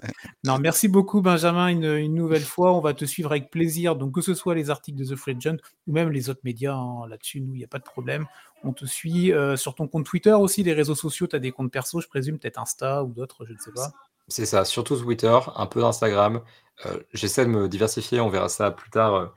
non, 0.46 0.60
merci 0.60 0.88
beaucoup, 0.88 1.22
Benjamin, 1.22 1.68
une, 1.70 2.14
nouvelle 2.14 2.44
fois. 2.44 2.74
On 2.74 2.80
va 2.80 2.94
te 2.94 3.04
suivre 3.04 3.32
avec 3.32 3.50
plaisir. 3.50 3.96
Donc, 3.96 4.14
que 4.14 4.22
ce 4.22 4.36
soit 4.36 4.54
les 4.54 4.70
articles 4.70 4.98
de 4.98 5.06
The 5.06 5.16
Free 5.16 5.36
Agent 5.36 5.58
ou 5.88 5.94
même 5.94 6.12
les 6.12 6.30
autres 6.30 6.42
médias, 6.44 6.76
hein, 6.76 7.08
là-dessus, 7.10 7.42
nous, 7.42 7.56
il 7.56 7.58
n'y 7.58 7.64
a 7.64 7.68
pas 7.68 7.80
de 7.80 7.84
problème. 7.84 8.26
On 8.64 8.72
te 8.72 8.86
suit 8.86 9.34
euh, 9.34 9.56
sur 9.56 9.74
ton 9.74 9.88
compte 9.88 10.06
Twitter 10.06 10.34
aussi, 10.34 10.62
les 10.62 10.74
réseaux 10.74 10.96
sociaux. 10.96 11.26
Tu 11.26 11.36
as 11.36 11.40
des 11.40 11.52
comptes 11.52 11.72
perso, 11.72 12.00
je 12.00 12.08
présume, 12.08 12.38
peut-être 12.38 12.60
Insta 12.60 13.04
ou 13.04 13.12
d'autres, 13.12 13.46
je 13.46 13.54
ne 13.54 13.58
sais 13.58 13.72
pas. 13.72 13.92
C'est 14.28 14.46
ça, 14.46 14.66
surtout 14.66 14.98
Twitter, 14.98 15.38
un 15.56 15.66
peu 15.66 15.82
d'Instagram. 15.82 16.42
Euh, 16.86 17.00
j'essaie 17.14 17.46
de 17.46 17.50
me 17.50 17.68
diversifier, 17.68 18.20
on 18.20 18.30
verra 18.30 18.50
ça 18.50 18.72
plus 18.72 18.90
tard 18.90 19.14
euh, 19.14 19.28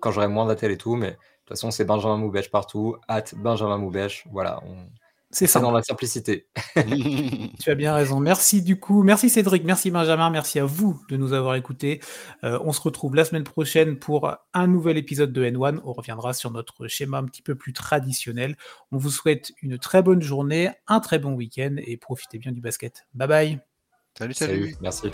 quand 0.00 0.10
j'aurai 0.10 0.28
moins 0.28 0.46
d'attels 0.46 0.72
et 0.72 0.78
tout, 0.78 0.96
mais 0.96 1.12
de 1.12 1.14
toute 1.14 1.48
façon, 1.48 1.70
c'est 1.70 1.84
Benjamin 1.84 2.16
Moubèche 2.16 2.50
partout, 2.50 2.96
at 3.06 3.24
Benjamin 3.36 3.78
Moubèche. 3.78 4.26
Voilà, 4.30 4.60
c'est 5.30 5.46
ça. 5.46 5.60
dans 5.60 5.70
la 5.70 5.82
simplicité. 5.82 6.48
tu 7.60 7.70
as 7.70 7.74
bien 7.74 7.94
raison. 7.94 8.20
Merci 8.20 8.62
du 8.62 8.78
coup. 8.78 9.02
Merci 9.02 9.28
Cédric, 9.28 9.64
merci 9.64 9.90
Benjamin, 9.90 10.30
merci 10.30 10.58
à 10.58 10.64
vous 10.64 11.00
de 11.08 11.16
nous 11.16 11.32
avoir 11.32 11.54
écoutés. 11.54 12.00
Euh, 12.44 12.58
on 12.64 12.72
se 12.72 12.80
retrouve 12.80 13.14
la 13.14 13.24
semaine 13.24 13.44
prochaine 13.44 13.98
pour 13.98 14.34
un 14.54 14.66
nouvel 14.66 14.96
épisode 14.96 15.32
de 15.32 15.44
N1. 15.44 15.80
On 15.84 15.92
reviendra 15.92 16.32
sur 16.32 16.50
notre 16.50 16.88
schéma 16.88 17.18
un 17.18 17.24
petit 17.24 17.42
peu 17.42 17.54
plus 17.54 17.72
traditionnel. 17.72 18.56
On 18.90 18.96
vous 18.96 19.10
souhaite 19.10 19.52
une 19.62 19.78
très 19.78 20.02
bonne 20.02 20.22
journée, 20.22 20.70
un 20.86 21.00
très 21.00 21.18
bon 21.18 21.32
week-end 21.32 21.76
et 21.78 21.96
profitez 21.96 22.38
bien 22.38 22.52
du 22.52 22.60
basket. 22.60 23.06
Bye 23.14 23.28
bye. 23.28 23.58
Salut, 24.18 24.34
salut. 24.34 24.72
salut 24.72 24.76
merci. 24.80 25.10